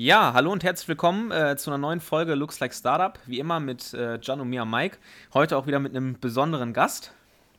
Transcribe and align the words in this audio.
Ja, 0.00 0.32
hallo 0.32 0.52
und 0.52 0.62
herzlich 0.62 0.86
willkommen 0.86 1.32
äh, 1.32 1.56
zu 1.56 1.70
einer 1.70 1.78
neuen 1.78 1.98
Folge 1.98 2.36
Looks 2.36 2.60
Like 2.60 2.72
Startup. 2.72 3.18
Wie 3.26 3.40
immer 3.40 3.58
mit 3.58 3.92
äh, 3.94 4.14
John 4.22 4.40
und 4.40 4.48
mir, 4.48 4.64
Mike. 4.64 4.98
Heute 5.34 5.56
auch 5.56 5.66
wieder 5.66 5.80
mit 5.80 5.90
einem 5.90 6.20
besonderen 6.20 6.72
Gast. 6.72 7.12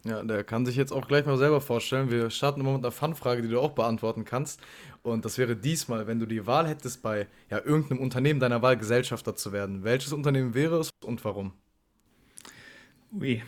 Ja, 0.05 0.23
der 0.23 0.45
kann 0.45 0.65
sich 0.65 0.77
jetzt 0.77 0.93
auch 0.93 1.05
gleich 1.09 1.25
mal 1.25 1.35
selber 1.35 1.59
vorstellen. 1.59 2.09
Wir 2.09 2.29
starten 2.29 2.61
immer 2.61 2.71
mit 2.71 2.85
einer 2.85 2.93
Fun-Frage, 2.93 3.41
die 3.41 3.49
du 3.49 3.59
auch 3.59 3.73
beantworten 3.73 4.23
kannst. 4.23 4.61
Und 5.03 5.25
das 5.25 5.37
wäre 5.37 5.57
diesmal, 5.57 6.07
wenn 6.07 6.19
du 6.19 6.25
die 6.25 6.47
Wahl 6.47 6.65
hättest, 6.65 7.01
bei 7.01 7.27
ja, 7.49 7.57
irgendeinem 7.57 7.99
Unternehmen 7.99 8.39
deiner 8.39 8.61
Wahl 8.61 8.77
Gesellschafter 8.77 9.35
zu 9.35 9.51
werden. 9.51 9.83
Welches 9.83 10.13
Unternehmen 10.13 10.53
wäre 10.53 10.79
es 10.79 10.91
und 11.03 11.25
warum? 11.25 11.51
Ui, 13.19 13.43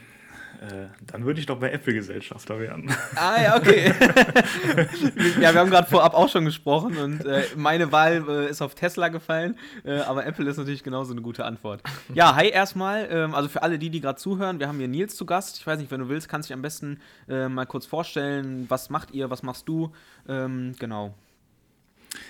äh, 0.62 0.90
dann 1.08 1.26
würde 1.26 1.40
ich 1.40 1.48
doch 1.48 1.60
bei 1.60 1.72
Apple 1.72 1.92
Gesellschafter 1.92 2.60
werden. 2.60 2.94
Ah 3.16 3.42
ja, 3.42 3.58
okay. 3.58 3.88
ja, 5.42 5.54
wir 5.54 5.60
haben 5.60 5.72
gerade 5.72 5.90
vorab 5.90 6.14
auch 6.14 6.30
schon 6.30 6.46
gesprochen 6.46 6.98
und 6.98 7.26
äh, 7.26 7.46
meine 7.56 7.92
Wahl 7.92 8.24
äh, 8.30 8.48
ist 8.48 8.62
auf 8.62 8.76
Tesla 8.76 9.08
gefallen, 9.08 9.58
äh, 9.84 10.02
aber 10.02 10.24
Apple 10.28 10.48
ist 10.48 10.58
natürlich 10.58 10.84
genauso 10.84 11.14
eine 11.14 11.24
gute 11.24 11.46
Antwort. 11.46 11.82
Ja, 12.14 12.36
hi 12.36 12.50
erstmal. 12.50 13.08
Ähm, 13.10 13.34
also 13.34 13.50
für 13.50 13.64
alle 13.64 13.80
die, 13.80 13.90
die 13.90 14.02
gerade 14.02 14.20
zuhören, 14.20 14.60
wir 14.60 14.68
haben 14.68 14.78
hier 14.78 14.88
Nils 14.88 15.16
zu 15.16 15.26
Gast. 15.26 15.58
Ich 15.58 15.66
weiß 15.66 15.80
nicht, 15.80 15.90
wenn 15.90 16.00
du 16.00 16.10
willst, 16.10 16.30
kannst 16.30 16.48
du 16.48 16.52
dich 16.52 16.56
am 16.56 16.62
besten 16.62 17.00
äh, 17.28 17.50
mal 17.50 17.66
kurz 17.66 17.88
vorstellen. 17.88 18.68
Was 18.70 18.92
macht 18.92 19.10
ihr, 19.12 19.32
was 19.32 19.42
machst 19.42 19.68
du? 19.68 19.92
Ähm, 20.30 20.76
genau. 20.78 21.16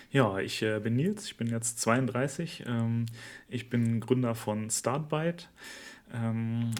Ja, 0.09 0.37
ich 0.37 0.61
bin 0.61 0.95
Nils, 0.95 1.25
ich 1.25 1.35
bin 1.35 1.47
jetzt 1.47 1.81
32. 1.81 2.63
Ähm, 2.65 3.07
ich 3.49 3.69
bin 3.69 3.99
Gründer 3.99 4.35
von 4.35 4.69
Startbyte. 4.69 5.49
Ähm, 6.13 6.71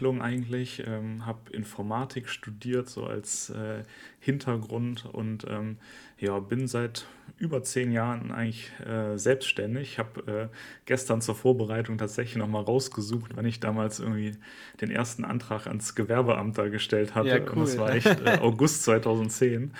ich 0.00 0.22
eigentlich, 0.22 0.82
ähm, 0.86 1.26
habe 1.26 1.50
Informatik 1.52 2.28
studiert, 2.28 2.88
so 2.88 3.04
als 3.04 3.50
äh, 3.50 3.84
Hintergrund 4.20 5.04
und 5.04 5.46
ähm, 5.48 5.78
ja, 6.18 6.38
bin 6.38 6.66
seit 6.66 7.06
über 7.38 7.62
zehn 7.62 7.92
Jahren 7.92 8.32
eigentlich 8.32 8.70
äh, 8.80 9.16
selbstständig. 9.16 9.92
Ich 9.92 9.98
habe 9.98 10.50
äh, 10.50 10.56
gestern 10.86 11.20
zur 11.20 11.34
Vorbereitung 11.34 11.98
tatsächlich 11.98 12.36
nochmal 12.36 12.64
rausgesucht, 12.64 13.32
wann 13.36 13.46
ich 13.46 13.60
damals 13.60 14.00
irgendwie 14.00 14.36
den 14.80 14.90
ersten 14.90 15.24
Antrag 15.24 15.66
ans 15.66 15.94
Gewerbeamt 15.94 16.58
da 16.58 16.68
gestellt 16.68 17.14
hatte. 17.14 17.28
Ja, 17.28 17.38
cool. 17.38 17.48
Und 17.50 17.60
das 17.60 17.78
war 17.78 17.94
echt 17.94 18.20
äh, 18.20 18.38
August 18.40 18.82
2010. 18.84 19.72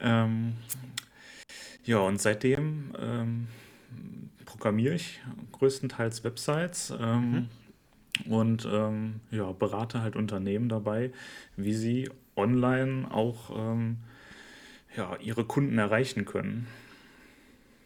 Ähm, 0.00 0.52
ja, 1.84 1.98
und 1.98 2.20
seitdem 2.20 2.92
ähm, 3.00 3.48
programmiere 4.44 4.94
ich 4.94 5.20
größtenteils 5.52 6.24
Websites. 6.24 6.92
Ähm, 7.00 7.30
mhm 7.30 7.48
und 8.28 8.68
ähm, 8.70 9.20
ja, 9.30 9.50
berate 9.52 10.02
halt 10.02 10.16
Unternehmen 10.16 10.68
dabei, 10.68 11.12
wie 11.56 11.74
sie 11.74 12.10
online 12.36 13.10
auch 13.10 13.50
ähm, 13.56 13.98
ja, 14.96 15.16
ihre 15.20 15.44
Kunden 15.44 15.78
erreichen 15.78 16.24
können. 16.24 16.66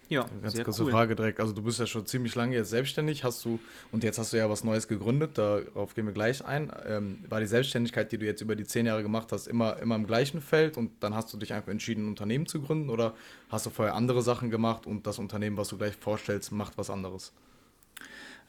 Ja, 0.09 0.25
ganz 0.41 0.63
kurze 0.63 0.85
cool. 0.85 0.93
Frage 0.93 1.17
direkt. 1.17 1.41
Also 1.41 1.53
du 1.53 1.63
bist 1.63 1.81
ja 1.81 1.87
schon 1.87 2.07
ziemlich 2.07 2.37
lange 2.37 2.55
jetzt 2.55 2.71
selbstständig, 2.71 3.25
hast 3.25 3.45
du 3.45 3.59
und 3.91 4.05
jetzt 4.05 4.19
hast 4.19 4.33
du 4.33 4.37
ja 4.37 4.49
was 4.49 4.63
Neues 4.63 4.87
gegründet. 4.87 5.37
Darauf 5.37 5.95
gehen 5.95 6.07
wir 6.07 6.13
gleich 6.13 6.45
ein. 6.45 6.71
Ähm, 6.87 7.25
war 7.29 7.41
die 7.41 7.47
Selbstständigkeit, 7.47 8.13
die 8.13 8.19
du 8.19 8.25
jetzt 8.25 8.41
über 8.41 8.55
die 8.55 8.65
zehn 8.65 8.87
Jahre 8.87 9.03
gemacht 9.03 9.33
hast, 9.33 9.49
immer 9.49 9.79
immer 9.79 9.97
im 9.97 10.07
gleichen 10.07 10.41
Feld 10.41 10.77
und 10.77 10.93
dann 11.01 11.15
hast 11.15 11.33
du 11.33 11.39
dich 11.39 11.53
einfach 11.53 11.73
entschieden, 11.73 12.07
ein 12.07 12.09
Unternehmen 12.11 12.47
zu 12.47 12.61
gründen 12.61 12.89
oder 12.89 13.15
hast 13.49 13.67
du 13.67 13.71
vorher 13.71 13.95
andere 13.95 14.23
Sachen 14.23 14.51
gemacht 14.51 14.87
und 14.87 15.09
das 15.09 15.19
Unternehmen, 15.19 15.57
was 15.57 15.69
du 15.69 15.77
gleich 15.77 15.97
vorstellst, 15.97 16.53
macht 16.53 16.79
was 16.79 16.89
anderes? 16.89 17.33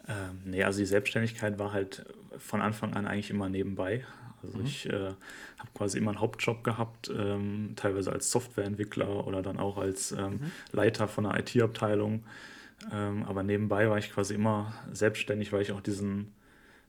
Ähm, 0.08 0.42
nee, 0.46 0.64
also 0.64 0.80
die 0.80 0.86
Selbstständigkeit 0.86 1.60
war 1.60 1.74
halt 1.74 2.06
von 2.38 2.62
Anfang 2.62 2.94
an 2.94 3.08
eigentlich 3.08 3.30
immer 3.30 3.50
nebenbei. 3.50 4.06
Also 4.44 4.60
mhm. 4.60 4.66
ich 4.66 4.88
äh, 4.88 4.94
habe 5.58 5.70
quasi 5.74 5.98
immer 5.98 6.12
einen 6.12 6.22
Hauptjob 6.22 6.64
gehabt, 6.64 7.12
ähm, 7.16 7.74
teilweise 7.76 8.12
als 8.12 8.32
Softwareentwickler 8.32 9.28
oder 9.28 9.42
dann 9.42 9.58
auch 9.58 9.78
als 9.78 10.12
ähm, 10.12 10.34
mhm. 10.34 10.52
Leiter 10.72 11.08
von 11.08 11.26
einer 11.26 11.40
IT-Abteilung. 11.40 12.24
Ähm, 12.92 13.24
aber 13.26 13.44
nebenbei 13.44 13.90
war 13.90 13.98
ich 13.98 14.12
quasi 14.12 14.36
immer 14.36 14.74
selbstständig, 14.92 15.52
weil 15.52 15.64
ich 15.64 15.72
auch 15.72 15.82
diesen, 15.82 16.32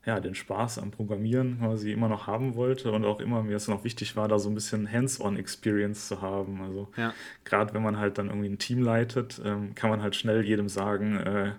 ja, 0.08 0.20
den 0.20 0.34
Spaß 0.34 0.78
am 0.78 0.90
Programmieren 0.90 1.58
quasi 1.58 1.92
immer 1.92 2.08
noch 2.08 2.26
haben 2.26 2.54
wollte 2.54 2.92
und 2.92 3.04
auch 3.04 3.20
immer 3.20 3.42
mir 3.42 3.56
es 3.56 3.68
noch 3.68 3.84
wichtig 3.84 4.16
war, 4.16 4.26
da 4.26 4.38
so 4.38 4.48
ein 4.48 4.54
bisschen 4.54 4.90
Hands-on-Experience 4.90 6.08
zu 6.08 6.22
haben. 6.22 6.62
Also 6.62 6.88
ja. 6.96 7.12
gerade 7.44 7.74
wenn 7.74 7.82
man 7.82 7.98
halt 7.98 8.16
dann 8.16 8.28
irgendwie 8.28 8.48
ein 8.48 8.56
Team 8.56 8.80
leitet, 8.80 9.38
ähm, 9.44 9.74
kann 9.74 9.90
man 9.90 10.00
halt 10.00 10.16
schnell 10.16 10.46
jedem 10.46 10.70
sagen, 10.70 11.18
äh, 11.18 11.52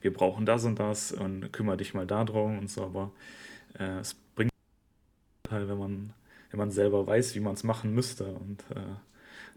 wir 0.00 0.14
brauchen 0.14 0.46
das 0.46 0.64
und 0.64 0.78
das 0.78 1.12
und 1.12 1.52
kümmere 1.52 1.76
dich 1.76 1.92
mal 1.92 2.06
darum 2.06 2.58
und 2.58 2.70
so, 2.70 2.84
aber 2.84 3.12
äh, 3.78 3.98
es 3.98 4.14
bringt 4.34 4.50
halt, 5.50 5.68
wenn 5.68 5.78
man, 5.78 6.14
wenn 6.50 6.58
man 6.58 6.70
selber 6.70 7.06
weiß, 7.06 7.34
wie 7.34 7.40
man 7.40 7.52
es 7.52 7.64
machen 7.64 7.94
müsste 7.94 8.32
und 8.32 8.62
äh, 8.70 8.96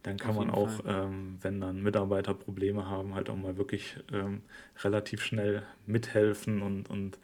dann 0.03 0.17
kann 0.17 0.35
man 0.35 0.49
auch, 0.49 0.69
ähm, 0.85 1.37
wenn 1.41 1.61
dann 1.61 1.81
Mitarbeiter 1.81 2.33
Probleme 2.33 2.87
haben, 2.87 3.15
halt 3.15 3.29
auch 3.29 3.37
mal 3.37 3.57
wirklich 3.57 3.97
ähm, 4.11 4.41
relativ 4.83 5.23
schnell 5.23 5.63
mithelfen 5.85 6.61
und, 6.61 6.89
und 6.89 7.17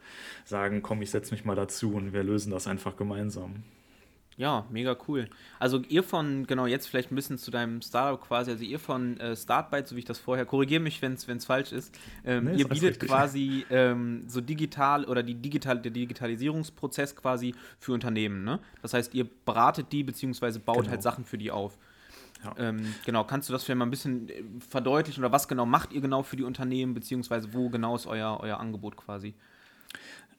sagen, 0.46 0.82
komm, 0.82 1.02
ich 1.02 1.10
setze 1.10 1.32
mich 1.34 1.44
mal 1.44 1.54
dazu 1.54 1.94
und 1.94 2.14
wir 2.14 2.22
lösen 2.22 2.50
das 2.50 2.66
einfach 2.66 2.96
gemeinsam. 2.96 3.62
Ja, 4.40 4.64
mega 4.70 4.96
cool. 5.06 5.28
Also 5.58 5.82
ihr 5.90 6.02
von, 6.02 6.46
genau 6.46 6.64
jetzt 6.64 6.86
vielleicht 6.86 7.12
ein 7.12 7.14
bisschen 7.14 7.36
zu 7.36 7.50
deinem 7.50 7.82
Startup 7.82 8.18
quasi, 8.18 8.50
also 8.50 8.64
ihr 8.64 8.78
von 8.78 9.20
äh, 9.20 9.36
Startbyte, 9.36 9.86
so 9.86 9.96
wie 9.96 9.98
ich 9.98 10.06
das 10.06 10.18
vorher, 10.18 10.46
korrigiere 10.46 10.80
mich, 10.80 11.02
wenn 11.02 11.12
es 11.12 11.44
falsch 11.44 11.72
ist, 11.72 11.94
ähm, 12.24 12.44
nee, 12.44 12.56
ihr 12.56 12.66
bietet 12.66 12.98
quasi 13.00 13.66
ähm, 13.68 14.24
so 14.26 14.40
digital 14.40 15.04
oder 15.04 15.22
die 15.22 15.34
digital, 15.34 15.82
der 15.82 15.90
Digitalisierungsprozess 15.90 17.16
quasi 17.16 17.54
für 17.78 17.92
Unternehmen, 17.92 18.42
ne? 18.42 18.60
Das 18.80 18.94
heißt, 18.94 19.12
ihr 19.12 19.28
beratet 19.44 19.92
die 19.92 20.02
beziehungsweise 20.02 20.58
baut 20.58 20.78
genau. 20.78 20.92
halt 20.92 21.02
Sachen 21.02 21.26
für 21.26 21.36
die 21.36 21.50
auf. 21.50 21.76
Ja. 22.44 22.54
Ähm, 22.58 22.94
genau, 23.04 23.24
kannst 23.24 23.48
du 23.48 23.52
das 23.52 23.64
vielleicht 23.64 23.78
mal 23.78 23.86
ein 23.86 23.90
bisschen 23.90 24.28
äh, 24.28 24.42
verdeutlichen 24.66 25.22
oder 25.22 25.32
was 25.32 25.48
genau 25.48 25.66
macht 25.66 25.92
ihr 25.92 26.00
genau 26.00 26.22
für 26.22 26.36
die 26.36 26.42
Unternehmen, 26.42 26.94
beziehungsweise 26.94 27.52
wo 27.52 27.68
genau 27.68 27.94
ist 27.94 28.06
euer, 28.06 28.38
euer 28.40 28.58
Angebot 28.58 28.96
quasi? 28.96 29.34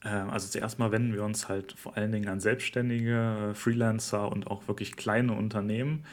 Ähm, 0.03 0.29
also 0.29 0.47
zuerst 0.47 0.79
mal 0.79 0.91
wenden 0.91 1.13
wir 1.13 1.23
uns 1.23 1.47
halt 1.47 1.73
vor 1.73 1.97
allen 1.97 2.11
Dingen 2.11 2.27
an 2.27 2.39
Selbstständige, 2.39 3.51
äh, 3.51 3.53
Freelancer 3.53 4.31
und 4.31 4.47
auch 4.47 4.67
wirklich 4.67 4.95
kleine 4.95 5.33
Unternehmen, 5.33 6.05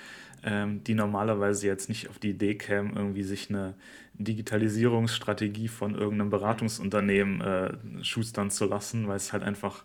ähm, 0.43 0.84
die 0.84 0.94
normalerweise 0.94 1.66
jetzt 1.66 1.88
nicht 1.88 2.09
auf 2.10 2.19
die 2.19 2.31
Idee 2.31 2.54
kämen, 2.54 2.94
irgendwie 2.94 3.22
sich 3.22 3.48
eine 3.48 3.75
Digitalisierungsstrategie 4.15 5.69
von 5.69 5.94
irgendeinem 5.94 6.31
Beratungsunternehmen 6.31 7.41
äh, 7.41 8.04
schustern 8.04 8.50
zu 8.50 8.66
lassen, 8.66 9.09
weil 9.09 9.16
es 9.16 9.32
halt 9.32 9.43
einfach, 9.43 9.84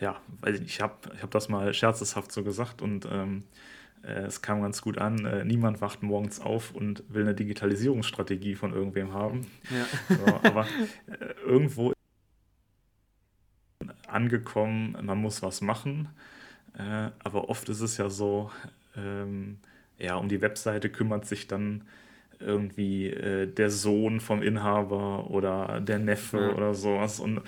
ja, 0.00 0.20
weil 0.40 0.56
ich 0.62 0.80
habe 0.80 0.94
ich 1.14 1.22
hab 1.22 1.30
das 1.30 1.48
mal 1.48 1.72
scherzeshaft 1.72 2.32
so 2.32 2.42
gesagt 2.42 2.82
und 2.82 3.06
ähm, 3.10 3.44
äh, 3.44 3.77
es 4.02 4.42
kam 4.42 4.62
ganz 4.62 4.82
gut 4.82 4.98
an, 4.98 5.24
äh, 5.24 5.44
niemand 5.44 5.80
wacht 5.80 6.02
morgens 6.02 6.40
auf 6.40 6.74
und 6.74 7.02
will 7.08 7.22
eine 7.22 7.34
Digitalisierungsstrategie 7.34 8.54
von 8.54 8.72
irgendwem 8.72 9.12
haben. 9.12 9.46
Ja. 9.70 10.16
So, 10.16 10.40
aber 10.42 10.66
äh, 11.06 11.34
irgendwo 11.44 11.92
angekommen, 14.06 14.96
man 15.02 15.18
muss 15.18 15.42
was 15.42 15.60
machen. 15.60 16.08
Äh, 16.76 17.10
aber 17.18 17.48
oft 17.48 17.68
ist 17.68 17.80
es 17.80 17.96
ja 17.96 18.08
so, 18.08 18.50
ähm, 18.96 19.58
ja, 19.98 20.16
um 20.16 20.28
die 20.28 20.40
Webseite 20.40 20.90
kümmert 20.90 21.26
sich 21.26 21.46
dann 21.48 21.82
irgendwie 22.40 23.08
äh, 23.08 23.46
der 23.46 23.70
Sohn 23.70 24.20
vom 24.20 24.42
Inhaber 24.42 25.30
oder 25.30 25.80
der 25.80 25.98
Neffe 25.98 26.40
ja. 26.40 26.54
oder 26.54 26.74
sowas. 26.74 27.20
Und 27.20 27.42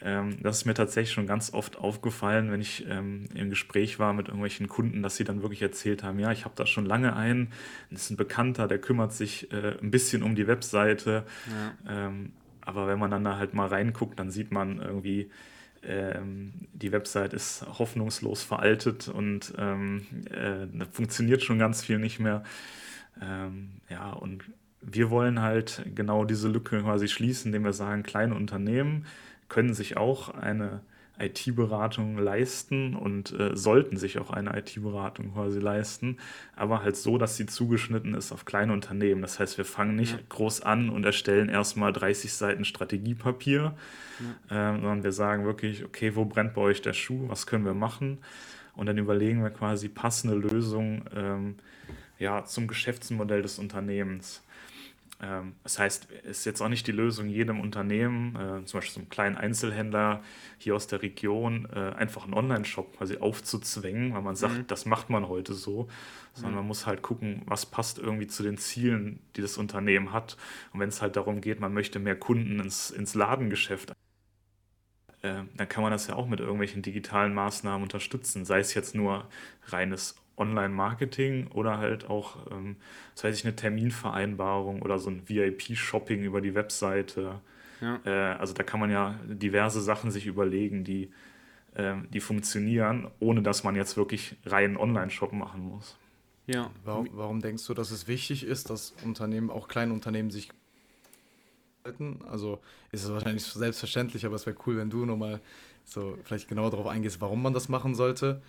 ähm, 0.00 0.38
das 0.42 0.58
ist 0.58 0.64
mir 0.64 0.74
tatsächlich 0.74 1.12
schon 1.12 1.26
ganz 1.26 1.52
oft 1.52 1.78
aufgefallen, 1.78 2.50
wenn 2.50 2.60
ich 2.60 2.86
ähm, 2.88 3.26
im 3.34 3.50
Gespräch 3.50 3.98
war 3.98 4.12
mit 4.12 4.28
irgendwelchen 4.28 4.68
Kunden, 4.68 5.02
dass 5.02 5.16
sie 5.16 5.24
dann 5.24 5.42
wirklich 5.42 5.62
erzählt 5.62 6.02
haben, 6.02 6.18
ja, 6.18 6.32
ich 6.32 6.44
habe 6.44 6.54
da 6.56 6.66
schon 6.66 6.86
lange 6.86 7.14
einen, 7.14 7.48
das 7.90 8.02
ist 8.02 8.10
ein 8.10 8.16
Bekannter, 8.16 8.68
der 8.68 8.78
kümmert 8.78 9.12
sich 9.12 9.52
äh, 9.52 9.76
ein 9.80 9.90
bisschen 9.90 10.22
um 10.22 10.34
die 10.34 10.46
Webseite. 10.46 11.24
Ja. 11.86 12.06
Ähm, 12.06 12.32
aber 12.60 12.86
wenn 12.86 12.98
man 12.98 13.10
dann 13.10 13.24
da 13.24 13.36
halt 13.36 13.54
mal 13.54 13.68
reinguckt, 13.68 14.18
dann 14.18 14.30
sieht 14.30 14.52
man 14.52 14.80
irgendwie, 14.80 15.30
ähm, 15.82 16.52
die 16.72 16.92
Website 16.92 17.32
ist 17.32 17.66
hoffnungslos 17.78 18.42
veraltet 18.42 19.08
und 19.08 19.52
ähm, 19.58 20.06
äh, 20.30 20.84
funktioniert 20.92 21.42
schon 21.42 21.58
ganz 21.58 21.84
viel 21.84 21.98
nicht 21.98 22.20
mehr. 22.20 22.44
Ähm, 23.20 23.70
ja, 23.88 24.12
und 24.12 24.44
wir 24.80 25.10
wollen 25.10 25.40
halt 25.40 25.84
genau 25.94 26.24
diese 26.24 26.48
Lücke 26.48 26.80
quasi 26.82 27.08
schließen, 27.08 27.48
indem 27.48 27.64
wir 27.64 27.72
sagen, 27.72 28.02
kleine 28.02 28.34
Unternehmen 28.34 29.06
können 29.48 29.74
sich 29.74 29.96
auch 29.96 30.30
eine 30.30 30.80
IT-Beratung 31.18 32.18
leisten 32.18 32.96
und 32.96 33.38
äh, 33.38 33.54
sollten 33.54 33.96
sich 33.96 34.18
auch 34.18 34.30
eine 34.30 34.58
IT-Beratung 34.58 35.34
quasi 35.34 35.60
leisten, 35.60 36.16
aber 36.56 36.82
halt 36.82 36.96
so, 36.96 37.18
dass 37.18 37.36
sie 37.36 37.46
zugeschnitten 37.46 38.14
ist 38.14 38.32
auf 38.32 38.44
kleine 38.44 38.72
Unternehmen. 38.72 39.22
Das 39.22 39.38
heißt, 39.38 39.58
wir 39.58 39.64
fangen 39.64 39.94
nicht 39.94 40.12
ja. 40.12 40.18
groß 40.28 40.62
an 40.62 40.90
und 40.90 41.04
erstellen 41.04 41.48
erstmal 41.48 41.92
30 41.92 42.32
Seiten 42.32 42.64
Strategiepapier, 42.64 43.74
ja. 44.50 44.72
äh, 44.72 44.80
sondern 44.80 45.04
wir 45.04 45.12
sagen 45.12 45.44
wirklich, 45.44 45.84
okay, 45.84 46.16
wo 46.16 46.24
brennt 46.24 46.54
bei 46.54 46.62
euch 46.62 46.82
der 46.82 46.94
Schuh, 46.94 47.28
was 47.28 47.46
können 47.46 47.64
wir 47.64 47.74
machen? 47.74 48.18
Und 48.74 48.86
dann 48.86 48.96
überlegen 48.96 49.42
wir 49.42 49.50
quasi 49.50 49.88
passende 49.88 50.34
Lösungen 50.34 51.04
ähm, 51.14 51.56
ja, 52.22 52.44
zum 52.44 52.68
Geschäftsmodell 52.68 53.42
des 53.42 53.58
Unternehmens. 53.58 54.42
Ähm, 55.20 55.54
das 55.64 55.78
heißt, 55.78 56.08
es 56.22 56.38
ist 56.38 56.44
jetzt 56.44 56.62
auch 56.62 56.68
nicht 56.68 56.86
die 56.86 56.92
Lösung, 56.92 57.28
jedem 57.28 57.60
Unternehmen, 57.60 58.36
äh, 58.36 58.64
zum 58.64 58.78
Beispiel 58.78 58.94
so 58.94 59.00
einem 59.00 59.08
kleinen 59.08 59.36
Einzelhändler 59.36 60.22
hier 60.58 60.76
aus 60.76 60.86
der 60.86 61.02
Region, 61.02 61.68
äh, 61.74 61.94
einfach 61.96 62.24
einen 62.24 62.34
Online-Shop 62.34 62.96
quasi 62.96 63.18
aufzuzwängen, 63.18 64.14
weil 64.14 64.22
man 64.22 64.36
sagt, 64.36 64.54
mhm. 64.54 64.66
das 64.68 64.86
macht 64.86 65.10
man 65.10 65.28
heute 65.28 65.52
so, 65.52 65.88
sondern 66.32 66.52
mhm. 66.52 66.58
man 66.58 66.66
muss 66.68 66.86
halt 66.86 67.02
gucken, 67.02 67.42
was 67.46 67.66
passt 67.66 67.98
irgendwie 67.98 68.28
zu 68.28 68.44
den 68.44 68.56
Zielen, 68.56 69.18
die 69.36 69.42
das 69.42 69.58
Unternehmen 69.58 70.12
hat. 70.12 70.36
Und 70.72 70.78
wenn 70.78 70.88
es 70.88 71.02
halt 71.02 71.16
darum 71.16 71.40
geht, 71.40 71.58
man 71.58 71.74
möchte 71.74 71.98
mehr 71.98 72.16
Kunden 72.16 72.60
ins, 72.60 72.92
ins 72.92 73.14
Ladengeschäft 73.14 73.92
äh, 75.22 75.44
dann 75.54 75.68
kann 75.68 75.82
man 75.82 75.92
das 75.92 76.08
ja 76.08 76.16
auch 76.16 76.26
mit 76.26 76.40
irgendwelchen 76.40 76.82
digitalen 76.82 77.32
Maßnahmen 77.32 77.82
unterstützen, 77.84 78.44
sei 78.44 78.58
es 78.58 78.74
jetzt 78.74 78.96
nur 78.96 79.28
reines 79.66 80.16
Online-Marketing 80.42 81.48
oder 81.48 81.78
halt 81.78 82.10
auch, 82.10 82.36
ähm, 82.50 82.76
das 83.14 83.24
weiß 83.24 83.38
ich, 83.38 83.44
eine 83.44 83.56
Terminvereinbarung 83.56 84.82
oder 84.82 84.98
so 84.98 85.10
ein 85.10 85.28
VIP-Shopping 85.28 86.22
über 86.22 86.40
die 86.40 86.54
Webseite. 86.54 87.40
Ja. 87.80 88.00
Äh, 88.04 88.36
also 88.38 88.52
da 88.52 88.62
kann 88.62 88.80
man 88.80 88.90
ja 88.90 89.18
diverse 89.26 89.80
Sachen 89.80 90.10
sich 90.10 90.26
überlegen, 90.26 90.84
die, 90.84 91.10
äh, 91.74 91.94
die 92.12 92.20
funktionieren, 92.20 93.10
ohne 93.20 93.42
dass 93.42 93.64
man 93.64 93.74
jetzt 93.76 93.96
wirklich 93.96 94.36
rein 94.44 94.76
Online-Shop 94.76 95.32
machen 95.32 95.62
muss. 95.62 95.96
Ja. 96.46 96.70
Warum, 96.84 97.08
warum 97.12 97.40
denkst 97.40 97.66
du, 97.66 97.74
dass 97.74 97.90
es 97.90 98.08
wichtig 98.08 98.44
ist, 98.44 98.68
dass 98.68 98.94
Unternehmen, 99.04 99.50
auch 99.50 99.68
kleine 99.68 99.92
Unternehmen, 99.92 100.30
sich 100.30 100.50
halten? 101.84 102.20
Also 102.28 102.58
ist 102.90 103.04
es 103.04 103.12
wahrscheinlich 103.12 103.44
selbstverständlich, 103.44 104.26
aber 104.26 104.36
es 104.36 104.46
wäre 104.46 104.56
cool, 104.66 104.76
wenn 104.76 104.90
du 104.90 105.04
nochmal 105.06 105.40
so 105.84 106.18
vielleicht 106.24 106.48
genauer 106.48 106.70
darauf 106.70 106.86
eingehst, 106.86 107.20
warum 107.20 107.42
man 107.42 107.54
das 107.54 107.68
machen 107.68 107.94
sollte 107.94 108.42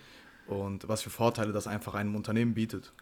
und 0.48 0.88
was 0.88 1.01
für 1.01 1.10
Vorteile 1.10 1.51
das 1.51 1.68
einfach 1.68 1.94
einem 1.94 2.16
Unternehmen 2.16 2.54
bietet. 2.54 2.94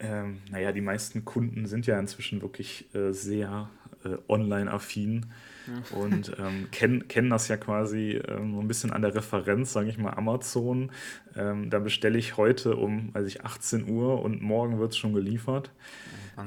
Ähm, 0.00 0.38
naja, 0.50 0.70
die 0.72 0.80
meisten 0.80 1.24
Kunden 1.24 1.66
sind 1.66 1.86
ja 1.86 1.98
inzwischen 1.98 2.40
wirklich 2.40 2.94
äh, 2.94 3.12
sehr 3.12 3.68
äh, 4.04 4.16
online-affin 4.28 5.26
ja. 5.66 5.98
und 5.98 6.36
ähm, 6.38 6.68
kennen, 6.70 7.08
kennen 7.08 7.30
das 7.30 7.48
ja 7.48 7.56
quasi 7.56 8.12
ähm, 8.28 8.60
ein 8.60 8.68
bisschen 8.68 8.92
an 8.92 9.02
der 9.02 9.16
Referenz, 9.16 9.72
sage 9.72 9.88
ich 9.88 9.98
mal, 9.98 10.10
Amazon. 10.10 10.92
Ähm, 11.34 11.68
da 11.68 11.80
bestelle 11.80 12.16
ich 12.16 12.36
heute 12.36 12.76
um 12.76 13.12
weiß 13.12 13.26
ich, 13.26 13.44
18 13.44 13.88
Uhr 13.88 14.22
und 14.22 14.40
morgen 14.40 14.78
wird 14.78 14.92
es 14.92 14.98
schon 14.98 15.14
geliefert. 15.14 15.72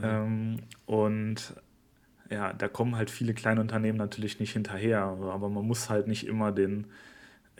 Ähm, 0.01 0.59
und 0.85 1.53
ja, 2.29 2.53
da 2.53 2.69
kommen 2.69 2.95
halt 2.95 3.09
viele 3.09 3.33
kleine 3.33 3.59
Unternehmen 3.59 3.97
natürlich 3.97 4.39
nicht 4.39 4.53
hinterher, 4.53 5.01
aber 5.01 5.49
man 5.49 5.67
muss 5.67 5.89
halt 5.89 6.07
nicht 6.07 6.25
immer 6.25 6.53
den 6.53 6.87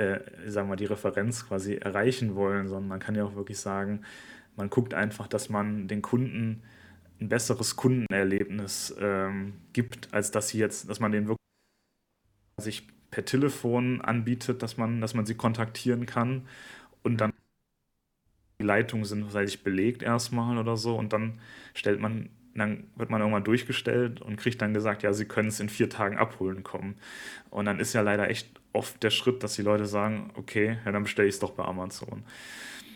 äh, 0.01 0.49
sagen 0.49 0.69
wir, 0.69 0.75
die 0.75 0.85
Referenz 0.85 1.47
quasi 1.47 1.75
erreichen 1.75 2.35
wollen, 2.35 2.67
sondern 2.67 2.87
man 2.87 2.99
kann 2.99 3.15
ja 3.15 3.23
auch 3.23 3.35
wirklich 3.35 3.59
sagen, 3.59 4.01
man 4.55 4.69
guckt 4.69 4.93
einfach, 4.93 5.27
dass 5.27 5.49
man 5.49 5.87
den 5.87 6.01
Kunden 6.01 6.63
ein 7.19 7.29
besseres 7.29 7.75
Kundenerlebnis 7.75 8.95
ähm, 8.99 9.53
gibt, 9.73 10.13
als 10.13 10.31
dass 10.31 10.49
sie 10.49 10.57
jetzt, 10.57 10.89
dass 10.89 10.99
man 10.99 11.11
den 11.11 11.27
wirklich 11.27 11.37
sich 12.57 12.87
per 13.11 13.25
Telefon 13.25 14.01
anbietet, 14.01 14.63
dass 14.63 14.77
man, 14.77 15.01
dass 15.01 15.13
man 15.13 15.25
sie 15.25 15.35
kontaktieren 15.35 16.05
kann 16.05 16.47
und 17.03 17.17
dann 17.21 17.33
die 18.59 18.65
Leitungen 18.65 19.05
sind, 19.05 19.31
sei 19.31 19.43
ich 19.43 19.63
belegt 19.63 20.03
erstmal 20.03 20.57
oder 20.57 20.77
so. 20.77 20.95
Und 20.95 21.13
dann 21.13 21.39
stellt 21.73 21.99
man 21.99 22.29
dann 22.53 22.85
wird 22.95 23.09
man 23.09 23.21
irgendwann 23.21 23.43
durchgestellt 23.43 24.21
und 24.21 24.35
kriegt 24.35 24.61
dann 24.61 24.73
gesagt, 24.73 25.03
ja, 25.03 25.13
sie 25.13 25.25
können 25.25 25.47
es 25.47 25.59
in 25.59 25.69
vier 25.69 25.89
Tagen 25.89 26.17
abholen 26.17 26.63
kommen. 26.63 26.95
Und 27.49 27.65
dann 27.65 27.79
ist 27.79 27.93
ja 27.93 28.01
leider 28.01 28.29
echt 28.29 28.49
oft 28.73 29.01
der 29.03 29.09
Schritt, 29.09 29.43
dass 29.43 29.55
die 29.55 29.61
Leute 29.61 29.85
sagen, 29.85 30.31
okay, 30.35 30.77
ja, 30.85 30.91
dann 30.91 31.03
bestelle 31.03 31.27
ich 31.27 31.35
es 31.35 31.39
doch 31.39 31.51
bei 31.51 31.63
Amazon. 31.63 32.23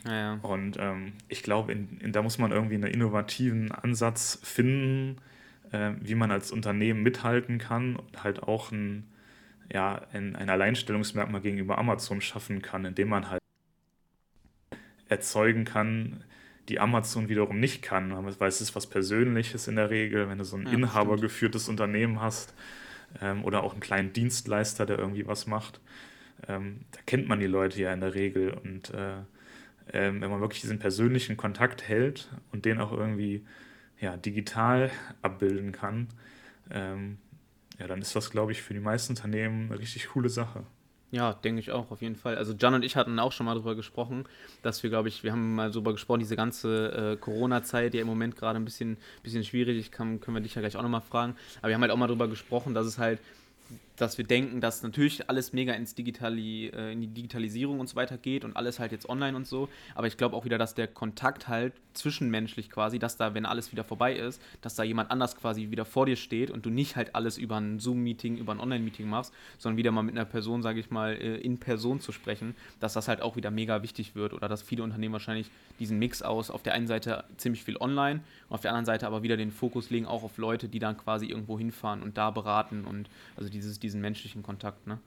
Ja. 0.06 0.36
Und 0.42 0.78
ähm, 0.80 1.14
ich 1.30 1.42
glaube, 1.42 1.72
in, 1.72 2.00
in, 2.00 2.12
da 2.12 2.22
muss 2.22 2.38
man 2.38 2.52
irgendwie 2.52 2.76
einen 2.76 2.88
innovativen 2.88 3.72
Ansatz 3.72 4.40
finden, 4.44 5.18
äh, 5.72 5.92
wie 6.02 6.16
man 6.16 6.32
als 6.32 6.52
Unternehmen 6.52 7.02
mithalten 7.02 7.58
kann 7.58 7.96
und 7.96 8.24
halt 8.24 8.44
auch 8.44 8.72
ein, 8.72 9.08
ja, 9.74 10.02
ein, 10.14 10.36
ein 10.36 10.50
Alleinstellungsmerkmal 10.50 11.42
gegenüber 11.42 11.78
Amazon 11.78 12.22
schaffen 12.22 12.62
kann, 12.62 12.86
indem 12.86 13.10
man 13.10 13.30
halt 13.32 13.42
erzeugen 15.08 15.66
kann, 15.66 16.24
die 16.70 16.80
Amazon 16.80 17.30
wiederum 17.30 17.60
nicht 17.60 17.82
kann, 17.82 18.12
weil 18.40 18.50
es 18.50 18.62
ist 18.62 18.76
was 18.76 18.88
Persönliches 18.88 19.68
in 19.68 19.76
der 19.76 19.90
Regel, 19.90 20.30
wenn 20.30 20.38
du 20.38 20.44
so 20.44 20.58
ein 20.58 20.66
ja, 20.66 20.74
inhabergeführtes 20.74 21.70
Unternehmen 21.70 22.22
hast 22.22 22.54
ähm, 23.22 23.44
oder 23.44 23.64
auch 23.64 23.74
einen 23.74 23.82
kleinen 23.82 24.14
Dienstleister, 24.14 24.86
der 24.86 24.98
irgendwie 24.98 25.28
was 25.28 25.48
macht. 25.48 25.80
Ähm, 26.48 26.82
da 26.92 27.00
kennt 27.06 27.28
man 27.28 27.40
die 27.40 27.48
Leute 27.48 27.80
ja 27.82 27.94
in 27.94 28.02
der 28.02 28.16
Regel 28.16 28.52
und 28.52 28.92
äh, 28.94 29.18
äh, 29.88 30.12
wenn 30.12 30.30
man 30.30 30.42
wirklich 30.42 30.62
diesen 30.62 30.80
persönlichen 30.80 31.38
Kontakt 31.38 31.88
hält 31.88 32.30
und 32.52 32.66
den 32.66 32.80
auch 32.80 32.92
irgendwie 32.92 33.46
ja, 34.00 34.18
digital 34.18 34.92
abbilden 35.22 35.72
kann, 35.72 36.08
ähm, 36.72 37.18
ja, 37.80 37.88
dann 37.88 38.02
ist 38.02 38.16
das, 38.16 38.32
glaube 38.32 38.52
ich, 38.52 38.62
für 38.62 38.74
die 38.74 38.80
meisten 38.80 39.14
Unternehmen 39.14 39.70
eine 39.70 39.80
richtig 39.80 40.08
coole 40.10 40.30
Sache. 40.30 40.64
Ja, 41.12 41.34
denke 41.34 41.62
ich 41.62 41.72
auch, 41.72 41.92
auf 41.92 42.02
jeden 42.02 42.16
Fall. 42.16 42.36
Also 42.36 42.54
Jan 42.54 42.74
und 42.74 42.84
ich 42.84 42.96
hatten 42.96 43.20
auch 43.20 43.32
schon 43.32 43.46
mal 43.46 43.54
darüber 43.54 43.76
gesprochen, 43.76 44.26
dass 44.64 44.84
wir, 44.84 44.90
glaube 44.90 45.08
ich, 45.08 45.24
wir 45.24 45.32
haben 45.32 45.56
mal 45.56 45.72
darüber 45.72 45.94
gesprochen, 45.94 46.20
diese 46.20 46.36
ganze 46.36 47.14
äh, 47.14 47.16
Corona-Zeit, 47.16 47.94
die 47.94 47.98
ja 47.98 48.02
im 48.02 48.08
Moment 48.08 48.36
gerade 48.36 48.60
ein 48.60 48.66
bisschen, 48.66 48.98
bisschen 49.24 49.44
schwierig 49.44 49.78
ist, 49.78 49.92
können 49.92 50.20
wir 50.28 50.42
dich 50.42 50.56
ja 50.56 50.62
gleich 50.62 50.76
auch 50.76 50.82
nochmal 50.82 51.02
fragen. 51.02 51.36
Aber 51.60 51.70
wir 51.70 51.76
haben 51.76 51.82
halt 51.82 51.92
auch 51.92 51.98
mal 51.98 52.08
darüber 52.08 52.28
gesprochen, 52.28 52.74
dass 52.74 52.86
es 52.86 52.98
halt 52.98 53.20
dass 53.98 54.18
wir 54.18 54.26
denken, 54.26 54.62
dass 54.62 54.84
natürlich 54.84 55.30
alles 55.30 55.54
mega 55.54 55.74
ins 55.74 55.96
Digitali, 55.96 56.68
äh, 56.68 56.92
in 56.92 57.02
die 57.02 57.08
Digitalisierung 57.08 57.80
und 57.80 57.88
so 57.88 57.96
weiter 57.96 58.18
geht 58.18 58.44
und 58.44 58.56
alles 58.56 58.80
halt 58.80 58.92
jetzt 58.92 59.08
online 59.10 59.36
und 59.36 59.48
so. 59.48 59.70
Aber 59.96 60.08
ich 60.08 60.18
glaube 60.18 60.36
auch 60.36 60.46
wieder, 60.46 60.58
dass 60.58 60.74
der 60.74 60.88
Kontakt 60.88 61.48
halt 61.48 61.74
zwischenmenschlich 61.94 62.70
quasi, 62.70 63.00
dass 63.00 63.18
da, 63.18 63.34
wenn 63.34 63.46
alles 63.46 63.72
wieder 63.72 63.84
vorbei 63.84 64.16
ist, 64.16 64.42
dass 64.62 64.76
da 64.76 64.84
jemand 64.84 65.12
anders 65.12 65.36
quasi 65.36 65.72
wieder 65.72 65.86
vor 65.86 66.06
dir 66.06 66.16
steht 66.16 66.52
und 66.52 66.66
du 66.66 66.70
nicht 66.70 66.96
halt 66.96 67.16
alles 67.16 67.38
über 67.38 67.58
ein 67.58 67.80
Zoom-Meeting, 67.80 68.38
über 68.38 68.54
ein 68.54 68.60
Online-Meeting 68.60 69.08
machst, 69.08 69.34
sondern 69.58 69.78
wieder 69.78 69.92
mal 69.92 70.04
mit 70.04 70.16
einer 70.16 70.26
Person, 70.26 70.62
sage 70.62 70.80
ich 70.80 70.92
mal, 70.92 71.14
äh, 71.14 71.38
in 71.38 71.58
Person 71.58 72.00
zu 72.00 72.12
sprechen, 72.12 72.56
dass 72.80 72.94
das 72.94 73.08
halt 73.08 73.22
auch 73.22 73.36
wieder 73.36 73.52
mega 73.52 73.82
wichtig 73.82 74.16
wird 74.16 74.34
oder 74.34 74.48
dass 74.48 74.62
viele 74.62 74.84
Unternehmen 74.84 75.14
wahrscheinlich 75.14 75.50
diesen 75.80 76.00
Mix 76.00 76.22
aus, 76.22 76.52
auf 76.52 76.64
der 76.64 76.74
einen 76.74 76.88
Seite 76.88 77.24
ziemlich 77.38 77.64
viel 77.64 77.78
online 77.78 78.22
und 78.50 78.56
auf 78.56 78.62
der 78.62 78.72
anderen 78.72 78.86
Seite 78.86 79.08
aber 79.08 79.24
wieder 79.24 79.38
den 79.38 79.52
Fokus 79.52 79.90
legen 79.90 80.06
auch 80.06 80.24
auf 80.24 80.38
Leute, 80.38 80.68
die 80.68 80.80
dann 80.80 80.98
quasi 80.98 81.26
irgendwo 81.28 81.58
hinfahren 81.58 82.04
und 82.04 82.18
da 82.18 82.32
beraten 82.32 82.86
und 82.86 83.10
also 83.36 83.50
dieses 83.50 83.80
diesen 83.86 84.02
menschlichen 84.02 84.44
Kontakt. 84.44 84.88
Ne? 84.88 85.00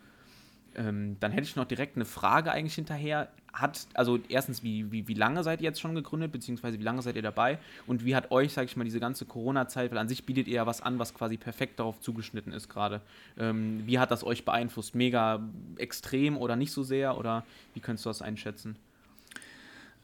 Ähm, 0.78 1.16
dann 1.20 1.32
hätte 1.32 1.44
ich 1.44 1.56
noch 1.56 1.64
direkt 1.64 1.96
eine 1.96 2.04
Frage 2.04 2.52
eigentlich 2.52 2.74
hinterher. 2.74 3.28
Hat, 3.52 3.88
also 3.94 4.20
erstens, 4.28 4.62
wie, 4.62 4.92
wie, 4.92 5.08
wie 5.08 5.14
lange 5.14 5.42
seid 5.42 5.60
ihr 5.60 5.64
jetzt 5.64 5.80
schon 5.80 5.94
gegründet, 5.94 6.30
beziehungsweise 6.30 6.78
wie 6.78 6.84
lange 6.84 7.02
seid 7.02 7.16
ihr 7.16 7.22
dabei? 7.22 7.58
Und 7.86 8.04
wie 8.04 8.14
hat 8.14 8.30
euch, 8.30 8.52
sage 8.52 8.66
ich 8.66 8.76
mal, 8.76 8.84
diese 8.84 9.00
ganze 9.00 9.24
Corona-Zeit, 9.24 9.90
weil 9.90 9.98
an 9.98 10.08
sich 10.08 10.24
bietet 10.24 10.46
ihr 10.46 10.56
ja 10.56 10.66
was 10.66 10.80
an, 10.80 10.98
was 10.98 11.14
quasi 11.14 11.36
perfekt 11.36 11.80
darauf 11.80 11.98
zugeschnitten 12.00 12.52
ist 12.52 12.68
gerade. 12.68 13.00
Ähm, 13.38 13.82
wie 13.86 13.98
hat 13.98 14.10
das 14.10 14.22
euch 14.22 14.44
beeinflusst? 14.44 14.94
Mega 14.94 15.40
extrem 15.76 16.36
oder 16.36 16.54
nicht 16.54 16.70
so 16.70 16.84
sehr? 16.84 17.18
Oder 17.18 17.44
wie 17.74 17.80
könntest 17.80 18.04
du 18.04 18.10
das 18.10 18.22
einschätzen? 18.22 18.76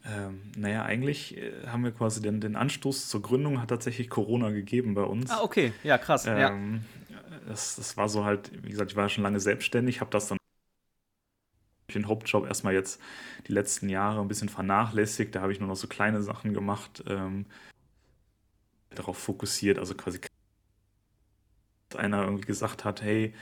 Ähm, 0.06 0.40
naja, 0.56 0.82
eigentlich 0.82 1.36
äh, 1.36 1.52
haben 1.66 1.84
wir 1.84 1.92
quasi 1.92 2.20
den, 2.20 2.40
den 2.40 2.56
Anstoß 2.56 3.08
zur 3.08 3.22
Gründung 3.22 3.60
hat 3.60 3.68
tatsächlich 3.68 4.10
Corona 4.10 4.50
gegeben 4.50 4.94
bei 4.94 5.02
uns. 5.02 5.30
Ah, 5.30 5.42
okay, 5.42 5.72
ja, 5.82 5.96
krass. 5.96 6.26
Ähm, 6.26 6.38
ja 6.38 6.52
das, 7.46 7.76
das 7.76 7.96
war 7.96 8.08
so 8.08 8.24
halt, 8.24 8.50
wie 8.64 8.70
gesagt, 8.70 8.90
ich 8.90 8.96
war 8.96 9.08
schon 9.08 9.24
lange 9.24 9.40
selbstständig, 9.40 10.00
habe 10.00 10.10
das 10.10 10.28
dann 10.28 10.38
den 11.94 12.08
Hauptjob 12.08 12.46
erstmal 12.46 12.74
jetzt 12.74 13.00
die 13.46 13.52
letzten 13.52 13.88
Jahre 13.88 14.20
ein 14.20 14.28
bisschen 14.28 14.48
vernachlässigt. 14.48 15.34
Da 15.34 15.42
habe 15.42 15.52
ich 15.52 15.60
nur 15.60 15.68
noch 15.68 15.76
so 15.76 15.86
kleine 15.86 16.22
Sachen 16.22 16.54
gemacht, 16.54 17.04
ähm, 17.06 17.46
darauf 18.90 19.18
fokussiert, 19.18 19.78
also 19.78 19.94
quasi 19.94 20.20
einer 21.94 22.24
irgendwie 22.24 22.46
gesagt 22.46 22.84
hat, 22.84 23.02
hey, 23.02 23.34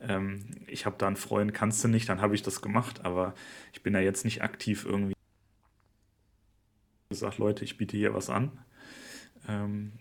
ähm, 0.00 0.46
ich 0.66 0.86
habe 0.86 0.96
da 0.98 1.06
einen 1.06 1.16
Freund, 1.16 1.54
kannst 1.54 1.84
du 1.84 1.88
nicht, 1.88 2.08
dann 2.08 2.20
habe 2.20 2.34
ich 2.34 2.42
das 2.42 2.62
gemacht, 2.62 3.04
aber 3.04 3.34
ich 3.72 3.82
bin 3.82 3.92
da 3.92 4.00
jetzt 4.00 4.24
nicht 4.24 4.42
aktiv 4.42 4.84
irgendwie 4.84 5.14
gesagt, 7.10 7.38
Leute, 7.38 7.64
ich 7.64 7.76
biete 7.76 7.96
hier 7.96 8.14
was 8.14 8.30
an. 8.30 8.52
Ähm, 9.48 9.92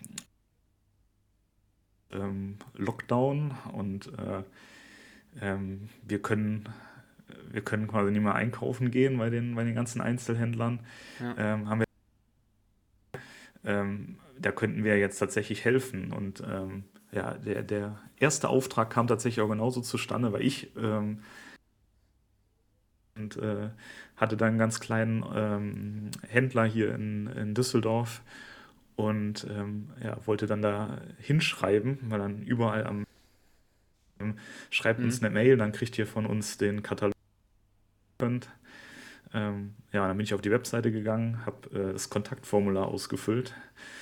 ähm, 2.12 2.58
Lockdown 2.76 3.52
und 3.74 4.08
äh, 4.18 4.44
ähm, 5.42 5.90
wir 6.08 6.22
können 6.22 6.70
wir 7.52 7.62
können 7.62 7.88
quasi 7.88 8.12
nicht 8.12 8.22
mehr 8.22 8.36
einkaufen 8.36 8.92
gehen 8.92 9.18
bei 9.18 9.30
den, 9.30 9.56
bei 9.56 9.64
den 9.64 9.76
ganzen 9.76 10.02
Einzelhändlern. 10.02 10.80
Ja. 11.20 11.36
Ähm, 11.38 11.70
haben 11.70 11.80
wir, 11.80 11.86
ähm, 13.64 14.18
da 14.40 14.52
könnten 14.52 14.84
wir 14.84 14.98
jetzt 14.98 15.20
tatsächlich 15.20 15.66
helfen. 15.66 16.12
Und 16.12 16.44
ähm, 16.48 16.86
ja, 17.12 17.34
der, 17.36 17.64
der 17.64 18.00
erste 18.18 18.50
Auftrag 18.50 18.90
kam 18.90 19.08
tatsächlich 19.08 19.44
auch 19.44 19.50
genauso 19.50 19.82
zustande, 19.82 20.32
weil 20.32 20.42
ich 20.42 20.76
ähm, 20.78 21.20
und 23.16 23.36
äh, 23.38 23.70
hatte 24.16 24.38
dann 24.38 24.50
einen 24.50 24.58
ganz 24.60 24.80
kleinen 24.80 26.12
Händler 26.28 26.66
hier 26.66 26.96
in, 26.96 27.28
in 27.28 27.54
Düsseldorf, 27.54 28.22
und 29.00 29.48
ähm, 29.50 29.92
ja, 30.04 30.18
wollte 30.26 30.46
dann 30.46 30.62
da 30.62 31.00
hinschreiben, 31.20 32.00
weil 32.10 32.20
dann 32.20 32.44
überall 32.44 32.86
am 32.86 33.06
ähm, 34.20 34.38
schreibt 34.70 35.00
mhm. 35.00 35.06
uns 35.06 35.24
eine 35.24 35.30
Mail, 35.30 35.56
dann 35.56 35.72
kriegt 35.72 35.98
ihr 35.98 36.06
von 36.06 36.26
uns 36.26 36.58
den 36.58 36.84
Katalog. 36.84 37.16
Ähm, 38.22 39.76
ja, 39.94 40.06
dann 40.06 40.18
bin 40.18 40.26
ich 40.26 40.34
auf 40.34 40.42
die 40.42 40.52
Webseite 40.52 40.92
gegangen, 40.92 41.46
habe 41.46 41.70
äh, 41.80 41.94
das 41.94 42.10
Kontaktformular 42.10 42.90
ausgefüllt 42.90 43.56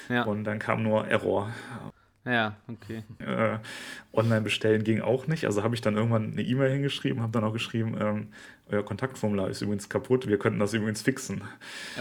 ja. 0.09 0.23
und 0.23 0.45
dann 0.45 0.57
kam 0.57 0.81
nur 0.81 1.07
Error. 1.07 1.53
Ja, 2.27 2.55
okay. 2.67 3.03
Äh, 3.19 3.59
online 4.13 4.41
bestellen 4.41 4.83
ging 4.83 5.01
auch 5.01 5.27
nicht. 5.27 5.45
Also 5.45 5.63
habe 5.63 5.75
ich 5.75 5.81
dann 5.81 5.95
irgendwann 5.95 6.33
eine 6.33 6.41
E-Mail 6.41 6.71
hingeschrieben, 6.71 7.21
habe 7.21 7.31
dann 7.31 7.43
auch 7.43 7.53
geschrieben, 7.53 7.95
ähm, 7.99 8.27
euer 8.69 8.83
Kontaktformular 8.83 9.49
ist 9.49 9.61
übrigens 9.61 9.87
kaputt, 9.87 10.27
wir 10.27 10.37
könnten 10.37 10.59
das 10.59 10.73
übrigens 10.73 11.01
fixen. 11.01 11.41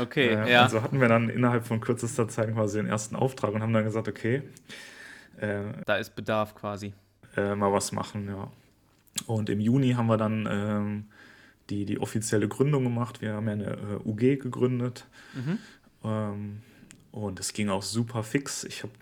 Okay, 0.00 0.28
äh, 0.28 0.50
ja. 0.50 0.62
Also 0.62 0.82
hatten 0.82 1.00
wir 1.00 1.08
dann 1.08 1.28
innerhalb 1.28 1.64
von 1.64 1.80
kürzester 1.80 2.28
Zeit 2.28 2.52
quasi 2.52 2.78
den 2.78 2.88
ersten 2.88 3.14
Auftrag 3.14 3.54
und 3.54 3.62
haben 3.62 3.72
dann 3.72 3.84
gesagt, 3.84 4.08
okay. 4.08 4.42
Äh, 5.38 5.62
da 5.84 5.96
ist 5.96 6.16
Bedarf 6.16 6.54
quasi. 6.54 6.92
Äh, 7.36 7.54
mal 7.54 7.72
was 7.72 7.92
machen, 7.92 8.26
ja. 8.28 8.50
Und 9.26 9.48
im 9.48 9.60
Juni 9.60 9.92
haben 9.92 10.08
wir 10.08 10.16
dann 10.16 10.48
ähm, 10.50 11.04
die, 11.70 11.84
die 11.84 12.00
offizielle 12.00 12.48
Gründung 12.48 12.84
gemacht. 12.84 13.20
Wir 13.20 13.34
haben 13.34 13.46
ja 13.46 13.52
eine 13.52 13.70
äh, 13.70 14.08
UG 14.08 14.40
gegründet. 14.40 15.06
Mhm. 15.34 15.58
Ähm, 16.04 16.62
und 17.12 17.40
es 17.40 17.52
ging 17.52 17.70
auch 17.70 17.82
super 17.82 18.22
fix. 18.22 18.64
Ich 18.64 18.82
habe 18.82 18.92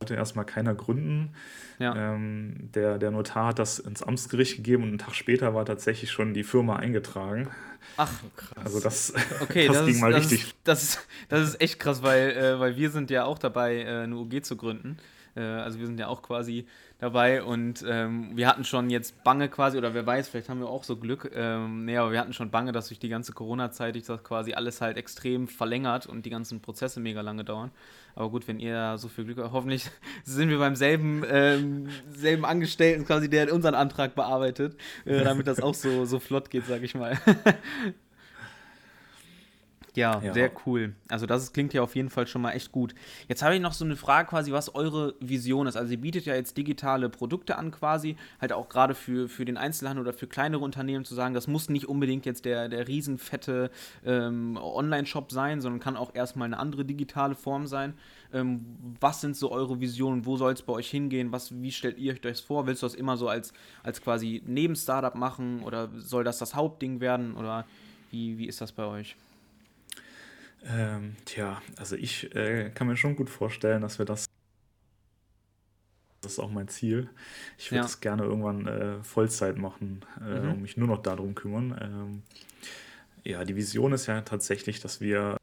wollte 0.00 0.14
erstmal 0.14 0.46
keiner 0.46 0.74
gründen. 0.74 1.34
Ja. 1.78 1.94
Ähm, 1.94 2.70
der, 2.74 2.96
der 2.96 3.10
Notar 3.10 3.48
hat 3.48 3.58
das 3.58 3.78
ins 3.78 4.02
Amtsgericht 4.02 4.56
gegeben 4.56 4.82
und 4.82 4.88
einen 4.88 4.98
Tag 4.98 5.14
später 5.14 5.54
war 5.54 5.66
tatsächlich 5.66 6.10
schon 6.10 6.32
die 6.32 6.42
Firma 6.42 6.76
eingetragen. 6.76 7.50
Ach, 7.98 8.10
krass. 8.34 8.64
Also 8.64 8.80
das, 8.80 9.12
okay, 9.42 9.66
das, 9.66 9.76
das 9.76 9.86
ging 9.86 9.96
ist, 9.96 10.00
mal 10.00 10.12
das 10.12 10.22
richtig. 10.22 10.44
Ist, 10.44 10.56
das, 10.64 10.82
ist, 10.82 11.08
das 11.28 11.48
ist 11.50 11.60
echt 11.60 11.78
krass, 11.78 12.02
weil, 12.02 12.30
äh, 12.30 12.58
weil 12.58 12.76
wir 12.76 12.88
sind 12.88 13.10
ja 13.10 13.24
auch 13.24 13.38
dabei, 13.38 13.82
äh, 13.82 14.04
eine 14.04 14.16
UG 14.16 14.42
zu 14.42 14.56
gründen. 14.56 14.96
Äh, 15.36 15.40
also 15.40 15.78
wir 15.78 15.86
sind 15.86 15.98
ja 15.98 16.08
auch 16.08 16.22
quasi 16.22 16.66
dabei 16.98 17.42
und 17.42 17.84
ähm, 17.88 18.36
wir 18.36 18.46
hatten 18.46 18.64
schon 18.64 18.90
jetzt 18.90 19.24
Bange 19.24 19.48
quasi, 19.48 19.78
oder 19.78 19.94
wer 19.94 20.06
weiß, 20.06 20.28
vielleicht 20.28 20.48
haben 20.48 20.60
wir 20.60 20.68
auch 20.68 20.84
so 20.84 20.96
Glück. 20.96 21.30
Ähm, 21.34 21.84
nee, 21.84 21.96
aber 21.96 22.12
wir 22.12 22.20
hatten 22.20 22.32
schon 22.32 22.50
Bange, 22.50 22.72
dass 22.72 22.88
durch 22.88 22.98
die 22.98 23.08
ganze 23.08 23.32
Corona-Zeit 23.32 23.94
sich 23.94 24.04
das 24.04 24.22
quasi 24.22 24.52
alles 24.52 24.80
halt 24.80 24.96
extrem 24.96 25.48
verlängert 25.48 26.06
und 26.06 26.26
die 26.26 26.30
ganzen 26.30 26.60
Prozesse 26.60 27.00
mega 27.00 27.20
lange 27.20 27.44
dauern. 27.44 27.70
Aber 28.14 28.30
gut, 28.30 28.48
wenn 28.48 28.58
ihr 28.58 28.98
so 28.98 29.08
viel 29.08 29.24
Glück 29.24 29.38
habt, 29.38 29.52
hoffentlich 29.52 29.90
sind 30.24 30.50
wir 30.50 30.58
beim 30.58 30.76
selben, 30.76 31.24
ähm, 31.28 31.88
selben 32.10 32.44
Angestellten 32.44 33.04
quasi, 33.06 33.30
der 33.30 33.52
unseren 33.52 33.74
Antrag 33.74 34.14
bearbeitet, 34.14 34.76
äh, 35.04 35.24
damit 35.24 35.46
das 35.46 35.60
auch 35.60 35.74
so, 35.74 36.04
so 36.04 36.18
flott 36.18 36.50
geht, 36.50 36.66
sag 36.66 36.82
ich 36.82 36.94
mal. 36.94 37.18
Ja, 39.96 40.20
ja, 40.22 40.32
sehr 40.32 40.50
cool. 40.66 40.94
Also 41.08 41.26
das 41.26 41.52
klingt 41.52 41.72
ja 41.74 41.82
auf 41.82 41.96
jeden 41.96 42.10
Fall 42.10 42.26
schon 42.26 42.42
mal 42.42 42.52
echt 42.52 42.72
gut. 42.72 42.94
Jetzt 43.28 43.42
habe 43.42 43.54
ich 43.54 43.60
noch 43.60 43.72
so 43.72 43.84
eine 43.84 43.96
Frage 43.96 44.28
quasi, 44.28 44.52
was 44.52 44.74
eure 44.74 45.14
Vision 45.20 45.66
ist. 45.66 45.76
Also 45.76 45.92
ihr 45.92 46.00
bietet 46.00 46.26
ja 46.26 46.34
jetzt 46.34 46.56
digitale 46.56 47.08
Produkte 47.08 47.58
an 47.58 47.70
quasi, 47.70 48.16
halt 48.40 48.52
auch 48.52 48.68
gerade 48.68 48.94
für, 48.94 49.28
für 49.28 49.44
den 49.44 49.56
Einzelhandel 49.56 50.06
oder 50.06 50.12
für 50.12 50.26
kleinere 50.26 50.62
Unternehmen 50.62 51.04
zu 51.04 51.14
sagen, 51.14 51.34
das 51.34 51.48
muss 51.48 51.68
nicht 51.68 51.88
unbedingt 51.88 52.26
jetzt 52.26 52.44
der, 52.44 52.68
der 52.68 52.86
riesenfette 52.86 53.70
ähm, 54.04 54.56
Online-Shop 54.56 55.32
sein, 55.32 55.60
sondern 55.60 55.80
kann 55.80 55.96
auch 55.96 56.14
erstmal 56.14 56.46
eine 56.46 56.58
andere 56.58 56.84
digitale 56.84 57.34
Form 57.34 57.66
sein. 57.66 57.94
Ähm, 58.32 58.64
was 59.00 59.20
sind 59.20 59.36
so 59.36 59.50
eure 59.50 59.80
Visionen? 59.80 60.24
Wo 60.24 60.36
soll 60.36 60.52
es 60.52 60.62
bei 60.62 60.72
euch 60.72 60.88
hingehen? 60.88 61.32
Was, 61.32 61.60
wie 61.60 61.72
stellt 61.72 61.98
ihr 61.98 62.12
euch 62.12 62.20
das 62.20 62.40
vor? 62.40 62.66
Willst 62.66 62.82
du 62.82 62.86
das 62.86 62.94
immer 62.94 63.16
so 63.16 63.28
als, 63.28 63.52
als 63.82 64.00
quasi 64.00 64.42
Neben-Startup 64.46 65.14
machen 65.14 65.62
oder 65.64 65.88
soll 65.96 66.22
das 66.22 66.38
das 66.38 66.54
Hauptding 66.54 67.00
werden 67.00 67.34
oder 67.34 67.66
wie, 68.10 68.38
wie 68.38 68.46
ist 68.46 68.60
das 68.60 68.72
bei 68.72 68.84
euch? 68.84 69.16
Ähm, 70.66 71.16
tja, 71.24 71.62
also 71.76 71.96
ich 71.96 72.34
äh, 72.34 72.70
kann 72.70 72.86
mir 72.86 72.96
schon 72.96 73.16
gut 73.16 73.30
vorstellen, 73.30 73.82
dass 73.82 73.98
wir 73.98 74.06
das. 74.06 74.26
Das 76.20 76.32
ist 76.32 76.38
auch 76.38 76.50
mein 76.50 76.68
Ziel. 76.68 77.08
Ich 77.56 77.70
würde 77.70 77.76
ja. 77.76 77.82
das 77.82 78.00
gerne 78.00 78.24
irgendwann 78.24 78.66
äh, 78.66 79.02
Vollzeit 79.02 79.56
machen 79.56 80.04
äh, 80.20 80.40
mhm. 80.40 80.50
und 80.50 80.62
mich 80.62 80.76
nur 80.76 80.86
noch 80.86 81.02
darum 81.02 81.34
kümmern. 81.34 81.78
Ähm, 81.80 82.22
ja, 83.24 83.44
die 83.44 83.56
Vision 83.56 83.92
ist 83.92 84.06
ja 84.06 84.20
tatsächlich, 84.20 84.80
dass 84.80 85.00
wir 85.00 85.38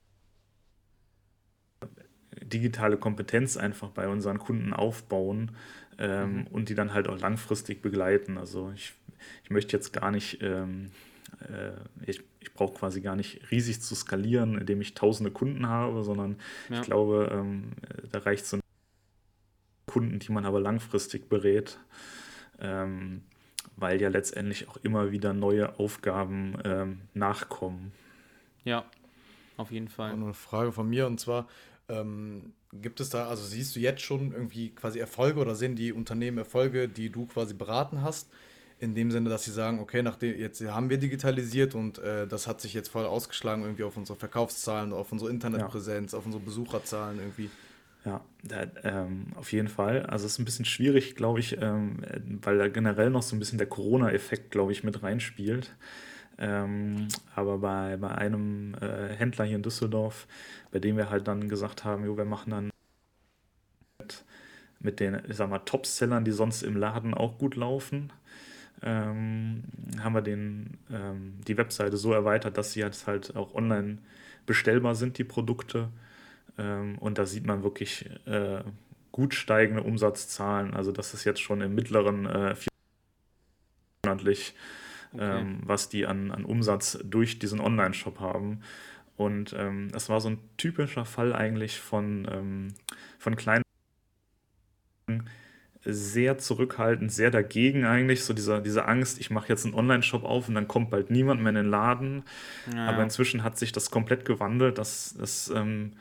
digitale 2.43 2.97
Kompetenz 2.97 3.57
einfach 3.57 3.89
bei 3.89 4.07
unseren 4.07 4.37
Kunden 4.39 4.73
aufbauen 4.73 5.51
ähm, 5.97 6.37
mhm. 6.37 6.47
und 6.47 6.69
die 6.69 6.75
dann 6.75 6.93
halt 6.93 7.07
auch 7.07 7.19
langfristig 7.19 7.81
begleiten. 7.81 8.37
Also 8.37 8.71
ich, 8.75 8.93
ich 9.43 9.49
möchte 9.49 9.75
jetzt 9.75 9.93
gar 9.93 10.11
nicht 10.11 10.41
ähm, 10.41 10.85
äh, 10.85 10.89
ich, 12.05 12.21
ich 12.39 12.53
brauche 12.53 12.73
quasi 12.73 13.01
gar 13.01 13.15
nicht 13.15 13.51
riesig 13.51 13.81
zu 13.81 13.95
skalieren, 13.95 14.57
indem 14.57 14.81
ich 14.81 14.93
tausende 14.93 15.31
Kunden 15.31 15.67
habe, 15.67 16.03
sondern 16.03 16.37
ja. 16.69 16.79
ich 16.79 16.85
glaube, 16.85 17.29
ähm, 17.31 17.71
da 18.11 18.19
reicht 18.19 18.45
so 18.45 18.57
ein 18.57 18.61
Kunden, 19.87 20.19
die 20.19 20.31
man 20.31 20.45
aber 20.45 20.59
langfristig 20.59 21.29
berät, 21.29 21.79
ähm, 22.59 23.23
weil 23.75 24.01
ja 24.01 24.09
letztendlich 24.09 24.67
auch 24.67 24.77
immer 24.83 25.11
wieder 25.11 25.33
neue 25.33 25.79
Aufgaben 25.79 26.57
ähm, 26.63 27.01
nachkommen. 27.13 27.91
Ja, 28.63 28.85
auf 29.57 29.71
jeden 29.71 29.87
Fall. 29.87 30.13
Und 30.13 30.23
eine 30.23 30.33
Frage 30.33 30.71
von 30.71 30.89
mir 30.89 31.07
und 31.07 31.19
zwar, 31.19 31.47
ähm, 31.89 32.53
gibt 32.73 32.99
es 32.99 33.09
da, 33.09 33.27
also 33.27 33.43
siehst 33.43 33.75
du 33.75 33.79
jetzt 33.79 34.01
schon 34.01 34.33
irgendwie 34.33 34.69
quasi 34.69 34.99
Erfolge 34.99 35.39
oder 35.39 35.55
sehen 35.55 35.75
die 35.75 35.93
Unternehmen 35.93 36.37
Erfolge, 36.37 36.89
die 36.89 37.09
du 37.09 37.25
quasi 37.25 37.53
beraten 37.53 38.01
hast? 38.01 38.29
In 38.79 38.93
dem 38.93 39.11
Sinne, 39.11 39.29
dass 39.29 39.43
sie 39.43 39.51
sagen, 39.51 39.79
okay, 39.79 40.03
nachdem 40.03 40.37
jetzt 40.39 40.61
haben 40.61 40.89
wir 40.89 40.97
digitalisiert 40.97 41.73
und 41.73 41.97
äh, 41.99 42.27
das 42.27 42.47
hat 42.47 42.61
sich 42.61 42.73
jetzt 42.73 42.89
voll 42.89 43.05
ausgeschlagen 43.05 43.63
irgendwie 43.63 43.83
auf 43.83 43.97
unsere 43.97 44.17
Verkaufszahlen, 44.17 44.93
auf 44.93 45.11
unsere 45.11 45.31
Internetpräsenz, 45.31 46.11
ja. 46.11 46.19
auf 46.19 46.25
unsere 46.25 46.43
Besucherzahlen 46.43 47.17
irgendwie. 47.19 47.49
Ja, 48.05 48.21
da, 48.43 48.67
ähm, 48.83 49.27
auf 49.35 49.51
jeden 49.51 49.67
Fall. 49.67 50.05
Also 50.05 50.25
es 50.25 50.33
ist 50.33 50.39
ein 50.39 50.45
bisschen 50.45 50.65
schwierig, 50.65 51.15
glaube 51.15 51.39
ich, 51.39 51.57
ähm, 51.59 52.03
weil 52.41 52.57
da 52.57 52.67
generell 52.67 53.09
noch 53.09 53.23
so 53.23 53.35
ein 53.35 53.39
bisschen 53.39 53.57
der 53.57 53.67
Corona-Effekt, 53.67 54.51
glaube 54.51 54.71
ich, 54.71 54.83
mit 54.83 55.03
reinspielt. 55.03 55.75
Ähm, 56.37 57.07
aber 57.35 57.57
bei, 57.57 57.97
bei 57.97 58.09
einem 58.09 58.75
äh, 58.75 59.13
Händler 59.15 59.45
hier 59.45 59.55
in 59.55 59.63
Düsseldorf, 59.63 60.27
bei 60.71 60.79
dem 60.79 60.95
wir 60.95 61.09
halt 61.09 61.27
dann 61.27 61.49
gesagt 61.49 61.83
haben, 61.83 62.05
jo, 62.05 62.15
wir 62.15 62.25
machen 62.25 62.51
dann 62.51 62.69
mit, 63.99 64.23
mit 64.79 64.99
den, 64.99 65.19
ich 65.27 65.35
sag 65.35 65.49
mal, 65.49 65.59
Top-Sellern, 65.59 66.23
die 66.23 66.31
sonst 66.31 66.61
im 66.61 66.77
Laden 66.77 67.13
auch 67.15 67.39
gut 67.39 67.55
laufen, 67.55 68.13
ähm, 68.81 69.63
haben 69.99 70.13
wir 70.13 70.21
den, 70.21 70.77
ähm, 70.91 71.39
die 71.47 71.57
Webseite 71.57 71.97
so 71.97 72.13
erweitert, 72.13 72.57
dass 72.57 72.73
sie 72.73 72.79
jetzt 72.79 73.07
halt 73.07 73.35
auch 73.35 73.53
online 73.55 73.99
bestellbar 74.45 74.95
sind, 74.95 75.17
die 75.17 75.23
Produkte. 75.23 75.89
Ähm, 76.57 76.97
und 76.99 77.17
da 77.17 77.25
sieht 77.25 77.45
man 77.45 77.63
wirklich 77.63 78.09
äh, 78.25 78.63
gut 79.11 79.33
steigende 79.33 79.83
Umsatzzahlen. 79.83 80.73
Also 80.73 80.91
das 80.91 81.13
ist 81.13 81.23
jetzt 81.23 81.41
schon 81.41 81.61
im 81.61 81.75
mittleren 81.75 82.25
äh, 82.25 82.55
monatlich, 84.05 84.53
okay. 85.13 85.39
Ähm, 85.39 85.59
was 85.63 85.89
die 85.89 86.05
an, 86.05 86.31
an 86.31 86.45
Umsatz 86.45 86.99
durch 87.03 87.39
diesen 87.39 87.59
Online-Shop 87.59 88.19
haben. 88.19 88.61
Und 89.15 89.53
ähm, 89.57 89.89
das 89.91 90.09
war 90.09 90.21
so 90.21 90.29
ein 90.29 90.39
typischer 90.57 91.05
Fall 91.05 91.33
eigentlich 91.33 91.79
von, 91.79 92.27
ähm, 92.31 92.67
von 93.17 93.35
kleinen 93.35 93.63
sehr 95.89 96.37
zurückhaltend, 96.37 97.11
sehr 97.11 97.31
dagegen 97.31 97.85
eigentlich. 97.85 98.23
So 98.23 98.33
dieser, 98.33 98.61
diese 98.61 98.85
Angst, 98.85 99.19
ich 99.19 99.29
mache 99.29 99.49
jetzt 99.49 99.65
einen 99.65 99.73
Online-Shop 99.73 100.23
auf 100.23 100.47
und 100.47 100.55
dann 100.55 100.67
kommt 100.67 100.89
bald 100.89 101.09
niemand 101.09 101.41
mehr 101.41 101.49
in 101.49 101.55
den 101.55 101.69
Laden. 101.69 102.23
Ja. 102.73 102.87
Aber 102.87 103.03
inzwischen 103.03 103.43
hat 103.43 103.57
sich 103.57 103.71
das 103.71 103.89
komplett 103.89 104.25
gewandelt. 104.25 104.77
Dass, 104.77 105.15
dass, 105.17 105.49
ähm, 105.49 105.93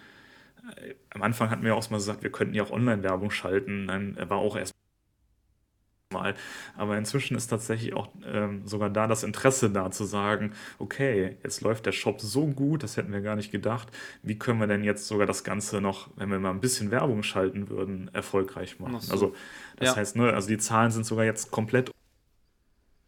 am 1.11 1.23
Anfang 1.23 1.51
hatten 1.51 1.65
wir 1.65 1.77
auch 1.77 1.91
mal 1.91 1.99
gesagt, 1.99 2.23
wir 2.23 2.31
könnten 2.31 2.55
ja 2.55 2.63
auch 2.63 2.71
Online-Werbung 2.71 3.31
schalten. 3.31 3.87
Dann 3.87 4.17
war 4.29 4.39
auch 4.39 4.57
erst 4.57 4.75
mal. 6.17 6.35
Aber 6.77 6.97
inzwischen 6.97 7.37
ist 7.37 7.49
tatsächlich 7.49 7.95
auch 7.95 8.09
ähm, 8.25 8.67
sogar 8.67 8.91
da 8.91 9.07
das 9.07 9.23
Interesse 9.23 9.71
da 9.71 9.91
zu 9.91 10.05
sagen, 10.05 10.53
okay, 10.79 11.37
jetzt 11.43 11.61
läuft 11.61 11.87
der 11.87 11.93
Shop 11.93 12.21
so 12.21 12.47
gut, 12.47 12.83
das 12.83 12.97
hätten 12.97 13.13
wir 13.13 13.21
gar 13.21 13.37
nicht 13.37 13.53
gedacht. 13.53 13.89
Wie 14.23 14.39
können 14.39 14.61
wir 14.61 14.67
denn 14.67 14.85
jetzt 14.85 15.07
sogar 15.07 15.27
das 15.27 15.45
Ganze 15.45 15.81
noch, 15.81 16.11
wenn 16.17 16.31
wir 16.31 16.39
mal 16.39 16.51
ein 16.51 16.61
bisschen 16.61 16.91
Werbung 16.91 17.23
schalten 17.23 17.69
würden, 17.69 18.11
erfolgreich 18.13 18.81
machen? 18.81 19.01
So. 19.01 19.13
Also 19.13 19.35
das 19.77 19.91
ja. 19.91 19.97
heißt, 19.97 20.17
ne, 20.17 20.33
also 20.33 20.49
die 20.49 20.59
Zahlen 20.59 20.91
sind 20.91 21.07
sogar 21.07 21.25
jetzt 21.25 21.51
komplett 21.51 21.91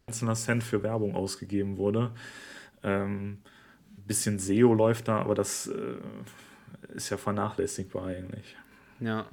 einzelner 0.07 0.35
Cent 0.35 0.63
für 0.63 0.83
Werbung 0.83 1.15
ausgegeben 1.15 1.77
wurde. 1.77 2.11
Ähm, 2.83 3.39
bisschen 4.07 4.39
SEO 4.39 4.73
läuft 4.73 5.07
da, 5.07 5.19
aber 5.19 5.35
das 5.35 5.67
äh, 5.67 6.95
ist 6.95 7.09
ja 7.09 7.17
vernachlässigbar 7.17 8.07
eigentlich. 8.07 8.55
Ja. 8.99 9.27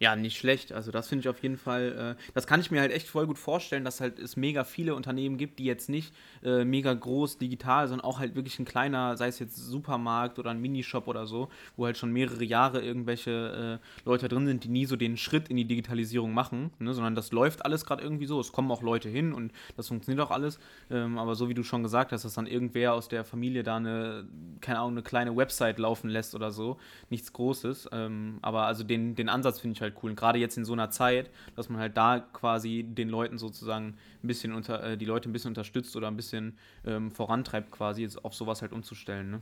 Ja, 0.00 0.14
nicht 0.14 0.38
schlecht. 0.38 0.70
Also 0.70 0.92
das 0.92 1.08
finde 1.08 1.22
ich 1.22 1.28
auf 1.28 1.42
jeden 1.42 1.56
Fall, 1.56 2.16
äh, 2.16 2.22
das 2.32 2.46
kann 2.46 2.60
ich 2.60 2.70
mir 2.70 2.80
halt 2.80 2.92
echt 2.92 3.08
voll 3.08 3.26
gut 3.26 3.36
vorstellen, 3.36 3.84
dass 3.84 4.00
halt 4.00 4.20
es 4.20 4.36
mega 4.36 4.62
viele 4.62 4.94
Unternehmen 4.94 5.38
gibt, 5.38 5.58
die 5.58 5.64
jetzt 5.64 5.88
nicht 5.88 6.14
äh, 6.44 6.64
mega 6.64 6.94
groß 6.94 7.38
digital, 7.38 7.88
sondern 7.88 8.04
auch 8.04 8.20
halt 8.20 8.36
wirklich 8.36 8.60
ein 8.60 8.64
kleiner, 8.64 9.16
sei 9.16 9.26
es 9.26 9.40
jetzt 9.40 9.56
Supermarkt 9.56 10.38
oder 10.38 10.50
ein 10.50 10.60
Minishop 10.60 11.08
oder 11.08 11.26
so, 11.26 11.48
wo 11.76 11.84
halt 11.84 11.98
schon 11.98 12.12
mehrere 12.12 12.44
Jahre 12.44 12.80
irgendwelche 12.80 13.80
äh, 13.82 14.04
Leute 14.08 14.28
drin 14.28 14.46
sind, 14.46 14.62
die 14.62 14.68
nie 14.68 14.86
so 14.86 14.94
den 14.94 15.16
Schritt 15.16 15.48
in 15.48 15.56
die 15.56 15.64
Digitalisierung 15.64 16.32
machen, 16.32 16.70
ne, 16.78 16.94
sondern 16.94 17.16
das 17.16 17.32
läuft 17.32 17.64
alles 17.64 17.84
gerade 17.84 18.04
irgendwie 18.04 18.26
so. 18.26 18.38
Es 18.38 18.52
kommen 18.52 18.70
auch 18.70 18.82
Leute 18.82 19.08
hin 19.08 19.32
und 19.32 19.50
das 19.76 19.88
funktioniert 19.88 20.24
auch 20.24 20.30
alles. 20.30 20.60
Ähm, 20.90 21.18
aber 21.18 21.34
so 21.34 21.48
wie 21.48 21.54
du 21.54 21.64
schon 21.64 21.82
gesagt 21.82 22.12
hast, 22.12 22.24
dass 22.24 22.34
dann 22.34 22.46
irgendwer 22.46 22.94
aus 22.94 23.08
der 23.08 23.24
Familie 23.24 23.64
da 23.64 23.78
eine, 23.78 24.28
keine 24.60 24.78
Ahnung, 24.78 24.92
eine 24.92 25.02
kleine 25.02 25.36
Website 25.36 25.80
laufen 25.80 26.08
lässt 26.08 26.36
oder 26.36 26.52
so, 26.52 26.76
nichts 27.10 27.32
Großes. 27.32 27.88
Ähm, 27.90 28.38
aber 28.42 28.62
also 28.62 28.84
den, 28.84 29.16
den 29.16 29.28
Ansatz 29.28 29.58
finde 29.58 29.74
ich 29.74 29.80
halt 29.82 29.87
halt 29.90 30.02
cool. 30.02 30.10
Und 30.10 30.16
gerade 30.16 30.38
jetzt 30.38 30.56
in 30.56 30.64
so 30.64 30.72
einer 30.72 30.90
Zeit, 30.90 31.30
dass 31.56 31.68
man 31.68 31.80
halt 31.80 31.96
da 31.96 32.20
quasi 32.20 32.84
den 32.86 33.08
Leuten 33.08 33.38
sozusagen 33.38 33.96
ein 34.22 34.26
bisschen 34.26 34.52
unter, 34.52 34.82
äh, 34.82 34.96
die 34.96 35.04
Leute 35.04 35.28
ein 35.28 35.32
bisschen 35.32 35.48
unterstützt 35.48 35.94
oder 35.96 36.08
ein 36.08 36.16
bisschen 36.16 36.56
ähm, 36.84 37.10
vorantreibt, 37.10 37.70
quasi 37.70 38.02
jetzt 38.02 38.24
auf 38.24 38.34
sowas 38.34 38.62
halt 38.62 38.72
umzustellen. 38.72 39.30
Ne? 39.30 39.40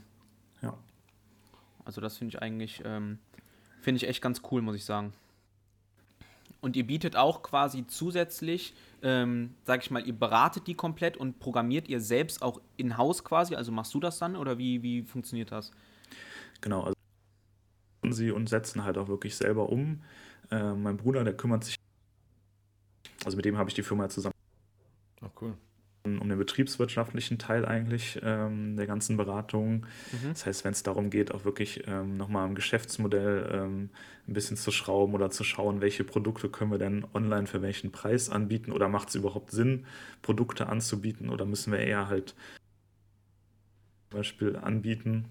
Ja. 0.63 0.79
Also 1.85 2.01
das 2.01 2.17
finde 2.17 2.37
ich 2.37 2.43
eigentlich, 2.43 2.83
ähm, 2.85 3.19
finde 3.81 3.97
ich 3.97 4.09
echt 4.09 4.23
ganz 4.23 4.43
cool, 4.51 4.63
muss 4.63 4.77
ich 4.77 4.85
sagen. 4.85 5.13
Und 6.61 6.75
ihr 6.75 6.87
bietet 6.87 7.17
auch 7.17 7.43
quasi 7.43 7.87
zusätzlich, 7.87 8.75
ähm, 9.03 9.55
sag 9.65 9.83
ich 9.85 9.91
mal, 9.91 10.05
ihr 10.05 10.15
beratet 10.15 10.67
die 10.67 10.75
komplett 10.75 11.17
und 11.17 11.39
programmiert 11.39 11.89
ihr 11.89 12.01
selbst 12.01 12.43
auch 12.43 12.61
in-house 12.77 13.23
quasi? 13.23 13.55
Also 13.55 13.71
machst 13.71 13.95
du 13.95 14.01
das 14.01 14.19
dann 14.19 14.35
oder 14.35 14.59
wie, 14.59 14.83
wie 14.83 15.03
funktioniert 15.03 15.53
das? 15.53 15.71
Genau, 16.61 16.83
also 16.83 16.97
sie 18.11 18.31
und 18.31 18.49
setzen 18.49 18.85
halt 18.85 18.99
auch 18.99 19.09
wirklich 19.09 19.37
selber 19.37 19.69
um. 19.69 20.03
Äh, 20.51 20.75
mein 20.75 20.97
Bruder, 20.97 21.25
der 21.25 21.35
kümmert 21.35 21.65
sich, 21.65 21.77
also 23.25 23.37
mit 23.37 23.45
dem 23.45 23.59
habe 23.59 23.69
ich 23.69 23.75
die 23.75 23.83
Firma 23.83 24.09
zusammen. 24.09 24.35
Oh, 25.23 25.31
cool 25.41 25.55
um 26.07 26.29
den 26.29 26.39
betriebswirtschaftlichen 26.39 27.39
Teil 27.39 27.65
eigentlich 27.65 28.21
ähm, 28.23 28.77
der 28.77 28.87
ganzen 28.87 29.17
Beratung. 29.17 29.87
Mhm. 30.13 30.31
Das 30.31 30.47
heißt, 30.47 30.65
wenn 30.65 30.73
es 30.73 30.83
darum 30.83 31.11
geht, 31.11 31.33
auch 31.33 31.45
wirklich 31.45 31.85
ähm, 31.87 32.17
nochmal 32.17 32.45
am 32.45 32.55
Geschäftsmodell 32.55 33.51
ähm, 33.53 33.91
ein 34.27 34.33
bisschen 34.33 34.57
zu 34.57 34.71
schrauben 34.71 35.15
oder 35.15 35.31
zu 35.31 35.45
schauen, 35.45 35.81
welche 35.81 36.05
Produkte 36.05 36.49
können 36.49 36.71
wir 36.71 36.79
denn 36.79 37.05
online 37.15 37.47
für 37.47 37.63
welchen 37.63 37.91
Preis 37.93 38.31
anbieten 38.31 38.73
oder 38.73 38.89
macht 38.89 39.09
es 39.09 39.15
überhaupt 39.15 39.51
Sinn, 39.51 39.87
Produkte 40.23 40.69
anzubieten 40.69 41.29
oder 41.29 41.45
müssen 41.45 41.73
wir 41.73 41.81
eher 41.81 42.09
halt 42.09 42.35
zum 44.11 44.19
Beispiel 44.19 44.57
anbieten. 44.57 45.27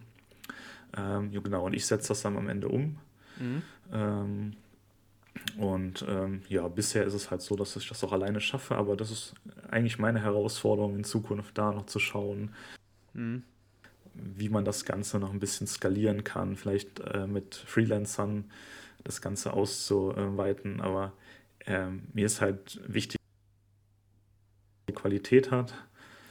Ähm, 0.97 1.31
ja, 1.31 1.39
genau, 1.39 1.65
und 1.65 1.73
ich 1.73 1.85
setze 1.85 2.09
das 2.09 2.21
dann 2.21 2.37
am 2.37 2.49
Ende 2.49 2.67
um. 2.67 2.97
Mhm. 3.39 3.61
Ähm, 3.91 4.53
und 5.57 6.05
ähm, 6.07 6.41
ja, 6.49 6.67
bisher 6.67 7.05
ist 7.05 7.13
es 7.13 7.31
halt 7.31 7.41
so, 7.41 7.55
dass 7.55 7.75
ich 7.75 7.87
das 7.87 8.03
auch 8.03 8.11
alleine 8.11 8.41
schaffe, 8.41 8.75
aber 8.75 8.95
das 8.97 9.11
ist 9.11 9.33
eigentlich 9.69 9.99
meine 9.99 10.21
Herausforderung 10.21 10.95
in 10.95 11.03
Zukunft, 11.03 11.57
da 11.57 11.71
noch 11.71 11.85
zu 11.85 11.99
schauen, 11.99 12.53
mhm. 13.13 13.43
wie 14.13 14.49
man 14.49 14.65
das 14.65 14.85
Ganze 14.85 15.19
noch 15.19 15.31
ein 15.31 15.39
bisschen 15.39 15.67
skalieren 15.67 16.23
kann, 16.23 16.55
vielleicht 16.55 16.99
äh, 16.99 17.27
mit 17.27 17.55
Freelancern 17.55 18.45
das 19.03 19.21
Ganze 19.21 19.53
auszuweiten. 19.53 20.81
Aber 20.81 21.13
äh, 21.65 21.87
mir 22.13 22.25
ist 22.25 22.41
halt 22.41 22.81
wichtig, 22.85 23.19
dass 24.87 24.95
die 24.95 25.01
Qualität 25.01 25.51
hat. 25.51 25.73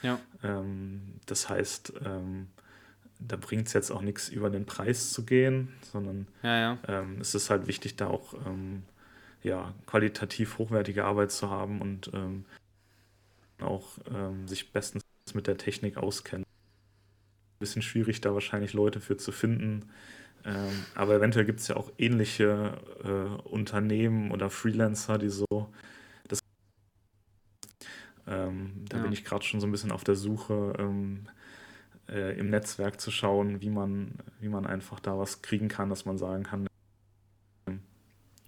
Ja. 0.02 0.20
Ähm, 0.42 1.14
das 1.24 1.48
heißt, 1.48 1.94
ähm, 2.04 2.48
da 3.20 3.36
bringt 3.36 3.68
es 3.68 3.72
jetzt 3.72 3.90
auch 3.90 4.02
nichts, 4.02 4.28
über 4.28 4.50
den 4.50 4.66
Preis 4.66 5.12
zu 5.12 5.24
gehen, 5.24 5.72
sondern 5.80 6.26
ja, 6.42 6.58
ja. 6.58 6.78
Ähm, 6.88 7.18
es 7.20 7.34
ist 7.34 7.48
halt 7.48 7.66
wichtig, 7.66 7.96
da 7.96 8.08
auch 8.08 8.34
ähm, 8.46 8.82
ja, 9.44 9.74
qualitativ 9.86 10.58
hochwertige 10.58 11.04
Arbeit 11.04 11.30
zu 11.30 11.50
haben 11.50 11.80
und 11.80 12.10
ähm, 12.14 12.46
auch 13.60 13.98
ähm, 14.12 14.48
sich 14.48 14.72
bestens 14.72 15.04
mit 15.34 15.46
der 15.46 15.58
Technik 15.58 15.98
auskennen. 15.98 16.44
Ein 16.44 17.58
bisschen 17.60 17.82
schwierig, 17.82 18.20
da 18.20 18.34
wahrscheinlich 18.34 18.72
Leute 18.72 19.00
für 19.00 19.16
zu 19.16 19.32
finden. 19.32 19.90
Ähm, 20.46 20.84
aber 20.94 21.14
eventuell 21.14 21.44
gibt 21.44 21.60
es 21.60 21.68
ja 21.68 21.76
auch 21.76 21.92
ähnliche 21.98 22.78
äh, 23.04 23.48
Unternehmen 23.48 24.30
oder 24.30 24.50
Freelancer, 24.50 25.18
die 25.18 25.28
so. 25.28 25.46
Das, 26.26 26.40
ähm, 28.26 28.84
da 28.88 28.96
ja. 28.96 29.02
bin 29.02 29.12
ich 29.12 29.24
gerade 29.24 29.44
schon 29.44 29.60
so 29.60 29.66
ein 29.66 29.72
bisschen 29.72 29.92
auf 29.92 30.04
der 30.04 30.16
Suche, 30.16 30.74
ähm, 30.78 31.26
äh, 32.08 32.38
im 32.38 32.48
Netzwerk 32.48 32.98
zu 32.98 33.10
schauen, 33.10 33.60
wie 33.60 33.70
man, 33.70 34.12
wie 34.40 34.48
man 34.48 34.66
einfach 34.66 35.00
da 35.00 35.18
was 35.18 35.42
kriegen 35.42 35.68
kann, 35.68 35.90
dass 35.90 36.06
man 36.06 36.16
sagen 36.18 36.44
kann, 36.44 36.66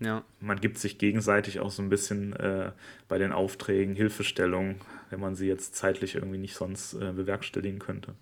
ja. 0.00 0.24
Man 0.40 0.60
gibt 0.60 0.78
sich 0.78 0.98
gegenseitig 0.98 1.60
auch 1.60 1.70
so 1.70 1.82
ein 1.82 1.88
bisschen 1.88 2.34
äh, 2.34 2.72
bei 3.08 3.18
den 3.18 3.32
Aufträgen 3.32 3.94
Hilfestellung, 3.94 4.76
wenn 5.10 5.20
man 5.20 5.34
sie 5.34 5.46
jetzt 5.46 5.74
zeitlich 5.74 6.14
irgendwie 6.14 6.38
nicht 6.38 6.54
sonst 6.54 6.94
äh, 6.94 7.12
bewerkstelligen 7.12 7.78
könnte. 7.78 8.14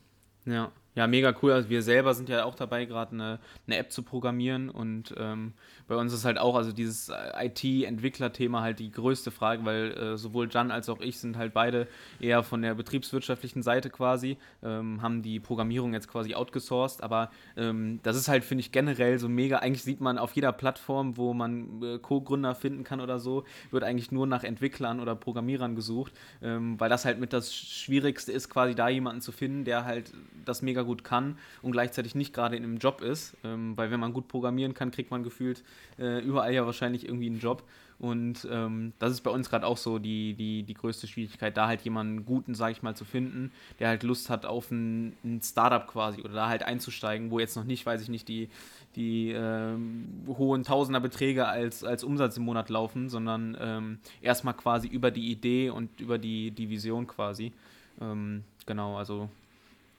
Ja. 0.44 0.72
Ja, 0.96 1.08
mega 1.08 1.34
cool. 1.42 1.50
Also 1.50 1.70
wir 1.70 1.82
selber 1.82 2.14
sind 2.14 2.28
ja 2.28 2.44
auch 2.44 2.54
dabei, 2.54 2.84
gerade 2.84 3.12
eine, 3.12 3.40
eine 3.66 3.78
App 3.78 3.90
zu 3.90 4.04
programmieren. 4.04 4.70
Und 4.70 5.12
ähm, 5.18 5.52
bei 5.88 5.96
uns 5.96 6.12
ist 6.12 6.24
halt 6.24 6.38
auch, 6.38 6.54
also 6.54 6.70
dieses 6.70 7.10
IT-Entwickler-Thema 7.10 8.62
halt 8.62 8.78
die 8.78 8.92
größte 8.92 9.32
Frage, 9.32 9.64
weil 9.64 9.90
äh, 9.92 10.16
sowohl 10.16 10.48
Jan 10.48 10.70
als 10.70 10.88
auch 10.88 11.00
ich 11.00 11.18
sind 11.18 11.36
halt 11.36 11.52
beide 11.52 11.88
eher 12.20 12.44
von 12.44 12.62
der 12.62 12.74
betriebswirtschaftlichen 12.74 13.64
Seite 13.64 13.90
quasi, 13.90 14.36
ähm, 14.62 15.02
haben 15.02 15.22
die 15.22 15.40
Programmierung 15.40 15.92
jetzt 15.94 16.06
quasi 16.08 16.36
outgesourced, 16.36 17.02
aber 17.02 17.30
ähm, 17.56 17.98
das 18.04 18.16
ist 18.16 18.28
halt, 18.28 18.44
finde 18.44 18.60
ich, 18.60 18.70
generell 18.70 19.18
so 19.18 19.28
mega, 19.28 19.58
eigentlich 19.58 19.82
sieht 19.82 20.00
man 20.00 20.16
auf 20.16 20.32
jeder 20.32 20.52
Plattform, 20.52 21.16
wo 21.16 21.34
man 21.34 21.82
äh, 21.82 21.98
Co-Gründer 21.98 22.54
finden 22.54 22.84
kann 22.84 23.00
oder 23.00 23.18
so, 23.18 23.44
wird 23.72 23.82
eigentlich 23.82 24.12
nur 24.12 24.28
nach 24.28 24.44
Entwicklern 24.44 25.00
oder 25.00 25.16
Programmierern 25.16 25.74
gesucht, 25.74 26.12
ähm, 26.40 26.78
weil 26.78 26.88
das 26.88 27.04
halt 27.04 27.18
mit 27.18 27.32
das 27.32 27.52
Schwierigste 27.52 28.30
ist, 28.30 28.48
quasi 28.48 28.76
da 28.76 28.88
jemanden 28.88 29.20
zu 29.20 29.32
finden, 29.32 29.64
der 29.64 29.84
halt 29.84 30.12
das 30.44 30.62
mega 30.62 30.83
gut 30.84 31.04
kann 31.04 31.38
und 31.62 31.72
gleichzeitig 31.72 32.14
nicht 32.14 32.32
gerade 32.32 32.56
in 32.56 32.64
einem 32.64 32.78
Job 32.78 33.00
ist. 33.00 33.36
Ähm, 33.44 33.76
weil 33.76 33.90
wenn 33.90 34.00
man 34.00 34.12
gut 34.12 34.28
programmieren 34.28 34.74
kann, 34.74 34.90
kriegt 34.90 35.10
man 35.10 35.22
gefühlt 35.22 35.64
äh, 35.98 36.20
überall 36.20 36.52
ja 36.52 36.66
wahrscheinlich 36.66 37.06
irgendwie 37.06 37.26
einen 37.26 37.40
Job. 37.40 37.64
Und 37.98 38.46
ähm, 38.50 38.92
das 38.98 39.12
ist 39.12 39.20
bei 39.20 39.30
uns 39.30 39.48
gerade 39.48 39.66
auch 39.66 39.76
so 39.76 39.98
die, 39.98 40.34
die, 40.34 40.62
die 40.64 40.74
größte 40.74 41.06
Schwierigkeit, 41.06 41.56
da 41.56 41.68
halt 41.68 41.82
jemanden 41.82 42.24
guten, 42.24 42.54
sage 42.54 42.72
ich 42.72 42.82
mal, 42.82 42.94
zu 42.96 43.04
finden, 43.04 43.52
der 43.78 43.88
halt 43.88 44.02
Lust 44.02 44.30
hat 44.30 44.46
auf 44.46 44.70
ein, 44.70 45.16
ein 45.24 45.40
Startup 45.42 45.86
quasi 45.86 46.20
oder 46.20 46.34
da 46.34 46.48
halt 46.48 46.64
einzusteigen, 46.64 47.30
wo 47.30 47.38
jetzt 47.38 47.56
noch 47.56 47.64
nicht, 47.64 47.86
weiß 47.86 48.02
ich 48.02 48.08
nicht, 48.08 48.28
die, 48.28 48.48
die 48.96 49.30
ähm, 49.30 50.24
hohen 50.26 50.64
Tausenderbeträge 50.64 51.46
als, 51.46 51.84
als 51.84 52.04
Umsatz 52.04 52.36
im 52.36 52.44
Monat 52.44 52.68
laufen, 52.68 53.08
sondern 53.08 53.56
ähm, 53.60 53.98
erstmal 54.20 54.54
quasi 54.54 54.88
über 54.88 55.10
die 55.10 55.30
Idee 55.30 55.70
und 55.70 56.00
über 56.00 56.18
die, 56.18 56.50
die 56.50 56.70
Vision 56.70 57.06
quasi. 57.06 57.52
Ähm, 58.00 58.42
genau, 58.66 58.96
also 58.96 59.28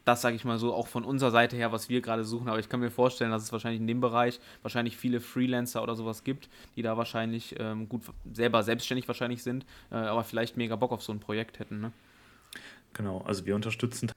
das, 0.06 0.22
sage 0.22 0.36
ich 0.36 0.46
mal 0.46 0.58
so, 0.60 0.74
auch 0.74 0.88
von 0.88 1.04
unserer 1.04 1.32
Seite 1.32 1.56
her, 1.56 1.72
was 1.72 1.90
wir 1.90 2.02
gerade 2.02 2.24
suchen. 2.24 2.48
Aber 2.48 2.60
ich 2.60 2.70
kann 2.70 2.80
mir 2.80 2.92
vorstellen, 2.92 3.32
dass 3.32 3.44
es 3.44 3.52
wahrscheinlich 3.52 3.82
in 3.82 3.88
dem 3.88 4.02
Bereich 4.02 4.40
wahrscheinlich 4.62 4.96
viele 4.98 5.20
Freelancer 5.20 5.82
oder 5.82 5.96
sowas 5.96 6.24
gibt, 6.24 6.48
die 6.76 6.84
da 6.84 6.96
wahrscheinlich 6.96 7.56
ähm, 7.60 7.90
gut 7.90 8.04
selber 8.32 8.64
selbstständig 8.64 9.08
wahrscheinlich 9.08 9.44
sind, 9.44 9.66
äh, 9.92 9.96
aber 9.96 10.24
vielleicht 10.24 10.58
mega 10.58 10.76
Bock 10.76 10.92
auf 10.92 11.02
so 11.02 11.12
ein 11.12 11.20
Projekt 11.20 11.60
hätten. 11.60 11.82
Ne? 11.82 11.92
Genau, 12.94 13.22
also 13.26 13.46
wir 13.46 13.56
unterstützen 13.56 14.12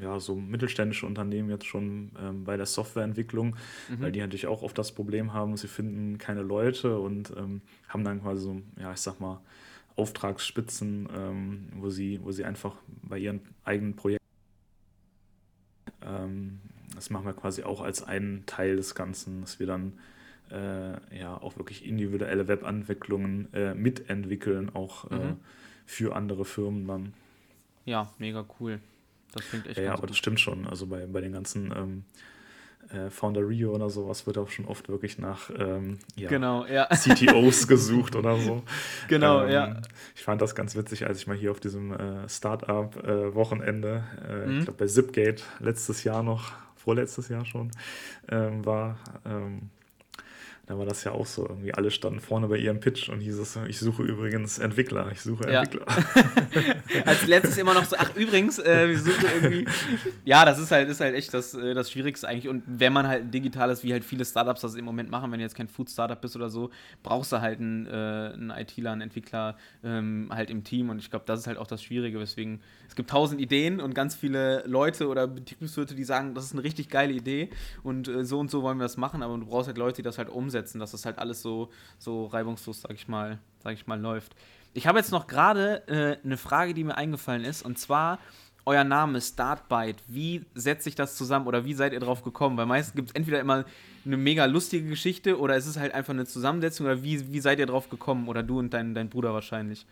ja, 0.00 0.20
so 0.20 0.36
mittelständische 0.36 1.06
Unternehmen 1.06 1.50
jetzt 1.50 1.66
schon 1.66 2.12
ähm, 2.20 2.44
bei 2.44 2.56
der 2.56 2.66
Softwareentwicklung, 2.66 3.56
mhm. 3.88 4.00
weil 4.00 4.12
die 4.12 4.20
natürlich 4.20 4.46
auch 4.46 4.62
oft 4.62 4.78
das 4.78 4.92
Problem 4.92 5.32
haben, 5.32 5.56
sie 5.56 5.66
finden 5.66 6.18
keine 6.18 6.42
Leute 6.42 6.98
und 6.98 7.32
ähm, 7.36 7.62
haben 7.88 8.04
dann 8.04 8.22
quasi 8.22 8.42
so, 8.42 8.62
ja, 8.78 8.92
ich 8.92 9.00
sag 9.00 9.18
mal, 9.18 9.40
Auftragsspitzen, 9.96 11.08
ähm, 11.12 11.68
wo, 11.74 11.90
sie, 11.90 12.20
wo 12.22 12.30
sie 12.30 12.44
einfach 12.44 12.76
bei 13.02 13.18
ihren 13.18 13.40
eigenen 13.64 13.96
Projekten 13.96 14.17
das 16.94 17.10
machen 17.10 17.26
wir 17.26 17.34
quasi 17.34 17.62
auch 17.62 17.80
als 17.80 18.02
einen 18.02 18.46
Teil 18.46 18.76
des 18.76 18.94
Ganzen, 18.94 19.40
dass 19.42 19.60
wir 19.60 19.66
dann 19.66 19.92
äh, 20.50 21.18
ja 21.18 21.36
auch 21.36 21.56
wirklich 21.56 21.84
individuelle 21.84 22.48
Webentwicklungen 22.48 23.52
äh, 23.52 23.74
mitentwickeln, 23.74 24.74
auch 24.74 25.10
äh, 25.10 25.14
mhm. 25.14 25.36
für 25.86 26.16
andere 26.16 26.44
Firmen 26.44 26.86
dann. 26.86 27.12
Ja, 27.84 28.12
mega 28.18 28.44
cool. 28.60 28.80
Das 29.32 29.48
klingt 29.48 29.66
echt 29.66 29.78
Ja, 29.78 29.84
ja 29.84 29.92
aber 29.92 30.06
das 30.06 30.16
stimmt 30.16 30.40
schon. 30.40 30.66
Also 30.66 30.86
bei, 30.86 31.06
bei 31.06 31.20
den 31.20 31.32
ganzen 31.32 31.72
ähm, 31.76 32.04
äh, 32.92 33.10
Founder 33.10 33.46
Rio 33.46 33.74
oder 33.74 33.90
sowas 33.90 34.26
wird 34.26 34.38
auch 34.38 34.48
schon 34.48 34.66
oft 34.66 34.88
wirklich 34.88 35.18
nach 35.18 35.50
ähm, 35.56 35.98
ja, 36.16 36.28
genau, 36.28 36.66
ja. 36.66 36.86
CTOs 36.94 37.68
gesucht 37.68 38.16
oder 38.16 38.36
so. 38.38 38.62
Genau, 39.08 39.44
ähm, 39.44 39.50
ja. 39.50 39.80
Ich 40.14 40.22
fand 40.22 40.40
das 40.40 40.54
ganz 40.54 40.76
witzig, 40.76 41.06
als 41.06 41.18
ich 41.18 41.26
mal 41.26 41.36
hier 41.36 41.50
auf 41.50 41.60
diesem 41.60 41.92
äh, 41.92 42.28
Startup-Wochenende, 42.28 44.04
äh, 44.26 44.46
mhm. 44.46 44.58
ich 44.58 44.64
glaube 44.64 44.78
bei 44.78 44.86
Zipgate 44.86 45.42
letztes 45.60 46.04
Jahr 46.04 46.22
noch, 46.22 46.52
vorletztes 46.76 47.28
Jahr 47.28 47.44
schon, 47.44 47.70
ähm, 48.28 48.64
war. 48.64 48.98
Ähm, 49.24 49.70
da 50.68 50.76
war 50.76 50.84
das 50.84 51.02
ja 51.02 51.12
auch 51.12 51.24
so. 51.24 51.48
Irgendwie 51.48 51.72
alle 51.72 51.90
standen 51.90 52.20
vorne 52.20 52.46
bei 52.46 52.58
ihrem 52.58 52.78
Pitch 52.78 53.08
und 53.08 53.20
hieß 53.20 53.38
es, 53.38 53.58
ich 53.68 53.78
suche 53.78 54.02
übrigens 54.02 54.58
Entwickler, 54.58 55.10
ich 55.10 55.22
suche 55.22 55.50
ja. 55.50 55.62
Entwickler. 55.62 55.86
Als 57.06 57.26
letztes 57.26 57.56
immer 57.56 57.72
noch 57.72 57.86
so, 57.86 57.96
ach 57.98 58.14
übrigens, 58.14 58.58
äh, 58.58 58.86
wir 58.86 58.98
suchen 58.98 59.24
irgendwie. 59.34 59.64
Ja, 60.24 60.44
das 60.44 60.58
ist 60.58 60.70
halt, 60.70 60.90
ist 60.90 61.00
halt 61.00 61.14
echt 61.14 61.32
das, 61.32 61.54
äh, 61.54 61.72
das 61.72 61.90
Schwierigste 61.90 62.28
eigentlich. 62.28 62.48
Und 62.48 62.64
wenn 62.66 62.92
man 62.92 63.08
halt 63.08 63.24
ein 63.24 63.30
digitales, 63.30 63.82
wie 63.82 63.92
halt 63.92 64.04
viele 64.04 64.26
Startups 64.26 64.60
das 64.60 64.74
im 64.74 64.84
Moment 64.84 65.10
machen, 65.10 65.32
wenn 65.32 65.38
du 65.38 65.44
jetzt 65.44 65.54
kein 65.54 65.68
Food-Startup 65.68 66.20
bist 66.20 66.36
oder 66.36 66.50
so, 66.50 66.68
brauchst 67.02 67.32
du 67.32 67.40
halt 67.40 67.60
einen, 67.60 67.86
äh, 67.86 67.90
einen 68.34 68.50
ITler, 68.50 68.92
einen 68.92 69.00
Entwickler 69.00 69.56
ähm, 69.82 70.28
halt 70.30 70.50
im 70.50 70.64
Team. 70.64 70.90
Und 70.90 70.98
ich 70.98 71.08
glaube, 71.08 71.24
das 71.26 71.40
ist 71.40 71.46
halt 71.46 71.56
auch 71.56 71.66
das 71.66 71.82
Schwierige, 71.82 72.20
weswegen 72.20 72.60
es 72.88 72.94
gibt 72.94 73.10
tausend 73.10 73.40
Ideen 73.40 73.80
und 73.80 73.94
ganz 73.94 74.14
viele 74.14 74.62
Leute 74.66 75.08
oder 75.08 75.26
Betriebswirte, 75.26 75.94
die 75.94 76.04
sagen, 76.04 76.34
das 76.34 76.44
ist 76.44 76.52
eine 76.52 76.64
richtig 76.64 76.88
geile 76.88 77.12
Idee 77.12 77.50
und 77.82 78.08
äh, 78.08 78.24
so 78.24 78.38
und 78.38 78.50
so 78.50 78.62
wollen 78.62 78.78
wir 78.78 78.84
das 78.84 78.96
machen, 78.96 79.22
aber 79.22 79.36
du 79.36 79.46
brauchst 79.46 79.68
halt 79.68 79.78
Leute, 79.78 79.96
die 79.96 80.02
das 80.02 80.18
halt 80.18 80.28
umsetzen 80.28 80.57
umsetzen, 80.58 80.78
dass 80.78 80.92
das 80.92 81.04
halt 81.04 81.18
alles 81.18 81.42
so, 81.42 81.70
so 81.98 82.26
reibungslos, 82.26 82.82
sag 82.82 82.92
ich 82.92 83.08
mal, 83.08 83.38
sag 83.62 83.74
ich 83.74 83.86
mal, 83.86 84.00
läuft. 84.00 84.34
Ich 84.74 84.86
habe 84.86 84.98
jetzt 84.98 85.12
noch 85.12 85.26
gerade 85.26 85.86
äh, 85.88 86.24
eine 86.24 86.36
Frage, 86.36 86.74
die 86.74 86.84
mir 86.84 86.96
eingefallen 86.96 87.44
ist, 87.44 87.62
und 87.62 87.78
zwar, 87.78 88.18
euer 88.66 88.84
Name 88.84 89.20
Startbyte, 89.20 90.02
wie 90.08 90.44
setzt 90.54 90.84
sich 90.84 90.94
das 90.94 91.16
zusammen 91.16 91.46
oder 91.46 91.64
wie 91.64 91.72
seid 91.72 91.94
ihr 91.94 92.00
drauf 92.00 92.22
gekommen? 92.22 92.58
Weil 92.58 92.66
meistens 92.66 92.94
gibt 92.94 93.08
es 93.08 93.14
entweder 93.14 93.40
immer 93.40 93.64
eine 94.04 94.16
mega 94.18 94.44
lustige 94.44 94.86
Geschichte 94.86 95.38
oder 95.38 95.56
es 95.56 95.66
ist 95.66 95.78
halt 95.78 95.94
einfach 95.94 96.12
eine 96.12 96.26
Zusammensetzung 96.26 96.84
oder 96.84 97.02
wie, 97.02 97.32
wie 97.32 97.40
seid 97.40 97.58
ihr 97.60 97.66
drauf 97.66 97.88
gekommen? 97.88 98.28
Oder 98.28 98.42
du 98.42 98.58
und 98.58 98.74
dein, 98.74 98.94
dein 98.94 99.08
Bruder 99.08 99.32
wahrscheinlich. 99.32 99.86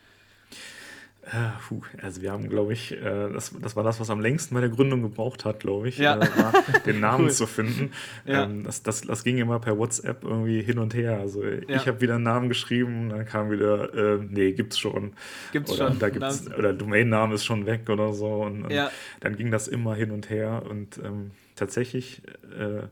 Äh, 1.27 1.51
puh, 1.67 1.81
also 2.01 2.23
wir 2.23 2.31
haben, 2.31 2.49
glaube 2.49 2.73
ich, 2.73 2.93
äh, 2.93 3.33
das, 3.33 3.53
das 3.61 3.75
war 3.75 3.83
das, 3.83 3.99
was 3.99 4.11
am 4.11 4.21
längsten 4.21 4.55
bei 4.55 4.61
der 4.61 4.71
Gründung 4.71 5.03
gebraucht 5.03 5.45
hat, 5.45 5.59
glaube 5.59 5.89
ich, 5.89 5.99
ja. 5.99 6.17
äh, 6.17 6.21
war, 6.21 6.53
den 6.87 7.01
Namen 7.01 7.25
cool. 7.25 7.31
zu 7.33 7.49
finden. 7.49 7.91
Ja. 8.25 8.45
Ähm, 8.45 8.62
das, 8.62 8.85
das, 8.85 9.01
das 9.01 9.25
ging 9.25 9.39
immer 9.39 9.59
per 9.59 9.77
WhatsApp 9.77 10.23
irgendwie 10.23 10.62
hin 10.62 10.79
und 10.79 10.95
her. 10.95 11.19
Also 11.19 11.43
ja. 11.45 11.62
ich 11.69 11.89
habe 11.89 12.01
wieder 12.01 12.15
einen 12.15 12.23
Namen 12.23 12.49
geschrieben, 12.49 13.09
dann 13.09 13.25
kam 13.25 13.51
wieder, 13.51 13.93
äh, 13.93 14.19
nee, 14.23 14.53
gibt's 14.53 14.79
schon. 14.79 15.15
Gibt's 15.51 15.73
oder, 15.73 15.89
schon. 15.89 15.99
Da 15.99 16.11
gibt's, 16.11 16.47
oder 16.57 16.73
Domainname 16.73 17.35
ist 17.35 17.45
schon 17.45 17.67
weg 17.67 17.91
oder 17.91 18.12
so. 18.12 18.43
Und, 18.43 18.62
und 18.62 18.73
dann 19.19 19.37
ging 19.37 19.51
das 19.51 19.67
immer 19.67 19.97
hin 19.97 20.12
und 20.12 20.31
her 20.31 20.62
und 20.71 20.99
ähm, 20.99 21.33
tatsächlich 21.57 22.23
äh, 22.57 22.87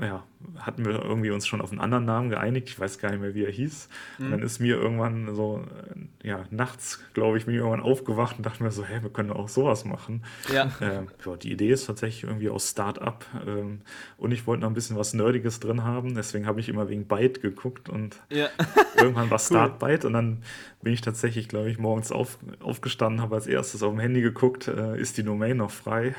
ja, 0.00 0.24
hatten 0.58 0.84
wir 0.84 1.02
irgendwie 1.02 1.30
uns 1.30 1.46
schon 1.46 1.60
auf 1.60 1.70
einen 1.70 1.80
anderen 1.80 2.04
Namen 2.04 2.28
geeinigt. 2.28 2.68
Ich 2.68 2.78
weiß 2.78 2.98
gar 2.98 3.10
nicht 3.10 3.20
mehr, 3.20 3.34
wie 3.34 3.44
er 3.44 3.50
hieß. 3.50 3.88
Mhm. 4.18 4.24
Und 4.24 4.30
dann 4.32 4.42
ist 4.42 4.58
mir 4.58 4.76
irgendwann 4.76 5.34
so, 5.34 5.64
äh, 6.22 6.28
ja, 6.28 6.44
nachts, 6.50 7.00
glaube 7.14 7.38
ich, 7.38 7.46
bin 7.46 7.54
ich 7.54 7.60
irgendwann 7.60 7.80
aufgewacht 7.80 8.36
und 8.36 8.44
dachte 8.44 8.62
mir 8.62 8.72
so, 8.72 8.84
hey, 8.84 9.02
wir 9.02 9.10
können 9.10 9.30
auch 9.30 9.48
sowas 9.48 9.84
machen. 9.84 10.24
Ja. 10.52 10.70
Ähm, 10.80 11.08
ja 11.24 11.36
die 11.36 11.52
Idee 11.52 11.70
ist 11.70 11.86
tatsächlich 11.86 12.24
irgendwie 12.24 12.50
aus 12.50 12.70
Start-up. 12.70 13.24
Ähm, 13.46 13.82
und 14.16 14.32
ich 14.32 14.46
wollte 14.46 14.62
noch 14.62 14.68
ein 14.68 14.74
bisschen 14.74 14.96
was 14.96 15.14
Nerdiges 15.14 15.60
drin 15.60 15.84
haben. 15.84 16.14
Deswegen 16.14 16.46
habe 16.46 16.58
ich 16.58 16.68
immer 16.68 16.88
wegen 16.88 17.06
Byte 17.06 17.40
geguckt 17.40 17.88
und 17.88 18.16
ja. 18.30 18.48
irgendwann 18.96 19.30
war 19.30 19.38
Start 19.44 19.78
Byte. 19.78 20.04
Und 20.04 20.14
dann 20.14 20.42
bin 20.84 20.92
ich 20.92 21.00
tatsächlich, 21.00 21.48
glaube 21.48 21.70
ich, 21.70 21.78
morgens 21.78 22.12
auf, 22.12 22.38
aufgestanden, 22.60 23.22
habe 23.22 23.34
als 23.34 23.46
erstes 23.46 23.82
auf 23.82 23.90
dem 23.90 23.98
Handy 23.98 24.20
geguckt, 24.20 24.68
äh, 24.68 25.00
ist 25.00 25.16
die 25.16 25.24
Domain 25.24 25.56
noch 25.56 25.70
frei? 25.70 26.14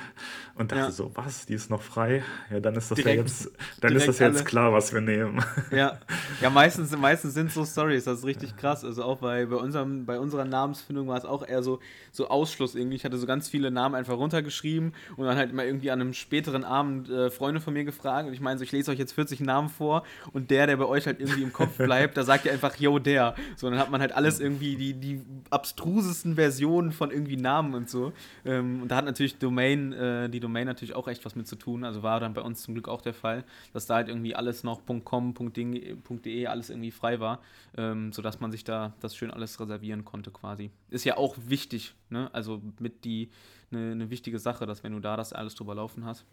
Und 0.56 0.72
dachte 0.72 0.84
ja. 0.84 0.92
so, 0.92 1.12
was, 1.16 1.46
die 1.46 1.54
ist 1.54 1.70
noch 1.70 1.82
frei? 1.82 2.24
Ja, 2.50 2.62
dann 2.62 2.76
ist 2.76 2.90
das 2.90 2.96
direkt, 2.96 3.16
ja 3.16 3.22
jetzt, 3.22 3.52
dann 3.82 3.94
ist 3.94 4.08
das 4.08 4.20
jetzt 4.20 4.46
klar, 4.46 4.72
was 4.72 4.94
wir 4.94 5.02
nehmen. 5.02 5.44
Ja, 5.72 6.00
ja 6.42 6.50
meistens, 6.50 6.96
meistens 6.98 7.34
sind 7.34 7.52
so 7.52 7.66
Stories, 7.66 8.06
das 8.06 8.20
ist 8.20 8.26
richtig 8.26 8.56
krass. 8.56 8.86
Also 8.86 9.04
auch 9.04 9.18
bei, 9.18 9.46
bei, 9.46 9.58
unserem, 9.58 10.06
bei 10.06 10.18
unserer 10.18 10.46
Namensfindung 10.46 11.08
war 11.08 11.18
es 11.18 11.26
auch 11.26 11.46
eher 11.46 11.62
so, 11.62 11.80
so 12.12 12.30
Ausschluss 12.30 12.74
irgendwie. 12.74 12.96
Ich 12.96 13.04
hatte 13.04 13.18
so 13.18 13.28
ganz 13.28 13.50
viele 13.50 13.70
Namen 13.70 13.96
einfach 13.96 14.18
runtergeschrieben 14.18 14.94
und 15.18 15.26
dann 15.26 15.36
halt 15.36 15.52
immer 15.52 15.66
irgendwie 15.66 15.92
an 15.92 16.00
einem 16.00 16.14
späteren 16.14 16.64
Abend 16.64 17.10
äh, 17.10 17.30
Freunde 17.30 17.60
von 17.60 17.74
mir 17.74 17.84
gefragt. 17.84 18.28
Und 18.28 18.34
ich 18.34 18.40
meine 18.40 18.58
so, 18.58 18.64
ich 18.64 18.72
lese 18.72 18.92
euch 18.92 19.00
jetzt 19.00 19.12
40 19.12 19.42
Namen 19.42 19.68
vor 19.68 20.04
und 20.32 20.52
der, 20.52 20.68
der 20.68 20.78
bei 20.78 20.86
euch 20.86 21.06
halt 21.06 21.20
irgendwie 21.20 21.44
im 21.44 21.52
Kopf 21.52 21.76
bleibt, 21.78 22.16
da 22.16 22.24
sagt 22.24 22.46
ihr 22.46 22.54
einfach, 22.54 22.78
yo, 22.78 22.98
der. 22.98 23.36
So, 23.58 23.70
dann 23.70 23.78
hat 23.78 23.92
man 23.92 24.00
halt 24.00 24.14
alles 24.14 24.40
irgendwie 24.40 24.55
irgendwie 24.56 24.76
die, 24.76 24.94
die 24.94 25.22
abstrusesten 25.50 26.36
Versionen 26.36 26.92
von 26.92 27.12
irgendwie 27.12 27.38
Namen 27.38 27.74
und 27.74 27.90
so. 27.90 28.14
Ähm, 28.46 28.82
und 28.82 28.90
da 28.90 28.98
hat 28.98 29.06
natürlich 29.06 29.38
Domain, 29.38 29.94
äh, 29.94 30.30
die 30.30 30.40
Domain 30.40 30.66
natürlich 30.66 30.96
auch 30.96 31.08
echt 31.08 31.26
was 31.26 31.36
mit 31.36 31.48
zu 31.48 31.56
tun. 31.56 31.84
Also 31.84 32.04
war 32.04 32.20
dann 32.20 32.34
bei 32.34 32.42
uns 32.42 32.64
zum 32.64 32.74
Glück 32.74 32.88
auch 32.88 33.02
der 33.02 33.14
Fall, 33.14 33.44
dass 33.74 33.86
da 33.86 33.96
halt 33.96 34.08
irgendwie 34.10 34.36
alles 34.36 34.64
noch 34.64 34.82
.com, 35.04 35.34
.de, 35.34 36.48
alles 36.48 36.70
irgendwie 36.70 36.92
frei 36.92 37.20
war, 37.20 37.42
ähm, 37.78 38.12
sodass 38.12 38.40
man 38.40 38.52
sich 38.52 38.64
da 38.64 38.94
das 39.00 39.16
schön 39.16 39.32
alles 39.32 39.60
reservieren 39.60 40.06
konnte 40.06 40.32
quasi. 40.32 40.72
Ist 40.90 41.06
ja 41.06 41.18
auch 41.18 41.36
wichtig, 41.48 41.94
ne? 42.10 42.30
Also 42.34 42.62
mit 42.80 43.06
die 43.06 43.30
eine 43.72 43.96
ne 43.96 44.10
wichtige 44.10 44.40
Sache, 44.40 44.66
dass 44.66 44.84
wenn 44.84 44.94
du 44.94 45.00
da 45.00 45.18
das 45.18 45.34
alles 45.34 45.56
drüber 45.56 45.76
laufen 45.76 46.06
hast. 46.06 46.26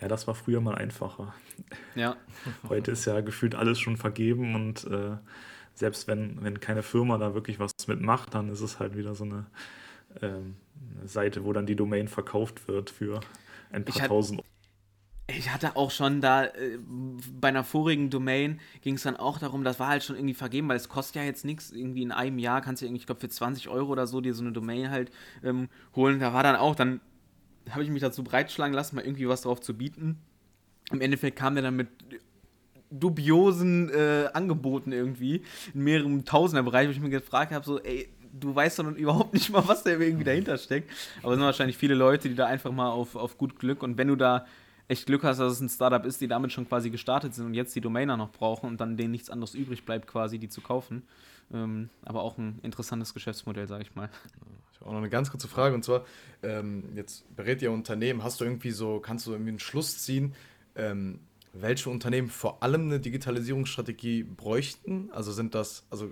Ja, 0.00 0.08
das 0.08 0.26
war 0.26 0.34
früher 0.34 0.60
mal 0.60 0.74
einfacher. 0.74 1.34
Ja. 1.94 2.16
Heute 2.68 2.92
ist 2.92 3.04
ja 3.04 3.20
gefühlt 3.20 3.54
alles 3.54 3.78
schon 3.78 3.96
vergeben 3.96 4.54
und 4.54 4.84
äh, 4.84 5.16
selbst 5.78 6.08
wenn, 6.08 6.42
wenn 6.42 6.60
keine 6.60 6.82
Firma 6.82 7.18
da 7.18 7.34
wirklich 7.34 7.58
was 7.58 7.72
mitmacht, 7.86 8.34
dann 8.34 8.48
ist 8.48 8.60
es 8.60 8.80
halt 8.80 8.96
wieder 8.96 9.14
so 9.14 9.24
eine, 9.24 9.46
ähm, 10.20 10.56
eine 10.98 11.08
Seite, 11.08 11.44
wo 11.44 11.52
dann 11.52 11.66
die 11.66 11.76
Domain 11.76 12.08
verkauft 12.08 12.66
wird 12.68 12.90
für 12.90 13.20
ein 13.70 13.84
paar 13.84 13.96
ich 13.96 14.08
tausend 14.08 14.40
Euro. 14.40 14.48
Ich 15.30 15.50
hatte 15.52 15.76
auch 15.76 15.90
schon 15.90 16.22
da, 16.22 16.46
äh, 16.46 16.78
bei 17.38 17.48
einer 17.48 17.62
vorigen 17.62 18.08
Domain 18.08 18.60
ging 18.80 18.94
es 18.94 19.02
dann 19.02 19.16
auch 19.16 19.38
darum, 19.38 19.62
das 19.62 19.78
war 19.78 19.88
halt 19.88 20.02
schon 20.02 20.16
irgendwie 20.16 20.34
vergeben, 20.34 20.68
weil 20.68 20.76
es 20.76 20.88
kostet 20.88 21.16
ja 21.16 21.22
jetzt 21.22 21.44
nichts. 21.44 21.70
Irgendwie 21.70 22.02
in 22.02 22.12
einem 22.12 22.38
Jahr 22.38 22.62
kannst 22.62 22.80
du 22.80 22.86
irgendwie, 22.86 23.00
ich 23.00 23.06
glaube, 23.06 23.20
für 23.20 23.28
20 23.28 23.68
Euro 23.68 23.92
oder 23.92 24.06
so 24.06 24.20
dir 24.20 24.34
so 24.34 24.42
eine 24.42 24.52
Domain 24.52 24.90
halt 24.90 25.12
ähm, 25.44 25.68
holen. 25.94 26.18
Da 26.18 26.32
war 26.32 26.42
dann 26.42 26.56
auch, 26.56 26.74
dann 26.74 27.00
habe 27.70 27.82
ich 27.82 27.90
mich 27.90 28.00
dazu 28.00 28.24
breitschlagen 28.24 28.74
lassen, 28.74 28.96
mal 28.96 29.04
irgendwie 29.04 29.28
was 29.28 29.42
drauf 29.42 29.60
zu 29.60 29.76
bieten. 29.76 30.18
Im 30.90 31.02
Endeffekt 31.02 31.38
kam 31.38 31.54
der 31.54 31.62
dann 31.62 31.76
mit 31.76 31.88
dubiosen 32.90 33.90
äh, 33.90 34.28
Angeboten 34.32 34.92
irgendwie 34.92 35.42
in 35.74 35.84
mehreren 35.84 36.24
Tausender-Bereich, 36.24 36.88
wo 36.88 36.92
ich 36.92 37.00
mir 37.00 37.10
gefragt 37.10 37.52
habe, 37.52 37.64
so, 37.64 37.80
ey, 37.80 38.08
du 38.32 38.54
weißt 38.54 38.78
doch 38.78 38.90
überhaupt 38.92 39.34
nicht 39.34 39.50
mal, 39.50 39.66
was 39.66 39.82
da 39.82 39.90
irgendwie 39.90 40.24
dahinter 40.24 40.58
steckt. 40.58 40.90
Aber 41.22 41.32
es 41.32 41.36
sind 41.36 41.44
wahrscheinlich 41.44 41.76
viele 41.76 41.94
Leute, 41.94 42.28
die 42.28 42.34
da 42.34 42.46
einfach 42.46 42.72
mal 42.72 42.90
auf, 42.90 43.16
auf 43.16 43.38
gut 43.38 43.58
Glück 43.58 43.82
und 43.82 43.98
wenn 43.98 44.08
du 44.08 44.16
da 44.16 44.46
echt 44.88 45.06
Glück 45.06 45.22
hast, 45.22 45.38
dass 45.38 45.52
es 45.52 45.60
ein 45.60 45.68
Startup 45.68 46.04
ist, 46.04 46.20
die 46.20 46.28
damit 46.28 46.50
schon 46.52 46.66
quasi 46.66 46.90
gestartet 46.90 47.34
sind 47.34 47.46
und 47.46 47.54
jetzt 47.54 47.76
die 47.76 47.80
Domainer 47.80 48.16
noch 48.16 48.30
brauchen 48.30 48.66
und 48.66 48.80
dann 48.80 48.96
denen 48.96 49.10
nichts 49.10 49.28
anderes 49.28 49.54
übrig 49.54 49.84
bleibt, 49.84 50.06
quasi 50.06 50.38
die 50.38 50.48
zu 50.48 50.62
kaufen. 50.62 51.02
Ähm, 51.52 51.90
aber 52.04 52.22
auch 52.22 52.38
ein 52.38 52.58
interessantes 52.62 53.14
Geschäftsmodell, 53.14 53.68
sage 53.68 53.82
ich 53.82 53.94
mal. 53.94 54.08
Ich 54.72 54.80
habe 54.80 54.90
auch 54.90 54.94
noch 54.94 55.00
eine 55.00 55.10
ganz 55.10 55.30
kurze 55.30 55.48
Frage 55.48 55.74
und 55.74 55.84
zwar, 55.84 56.04
ähm, 56.42 56.84
jetzt 56.94 57.24
berät 57.36 57.60
ihr 57.62 57.70
Unternehmen, 57.70 58.22
hast 58.22 58.40
du 58.40 58.44
irgendwie 58.44 58.70
so, 58.70 59.00
kannst 59.00 59.26
du 59.26 59.32
irgendwie 59.32 59.50
einen 59.50 59.58
Schluss 59.58 59.98
ziehen, 59.98 60.34
ähm, 60.74 61.20
welche 61.60 61.90
Unternehmen 61.90 62.28
vor 62.28 62.62
allem 62.62 62.82
eine 62.82 63.00
Digitalisierungsstrategie 63.00 64.22
bräuchten? 64.24 65.10
Also 65.12 65.32
sind 65.32 65.54
das 65.54 65.84
also 65.90 66.10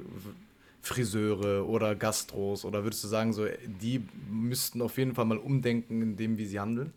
Friseure 0.82 1.66
oder 1.68 1.94
Gastros 1.94 2.64
oder 2.64 2.85
würdest 2.85 3.02
du 3.04 3.09
sagen, 3.09 3.32
so 3.32 3.46
die 3.66 4.06
müssten 4.30 4.80
auf 4.82 4.98
jeden 4.98 5.14
Fall 5.14 5.24
mal 5.24 5.38
umdenken 5.38 6.02
in 6.02 6.16
dem, 6.16 6.38
wie 6.38 6.46
sie 6.46 6.61
handeln? 6.61 6.92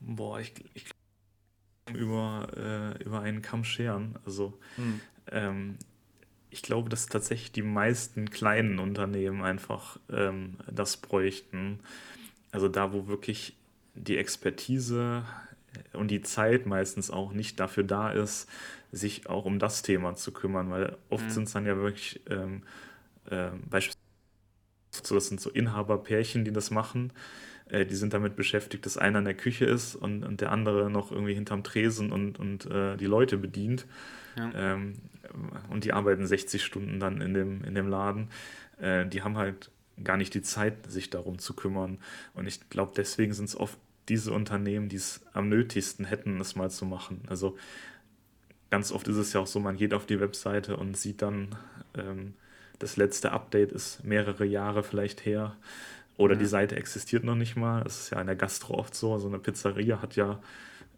Boah, 0.00 0.38
ich, 0.38 0.52
ich 0.74 0.84
über, 1.94 2.48
äh, 2.56 3.02
über 3.02 3.20
einen 3.20 3.42
Kamm 3.42 3.64
scheren. 3.64 4.16
Also 4.24 4.58
hm. 4.76 5.00
ähm, 5.30 5.78
ich 6.50 6.62
glaube, 6.62 6.88
dass 6.88 7.06
tatsächlich 7.06 7.52
die 7.52 7.62
meisten 7.62 8.30
kleinen 8.30 8.78
Unternehmen 8.78 9.42
einfach 9.42 9.98
ähm, 10.10 10.56
das 10.70 10.96
bräuchten. 10.96 11.80
Also 12.52 12.68
da, 12.68 12.92
wo 12.92 13.06
wirklich 13.06 13.54
die 13.94 14.16
Expertise 14.16 15.24
und 15.92 16.10
die 16.10 16.22
Zeit 16.22 16.66
meistens 16.66 17.10
auch 17.10 17.32
nicht 17.32 17.60
dafür 17.60 17.84
da 17.84 18.10
ist, 18.10 18.48
sich 18.92 19.28
auch 19.28 19.44
um 19.44 19.58
das 19.58 19.82
Thema 19.82 20.14
zu 20.14 20.32
kümmern, 20.32 20.70
weil 20.70 20.96
oft 21.10 21.24
mhm. 21.24 21.30
sind 21.30 21.44
es 21.44 21.52
dann 21.52 21.66
ja 21.66 21.76
wirklich 21.76 22.20
ähm, 22.30 22.62
äh, 23.30 23.50
beispielsweise, 23.68 23.98
so, 24.90 25.14
das 25.14 25.28
sind 25.28 25.40
so 25.40 25.50
Inhaberpärchen, 25.50 26.44
die 26.44 26.52
das 26.52 26.70
machen, 26.70 27.12
äh, 27.68 27.86
die 27.86 27.94
sind 27.94 28.14
damit 28.14 28.36
beschäftigt, 28.36 28.86
dass 28.86 28.96
einer 28.96 29.18
in 29.18 29.24
der 29.24 29.34
Küche 29.34 29.64
ist 29.64 29.94
und, 29.94 30.24
und 30.24 30.40
der 30.40 30.52
andere 30.52 30.90
noch 30.90 31.12
irgendwie 31.12 31.34
hinterm 31.34 31.62
Tresen 31.62 32.12
und, 32.12 32.38
und 32.38 32.66
äh, 32.66 32.96
die 32.96 33.06
Leute 33.06 33.36
bedient. 33.36 33.86
Ja. 34.36 34.52
Ähm, 34.54 34.94
und 35.68 35.84
die 35.84 35.92
arbeiten 35.92 36.26
60 36.26 36.64
Stunden 36.64 37.00
dann 37.00 37.20
in 37.20 37.34
dem, 37.34 37.64
in 37.64 37.74
dem 37.74 37.88
Laden. 37.88 38.28
Äh, 38.80 39.06
die 39.06 39.22
haben 39.22 39.36
halt 39.36 39.70
gar 40.02 40.16
nicht 40.16 40.34
die 40.34 40.42
Zeit, 40.42 40.90
sich 40.90 41.10
darum 41.10 41.38
zu 41.38 41.54
kümmern. 41.54 41.98
Und 42.34 42.46
ich 42.46 42.70
glaube, 42.70 42.92
deswegen 42.96 43.32
sind 43.32 43.46
es 43.46 43.56
oft 43.56 43.78
diese 44.08 44.32
Unternehmen, 44.32 44.88
die 44.88 44.96
es 44.96 45.20
am 45.32 45.48
nötigsten 45.48 46.04
hätten, 46.04 46.40
es 46.40 46.56
mal 46.56 46.70
zu 46.70 46.84
machen. 46.84 47.22
Also 47.28 47.56
ganz 48.70 48.92
oft 48.92 49.08
ist 49.08 49.16
es 49.16 49.32
ja 49.32 49.40
auch 49.40 49.46
so, 49.46 49.60
man 49.60 49.76
geht 49.76 49.94
auf 49.94 50.06
die 50.06 50.20
Webseite 50.20 50.76
und 50.76 50.96
sieht 50.96 51.22
dann, 51.22 51.54
ähm, 51.96 52.34
das 52.78 52.96
letzte 52.96 53.32
Update 53.32 53.72
ist 53.72 54.04
mehrere 54.04 54.44
Jahre 54.44 54.82
vielleicht 54.82 55.24
her 55.26 55.56
oder 56.16 56.34
ja. 56.34 56.40
die 56.40 56.46
Seite 56.46 56.76
existiert 56.76 57.24
noch 57.24 57.34
nicht 57.34 57.56
mal. 57.56 57.82
Das 57.82 58.00
ist 58.00 58.10
ja 58.10 58.20
in 58.20 58.26
der 58.26 58.36
Gastro 58.36 58.74
oft 58.74 58.94
so. 58.94 59.18
So 59.18 59.28
eine 59.28 59.38
Pizzeria 59.38 60.00
hat 60.00 60.16
ja, 60.16 60.40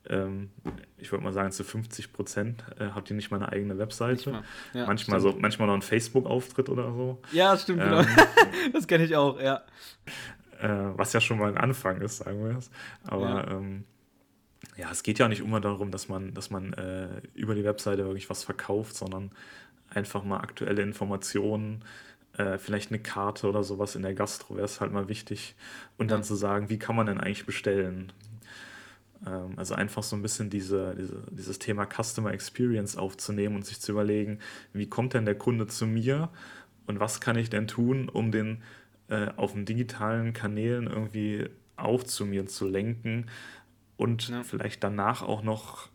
ähm, 0.08 0.50
ich 0.98 1.10
würde 1.10 1.24
mal 1.24 1.32
sagen, 1.32 1.52
zu 1.52 1.64
50 1.64 2.12
Prozent 2.12 2.64
äh, 2.78 2.90
hat 2.90 3.08
die 3.08 3.14
nicht 3.14 3.30
mal 3.30 3.38
eine 3.38 3.50
eigene 3.50 3.78
Webseite. 3.78 4.42
Ja, 4.74 4.86
manchmal, 4.86 5.20
so, 5.20 5.34
manchmal 5.38 5.68
noch 5.68 5.74
ein 5.74 5.82
Facebook-Auftritt 5.82 6.68
oder 6.68 6.92
so. 6.92 7.20
Ja, 7.32 7.56
stimmt, 7.56 7.80
ähm, 7.82 7.88
genau. 7.90 8.04
das 8.72 8.86
kenne 8.86 9.04
ich 9.04 9.16
auch, 9.16 9.40
ja 9.40 9.62
äh, 10.60 10.98
was 10.98 11.12
ja 11.12 11.20
schon 11.20 11.38
mal 11.38 11.48
ein 11.48 11.58
Anfang 11.58 12.00
ist, 12.00 12.18
sagen 12.18 12.44
wir 12.44 12.56
es. 12.56 12.70
Aber 13.04 13.28
ja. 13.28 13.50
Ähm, 13.50 13.84
ja, 14.76 14.90
es 14.90 15.02
geht 15.02 15.18
ja 15.18 15.28
nicht 15.28 15.40
immer 15.40 15.60
darum, 15.60 15.90
dass 15.90 16.08
man, 16.08 16.34
dass 16.34 16.50
man 16.50 16.72
äh, 16.74 17.22
über 17.34 17.54
die 17.54 17.64
Webseite 17.64 18.04
wirklich 18.04 18.28
was 18.30 18.44
verkauft, 18.44 18.94
sondern 18.94 19.30
einfach 19.88 20.22
mal 20.22 20.38
aktuelle 20.38 20.82
Informationen, 20.82 21.84
äh, 22.36 22.58
vielleicht 22.58 22.90
eine 22.90 23.00
Karte 23.00 23.48
oder 23.48 23.64
sowas 23.64 23.96
in 23.96 24.02
der 24.02 24.14
Gastro 24.14 24.56
wäre 24.56 24.64
es 24.64 24.80
halt 24.80 24.92
mal 24.92 25.08
wichtig. 25.08 25.54
Und 25.98 26.10
ja. 26.10 26.16
dann 26.16 26.24
zu 26.24 26.34
sagen, 26.34 26.68
wie 26.68 26.78
kann 26.78 26.96
man 26.96 27.06
denn 27.06 27.20
eigentlich 27.20 27.46
bestellen? 27.46 28.12
Ähm, 29.26 29.54
also 29.56 29.74
einfach 29.74 30.02
so 30.02 30.16
ein 30.16 30.22
bisschen 30.22 30.50
diese, 30.50 30.94
diese, 30.96 31.22
dieses 31.30 31.58
Thema 31.58 31.86
Customer 31.86 32.32
Experience 32.32 32.96
aufzunehmen 32.96 33.56
und 33.56 33.66
sich 33.66 33.80
zu 33.80 33.92
überlegen, 33.92 34.38
wie 34.72 34.88
kommt 34.88 35.14
denn 35.14 35.24
der 35.24 35.36
Kunde 35.36 35.66
zu 35.66 35.86
mir 35.86 36.30
und 36.86 37.00
was 37.00 37.20
kann 37.20 37.36
ich 37.36 37.50
denn 37.50 37.66
tun, 37.66 38.08
um 38.08 38.30
den 38.32 38.62
äh, 39.10 39.28
auf 39.36 39.52
den 39.52 39.64
digitalen 39.64 40.32
Kanälen 40.32 40.86
irgendwie 40.86 41.48
auch 41.76 42.02
zu 42.02 42.26
mir 42.26 42.46
zu 42.46 42.68
lenken 42.68 43.26
und 43.96 44.28
ja. 44.28 44.42
vielleicht 44.42 44.82
danach 44.82 45.22
auch 45.22 45.42
noch 45.42 45.88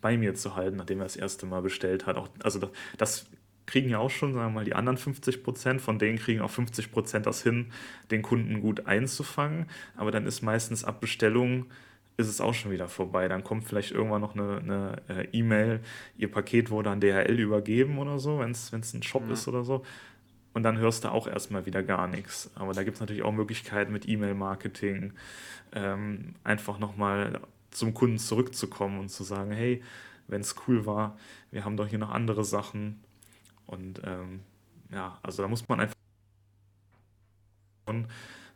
bei 0.00 0.16
mir 0.16 0.34
zu 0.34 0.56
halten, 0.56 0.76
nachdem 0.76 1.00
er 1.00 1.04
das 1.04 1.16
erste 1.16 1.46
Mal 1.46 1.62
bestellt 1.62 2.06
hat. 2.06 2.16
Auch, 2.16 2.28
also 2.42 2.58
das, 2.58 2.70
das 2.96 3.26
kriegen 3.66 3.90
ja 3.90 3.98
auch 3.98 4.10
schon, 4.10 4.32
sagen 4.32 4.46
wir 4.46 4.60
mal, 4.60 4.64
die 4.64 4.74
anderen 4.74 4.96
50 4.96 5.42
Prozent, 5.42 5.80
von 5.80 5.98
denen 5.98 6.18
kriegen 6.18 6.40
auch 6.40 6.50
50 6.50 6.90
Prozent 6.90 7.26
das 7.26 7.42
hin, 7.42 7.72
den 8.10 8.22
Kunden 8.22 8.60
gut 8.60 8.86
einzufangen. 8.86 9.66
Aber 9.96 10.10
dann 10.10 10.26
ist 10.26 10.42
meistens 10.42 10.84
ab 10.84 11.00
Bestellung 11.00 11.66
ist 12.16 12.28
es 12.28 12.40
auch 12.40 12.54
schon 12.54 12.70
wieder 12.70 12.88
vorbei. 12.88 13.28
Dann 13.28 13.44
kommt 13.44 13.64
vielleicht 13.64 13.92
irgendwann 13.92 14.20
noch 14.20 14.34
eine, 14.34 14.58
eine 14.58 15.02
äh, 15.08 15.28
E-Mail, 15.32 15.80
ihr 16.16 16.30
Paket 16.30 16.70
wurde 16.70 16.90
an 16.90 17.00
DHL 17.00 17.38
übergeben 17.38 17.98
oder 17.98 18.18
so, 18.18 18.40
wenn 18.40 18.50
es 18.50 18.72
ein 18.72 19.02
Shop 19.02 19.24
ja. 19.26 19.32
ist 19.32 19.48
oder 19.48 19.64
so. 19.64 19.84
Und 20.52 20.64
dann 20.64 20.78
hörst 20.78 21.04
du 21.04 21.12
auch 21.12 21.26
erstmal 21.26 21.66
wieder 21.66 21.82
gar 21.82 22.08
nichts. 22.08 22.50
Aber 22.54 22.72
da 22.72 22.82
gibt 22.82 22.96
es 22.96 23.00
natürlich 23.00 23.22
auch 23.22 23.32
Möglichkeiten 23.32 23.92
mit 23.92 24.08
E-Mail-Marketing, 24.08 25.12
ähm, 25.72 26.34
einfach 26.42 26.78
nochmal 26.78 27.40
zum 27.70 27.94
Kunden 27.94 28.18
zurückzukommen 28.18 28.98
und 28.98 29.10
zu 29.10 29.22
sagen, 29.22 29.52
hey, 29.52 29.82
wenn 30.26 30.40
es 30.40 30.56
cool 30.66 30.86
war, 30.86 31.16
wir 31.50 31.64
haben 31.64 31.76
doch 31.76 31.86
hier 31.86 31.98
noch 31.98 32.10
andere 32.10 32.44
Sachen. 32.44 33.00
Und 33.66 34.00
ähm, 34.04 34.40
ja, 34.92 35.18
also 35.22 35.42
da 35.42 35.48
muss 35.48 35.68
man 35.68 35.80
einfach. 35.80 35.94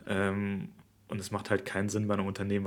Ähm, 0.07 0.69
und 1.09 1.21
es 1.21 1.31
macht 1.31 1.51
halt 1.51 1.65
keinen 1.65 1.89
Sinn 1.89 2.09
bei 2.09 2.15
einem 2.15 2.27
Unternehmen, 2.27 2.67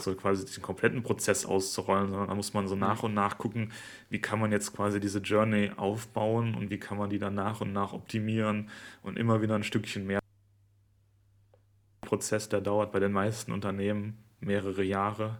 so 0.00 0.14
quasi 0.14 0.44
den 0.44 0.62
kompletten 0.62 1.02
Prozess 1.02 1.46
auszurollen, 1.46 2.08
sondern 2.08 2.28
da 2.28 2.34
muss 2.34 2.54
man 2.54 2.68
so 2.68 2.76
nach 2.76 3.02
und 3.02 3.14
nach 3.14 3.38
gucken, 3.38 3.72
wie 4.08 4.20
kann 4.20 4.40
man 4.40 4.52
jetzt 4.52 4.74
quasi 4.74 5.00
diese 5.00 5.20
Journey 5.20 5.70
aufbauen 5.76 6.54
und 6.54 6.70
wie 6.70 6.78
kann 6.78 6.98
man 6.98 7.10
die 7.10 7.18
dann 7.18 7.34
nach 7.34 7.60
und 7.60 7.72
nach 7.72 7.92
optimieren 7.92 8.68
und 9.02 9.18
immer 9.18 9.42
wieder 9.42 9.54
ein 9.54 9.62
Stückchen 9.62 10.06
mehr. 10.06 10.20
Prozess, 12.00 12.48
der 12.48 12.60
dauert 12.60 12.92
bei 12.92 12.98
den 12.98 13.12
meisten 13.12 13.52
Unternehmen 13.52 14.18
mehrere 14.40 14.82
Jahre. 14.82 15.38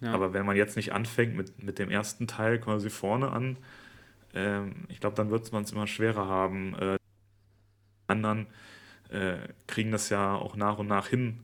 Ja. 0.00 0.12
Aber 0.12 0.32
wenn 0.32 0.46
man 0.46 0.56
jetzt 0.56 0.76
nicht 0.76 0.92
anfängt 0.92 1.36
mit, 1.36 1.62
mit 1.62 1.78
dem 1.78 1.90
ersten 1.90 2.26
Teil 2.26 2.58
quasi 2.60 2.90
vorne 2.90 3.30
an, 3.30 3.56
ähm, 4.34 4.84
ich 4.88 5.00
glaube, 5.00 5.16
dann 5.16 5.30
wird 5.30 5.50
man 5.52 5.64
es 5.64 5.72
immer 5.72 5.86
schwerer 5.86 6.28
haben. 6.28 6.74
Äh, 6.74 6.96
anderen 8.06 8.46
äh, 9.10 9.36
kriegen 9.66 9.92
das 9.92 10.08
ja 10.10 10.34
auch 10.34 10.56
nach 10.56 10.78
und 10.78 10.88
nach 10.88 11.08
hin 11.08 11.40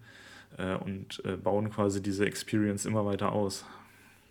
äh, 0.59 0.75
und 0.75 1.23
äh, 1.25 1.37
bauen 1.37 1.71
quasi 1.71 2.03
diese 2.03 2.27
Experience 2.27 2.85
immer 2.85 3.05
weiter 3.05 3.33
aus. 3.33 3.65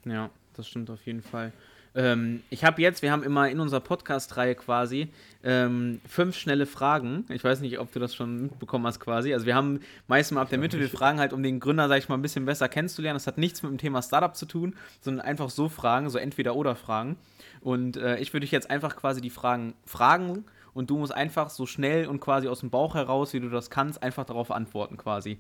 Ja, 0.06 0.30
das 0.56 0.68
stimmt 0.68 0.90
auf 0.90 1.06
jeden 1.06 1.22
Fall. 1.22 1.52
Ähm, 1.96 2.44
ich 2.50 2.64
habe 2.64 2.82
jetzt, 2.82 3.02
wir 3.02 3.12
haben 3.12 3.24
immer 3.24 3.50
in 3.50 3.60
unserer 3.60 3.80
Podcast-Reihe 3.80 4.56
quasi 4.56 5.10
ähm, 5.44 6.02
fünf 6.08 6.38
schnelle 6.38 6.66
Fragen. 6.66 7.26
Ich 7.30 7.44
weiß 7.44 7.62
nicht, 7.62 7.80
ob 7.80 7.92
du 7.92 8.00
das 8.00 8.14
schon 8.14 8.44
mitbekommen 8.44 8.86
hast 8.86 9.00
quasi. 9.00 9.34
Also 9.34 9.46
wir 9.46 9.56
haben 9.56 9.80
meistens 10.08 10.36
mal 10.36 10.42
ab 10.42 10.50
der 10.50 10.60
Mitte, 10.60 10.80
wir 10.80 10.90
fragen 10.90 11.20
halt, 11.20 11.34
um 11.34 11.42
den 11.42 11.60
Gründer, 11.60 11.88
sag 11.88 11.98
ich 11.98 12.10
mal, 12.10 12.16
ein 12.16 12.22
bisschen 12.22 12.46
besser 12.46 12.70
kennenzulernen. 12.70 13.16
Das 13.16 13.28
hat 13.28 13.38
nichts 13.38 13.64
mit 13.64 13.72
dem 13.72 13.78
Thema 13.78 14.02
Startup 14.02 14.36
zu 14.36 14.46
tun, 14.46 14.76
sondern 15.02 15.26
einfach 15.26 15.50
so 15.50 15.68
Fragen, 15.68 16.10
so 16.10 16.20
entweder 16.20 16.56
oder 16.56 16.76
Fragen. 16.76 17.18
Und 17.62 17.98
äh, 17.98 18.18
ich 18.20 18.34
würde 18.34 18.46
dich 18.46 18.52
jetzt 18.52 18.70
einfach 18.70 18.96
quasi 18.96 19.20
die 19.20 19.32
Fragen 19.32 19.74
fragen 19.86 20.46
und 20.74 20.90
du 20.90 20.98
musst 20.98 21.14
einfach 21.14 21.50
so 21.50 21.66
schnell 21.66 22.08
und 22.08 22.20
quasi 22.20 22.48
aus 22.48 22.60
dem 22.60 22.70
Bauch 22.70 22.96
heraus, 22.96 23.34
wie 23.34 23.40
du 23.40 23.50
das 23.50 23.70
kannst, 23.70 24.02
einfach 24.04 24.26
darauf 24.26 24.52
antworten 24.52 24.98
quasi. 24.98 25.40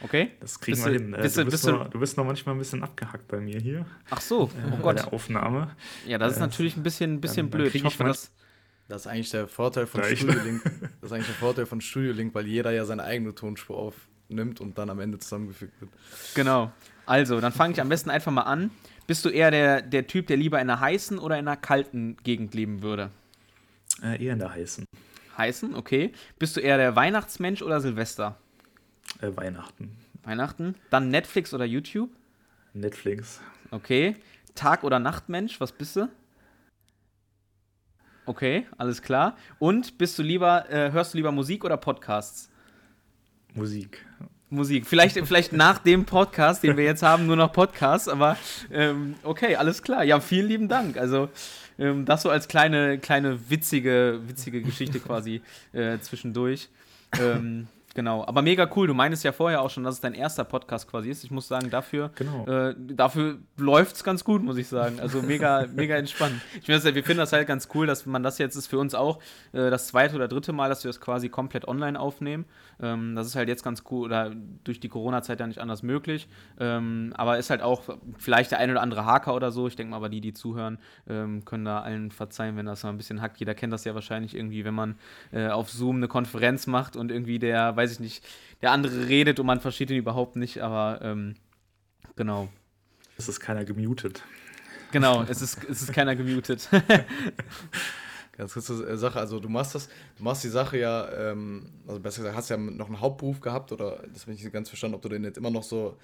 Okay? 0.00 0.32
Das 0.40 0.60
kriegen 0.60 0.76
bist 0.76 0.86
wir 0.86 0.92
hin. 0.92 1.14
Äh, 1.14 1.22
bist 1.22 1.36
du, 1.36 1.44
bist 1.44 1.66
du, 1.66 1.72
noch, 1.72 1.88
du, 1.88 1.98
bist 1.98 2.16
noch 2.16 2.24
manchmal 2.24 2.54
ein 2.54 2.58
bisschen 2.58 2.82
abgehackt 2.82 3.26
bei 3.28 3.40
mir 3.40 3.58
hier. 3.58 3.86
Ach 4.10 4.20
so, 4.20 4.44
äh, 4.44 4.72
oh 4.72 4.76
Gott. 4.76 4.96
Bei 4.96 5.02
der 5.02 5.12
Aufnahme. 5.12 5.76
Ja, 6.06 6.18
das 6.18 6.32
ist 6.32 6.38
äh, 6.38 6.42
natürlich 6.42 6.76
ein 6.76 6.82
bisschen, 6.82 7.14
ein 7.14 7.20
bisschen 7.20 7.50
dann, 7.50 7.58
blöd. 7.58 7.74
Dann 7.74 7.76
ich 7.76 7.84
hoffe, 7.84 8.04
das, 8.04 8.30
das 8.86 9.02
ist 9.02 9.06
eigentlich 9.08 9.30
der 9.30 9.48
Vorteil 9.48 9.86
von 9.86 10.04
Studio 10.04 10.40
Link. 10.44 10.62
Das 11.00 11.10
ist 11.10 11.12
eigentlich 11.12 11.26
der 11.26 11.34
Vorteil 11.34 11.66
von 11.66 11.80
Studio 11.80 12.12
Link, 12.12 12.34
weil 12.34 12.46
jeder 12.46 12.70
ja 12.70 12.84
seine 12.84 13.04
eigene 13.04 13.34
Tonspur 13.34 13.76
aufnimmt 13.76 14.60
und 14.60 14.78
dann 14.78 14.90
am 14.90 15.00
Ende 15.00 15.18
zusammengefügt 15.18 15.80
wird. 15.80 15.90
Genau. 16.34 16.72
Also, 17.06 17.40
dann 17.40 17.52
fange 17.52 17.72
ich 17.72 17.80
am 17.80 17.88
besten 17.88 18.10
einfach 18.10 18.32
mal 18.32 18.42
an. 18.42 18.70
Bist 19.06 19.24
du 19.24 19.30
eher 19.30 19.50
der, 19.50 19.80
der 19.80 20.06
Typ, 20.06 20.26
der 20.26 20.36
lieber 20.36 20.60
in 20.60 20.68
einer 20.68 20.80
heißen 20.80 21.18
oder 21.18 21.38
in 21.38 21.48
einer 21.48 21.56
kalten 21.56 22.18
Gegend 22.22 22.54
leben 22.54 22.82
würde? 22.82 23.10
Äh, 24.02 24.22
eher 24.22 24.34
in 24.34 24.38
der 24.38 24.52
heißen. 24.52 24.84
Heißen, 25.36 25.74
okay. 25.74 26.12
Bist 26.38 26.56
du 26.56 26.60
eher 26.60 26.76
der 26.76 26.94
Weihnachtsmensch 26.94 27.62
oder 27.62 27.80
Silvester? 27.80 28.36
Äh, 29.20 29.36
Weihnachten. 29.36 29.96
Weihnachten. 30.22 30.74
Dann 30.90 31.10
Netflix 31.10 31.54
oder 31.54 31.64
YouTube? 31.64 32.10
Netflix. 32.74 33.40
Okay. 33.70 34.16
Tag- 34.54 34.84
oder 34.84 34.98
Nachtmensch, 34.98 35.60
was 35.60 35.72
bist 35.72 35.96
du? 35.96 36.08
Okay, 38.26 38.66
alles 38.76 39.00
klar. 39.00 39.36
Und 39.58 39.96
bist 39.96 40.18
du 40.18 40.22
lieber, 40.22 40.70
äh, 40.70 40.92
hörst 40.92 41.14
du 41.14 41.18
lieber 41.18 41.32
Musik 41.32 41.64
oder 41.64 41.76
Podcasts? 41.76 42.50
Musik. 43.54 44.04
Musik. 44.50 44.86
Vielleicht, 44.86 45.18
vielleicht 45.26 45.52
nach 45.52 45.78
dem 45.78 46.04
Podcast, 46.04 46.62
den 46.62 46.76
wir 46.76 46.84
jetzt 46.84 47.02
haben, 47.02 47.26
nur 47.26 47.36
noch 47.36 47.52
Podcasts, 47.52 48.08
aber 48.08 48.36
ähm, 48.70 49.14
okay, 49.22 49.56
alles 49.56 49.82
klar. 49.82 50.04
Ja, 50.04 50.20
vielen 50.20 50.48
lieben 50.48 50.68
Dank. 50.68 50.96
Also, 50.96 51.28
ähm, 51.78 52.04
das 52.04 52.22
so 52.22 52.30
als 52.30 52.48
kleine, 52.48 52.98
kleine 52.98 53.50
witzige, 53.50 54.20
witzige 54.26 54.62
Geschichte 54.62 55.00
quasi 55.00 55.42
äh, 55.72 55.98
zwischendurch. 55.98 56.68
Ähm, 57.20 57.68
Genau, 57.98 58.24
aber 58.24 58.42
mega 58.42 58.70
cool. 58.76 58.86
Du 58.86 58.94
meinst 58.94 59.24
ja 59.24 59.32
vorher 59.32 59.60
auch 59.60 59.70
schon, 59.70 59.82
dass 59.82 59.96
es 59.96 60.00
dein 60.00 60.14
erster 60.14 60.44
Podcast 60.44 60.88
quasi 60.88 61.10
ist. 61.10 61.24
Ich 61.24 61.32
muss 61.32 61.48
sagen, 61.48 61.68
dafür, 61.68 62.12
genau. 62.14 62.46
äh, 62.46 62.72
dafür 62.78 63.38
läuft 63.56 63.96
es 63.96 64.04
ganz 64.04 64.22
gut, 64.22 64.40
muss 64.40 64.56
ich 64.56 64.68
sagen. 64.68 65.00
Also 65.00 65.20
mega, 65.20 65.66
mega 65.74 65.96
entspannt. 65.96 66.40
Ich 66.60 66.66
finde, 66.66 66.94
wir 66.94 67.02
finden 67.02 67.18
das 67.18 67.32
halt 67.32 67.48
ganz 67.48 67.66
cool, 67.74 67.88
dass 67.88 68.06
man 68.06 68.22
das 68.22 68.38
jetzt 68.38 68.54
ist 68.54 68.68
für 68.68 68.78
uns 68.78 68.94
auch 68.94 69.18
äh, 69.52 69.68
das 69.68 69.88
zweite 69.88 70.14
oder 70.14 70.28
dritte 70.28 70.52
Mal, 70.52 70.68
dass 70.68 70.84
wir 70.84 70.90
das 70.90 71.00
quasi 71.00 71.28
komplett 71.28 71.66
online 71.66 71.98
aufnehmen. 71.98 72.44
Ähm, 72.80 73.16
das 73.16 73.26
ist 73.26 73.34
halt 73.34 73.48
jetzt 73.48 73.64
ganz 73.64 73.82
cool 73.90 74.06
oder 74.06 74.32
durch 74.62 74.78
die 74.78 74.88
Corona-Zeit 74.88 75.40
ja 75.40 75.48
nicht 75.48 75.60
anders 75.60 75.82
möglich. 75.82 76.28
Ähm, 76.60 77.12
aber 77.16 77.38
ist 77.38 77.50
halt 77.50 77.62
auch 77.62 77.82
vielleicht 78.16 78.52
der 78.52 78.60
ein 78.60 78.70
oder 78.70 78.80
andere 78.80 79.06
Haker 79.06 79.34
oder 79.34 79.50
so. 79.50 79.66
Ich 79.66 79.74
denke 79.74 79.90
mal, 79.90 79.96
aber 79.96 80.08
die, 80.08 80.20
die 80.20 80.34
zuhören, 80.34 80.78
ähm, 81.08 81.44
können 81.44 81.64
da 81.64 81.80
allen 81.80 82.12
verzeihen, 82.12 82.56
wenn 82.56 82.66
das 82.66 82.84
mal 82.84 82.90
ein 82.90 82.96
bisschen 82.96 83.20
hackt. 83.20 83.38
Jeder 83.38 83.56
kennt 83.56 83.72
das 83.72 83.82
ja 83.82 83.94
wahrscheinlich 83.94 84.36
irgendwie, 84.36 84.64
wenn 84.64 84.74
man 84.74 84.94
äh, 85.32 85.48
auf 85.48 85.68
Zoom 85.68 85.96
eine 85.96 86.06
Konferenz 86.06 86.68
macht 86.68 86.94
und 86.94 87.10
irgendwie 87.10 87.40
der, 87.40 87.74
weiß 87.74 87.87
weiß 87.88 87.94
ich 87.94 88.00
nicht, 88.00 88.24
der 88.62 88.72
andere 88.72 89.08
redet 89.08 89.40
und 89.40 89.46
man 89.46 89.60
versteht 89.60 89.90
ihn 89.90 89.96
überhaupt 89.96 90.36
nicht, 90.36 90.60
aber 90.60 91.00
ähm, 91.02 91.36
genau. 92.16 92.48
Es 93.16 93.28
ist 93.28 93.40
keiner 93.40 93.64
gemutet. 93.64 94.22
Genau, 94.92 95.22
es 95.28 95.42
ist, 95.42 95.64
es 95.64 95.82
ist 95.82 95.92
keiner 95.92 96.16
gemutet. 96.16 96.68
Ganz 98.36 98.52
kurze 98.52 98.96
Sache, 98.96 99.18
also 99.18 99.40
du 99.40 99.48
machst 99.48 99.74
das, 99.74 99.88
du 100.16 100.22
machst 100.22 100.44
die 100.44 100.48
Sache 100.48 100.78
ja, 100.78 101.08
ähm, 101.12 101.72
also 101.86 101.98
besser 101.98 102.18
gesagt, 102.18 102.36
hast 102.36 102.48
ja 102.50 102.56
noch 102.56 102.86
einen 102.86 103.00
Hauptberuf 103.00 103.40
gehabt 103.40 103.72
oder 103.72 104.04
das 104.12 104.26
bin 104.26 104.34
ich 104.34 104.44
nicht 104.44 104.52
ganz 104.52 104.68
verstanden, 104.68 104.94
ob 104.94 105.02
du 105.02 105.08
den 105.08 105.24
jetzt 105.24 105.38
immer 105.38 105.50
noch 105.50 105.64
so 105.64 105.96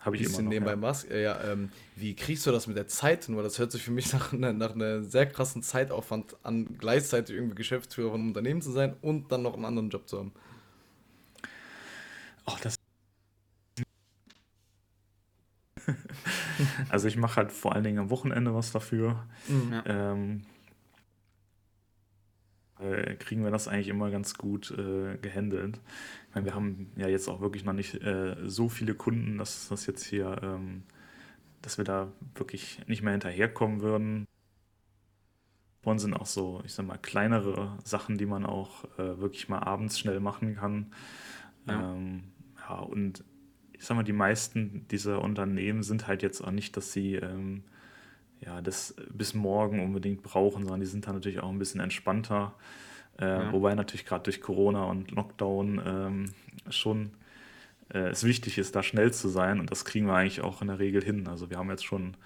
habe 0.00 0.16
ich 0.16 0.22
immer 0.22 0.42
noch, 0.42 0.48
nebenbei 0.48 0.70
ja. 0.70 0.76
machst. 0.76 1.10
Ja, 1.10 1.38
ähm, 1.44 1.70
wie 1.96 2.14
kriegst 2.14 2.46
du 2.46 2.52
das 2.52 2.66
mit 2.66 2.76
der 2.76 2.88
Zeit? 2.88 3.28
Weil 3.28 3.42
das 3.42 3.58
hört 3.58 3.70
sich 3.70 3.82
für 3.82 3.90
mich 3.90 4.12
nach, 4.12 4.32
ne, 4.32 4.54
nach 4.54 4.74
einem 4.74 5.04
sehr 5.04 5.26
krassen 5.26 5.62
Zeitaufwand 5.62 6.36
an, 6.42 6.76
gleichzeitig 6.78 7.36
irgendwie 7.36 7.54
Geschäftsführer 7.54 8.10
von 8.10 8.20
einem 8.20 8.28
Unternehmen 8.28 8.62
zu 8.62 8.70
sein 8.70 8.96
und 9.02 9.30
dann 9.30 9.42
noch 9.42 9.54
einen 9.54 9.66
anderen 9.66 9.90
Job 9.90 10.08
zu 10.08 10.18
haben. 10.18 10.32
Oh, 12.52 12.58
das. 12.62 12.76
also 16.88 17.08
ich 17.08 17.16
mache 17.16 17.36
halt 17.36 17.52
vor 17.52 17.74
allen 17.74 17.84
Dingen 17.84 17.98
am 17.98 18.10
Wochenende 18.10 18.54
was 18.54 18.72
dafür. 18.72 19.26
Mhm. 19.48 19.72
Ja. 19.72 19.82
Ähm, 19.86 20.42
äh, 22.80 23.14
kriegen 23.16 23.44
wir 23.44 23.50
das 23.50 23.68
eigentlich 23.68 23.88
immer 23.88 24.10
ganz 24.10 24.34
gut 24.36 24.70
äh, 24.70 25.16
gehandelt. 25.18 25.80
Ich 26.28 26.34
meine, 26.34 26.46
wir 26.46 26.54
haben 26.54 26.90
ja 26.96 27.08
jetzt 27.08 27.28
auch 27.28 27.40
wirklich 27.40 27.64
noch 27.64 27.72
nicht 27.72 28.02
äh, 28.02 28.36
so 28.46 28.68
viele 28.68 28.94
Kunden, 28.94 29.38
dass 29.38 29.68
das 29.68 29.86
jetzt 29.86 30.04
hier, 30.04 30.40
ähm, 30.42 30.84
dass 31.62 31.78
wir 31.78 31.84
da 31.84 32.10
wirklich 32.34 32.80
nicht 32.86 33.02
mehr 33.02 33.12
hinterherkommen 33.12 33.80
würden. 33.80 34.26
Und 35.82 35.98
sind 35.98 36.12
auch 36.12 36.26
so, 36.26 36.62
ich 36.66 36.74
sag 36.74 36.86
mal, 36.86 36.98
kleinere 36.98 37.78
Sachen, 37.84 38.18
die 38.18 38.26
man 38.26 38.44
auch 38.44 38.84
äh, 38.98 39.18
wirklich 39.18 39.48
mal 39.48 39.60
abends 39.60 39.98
schnell 39.98 40.20
machen 40.20 40.56
kann. 40.56 40.92
Ja. 41.66 41.94
Ähm, 41.94 42.29
ja, 42.70 42.78
und 42.78 43.24
ich 43.72 43.84
sag 43.84 43.96
mal, 43.96 44.02
die 44.02 44.12
meisten 44.12 44.86
dieser 44.90 45.22
Unternehmen 45.22 45.82
sind 45.82 46.06
halt 46.06 46.22
jetzt 46.22 46.40
auch 46.40 46.50
nicht, 46.50 46.76
dass 46.76 46.92
sie 46.92 47.14
ähm, 47.14 47.64
ja, 48.40 48.60
das 48.60 48.94
bis 49.12 49.34
morgen 49.34 49.80
unbedingt 49.80 50.22
brauchen, 50.22 50.62
sondern 50.62 50.80
die 50.80 50.86
sind 50.86 51.06
da 51.06 51.12
natürlich 51.12 51.40
auch 51.40 51.50
ein 51.50 51.58
bisschen 51.58 51.80
entspannter. 51.80 52.54
Äh, 53.18 53.26
ja. 53.26 53.52
Wobei 53.52 53.74
natürlich 53.74 54.06
gerade 54.06 54.24
durch 54.24 54.40
Corona 54.40 54.84
und 54.84 55.10
Lockdown 55.10 55.82
ähm, 55.84 56.24
schon 56.70 57.10
äh, 57.92 58.10
es 58.10 58.24
wichtig 58.24 58.58
ist, 58.58 58.76
da 58.76 58.82
schnell 58.82 59.12
zu 59.12 59.28
sein 59.28 59.60
und 59.60 59.70
das 59.70 59.84
kriegen 59.84 60.06
wir 60.06 60.14
eigentlich 60.14 60.42
auch 60.42 60.62
in 60.62 60.68
der 60.68 60.78
Regel 60.78 61.02
hin. 61.02 61.26
Also 61.26 61.50
wir 61.50 61.58
haben 61.58 61.70
jetzt 61.70 61.84
schon 61.84 62.16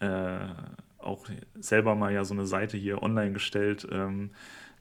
äh, 0.00 0.38
auch 0.98 1.26
selber 1.58 1.94
mal 1.94 2.12
ja 2.12 2.24
so 2.24 2.34
eine 2.34 2.46
Seite 2.46 2.76
hier 2.76 3.02
online 3.02 3.32
gestellt, 3.32 3.86
ähm, 3.90 4.30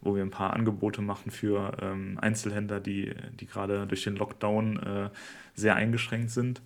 wo 0.01 0.15
wir 0.15 0.23
ein 0.23 0.31
paar 0.31 0.53
Angebote 0.53 1.01
machen 1.01 1.31
für 1.31 1.77
ähm, 1.81 2.17
Einzelhändler, 2.21 2.79
die, 2.79 3.13
die 3.39 3.45
gerade 3.45 3.85
durch 3.87 4.03
den 4.03 4.15
Lockdown 4.15 4.77
äh, 4.77 5.09
sehr 5.53 5.75
eingeschränkt 5.75 6.31
sind. 6.31 6.61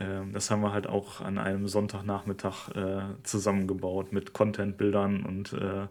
Ähm, 0.00 0.32
das 0.32 0.50
haben 0.50 0.62
wir 0.62 0.72
halt 0.72 0.86
auch 0.86 1.20
an 1.20 1.38
einem 1.38 1.68
Sonntagnachmittag 1.68 2.68
äh, 2.74 3.02
zusammengebaut 3.22 4.12
mit 4.12 4.32
Content-Bildern 4.32 5.24
und 5.24 5.52
äh, 5.52 5.86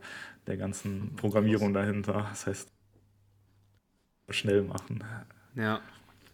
der 0.47 0.57
ganzen 0.57 1.15
Programmierung 1.15 1.73
dahinter. 1.73 2.25
Das 2.29 2.47
heißt, 2.47 2.71
schnell 4.29 4.63
machen. 4.63 5.03
Ja. 5.55 5.81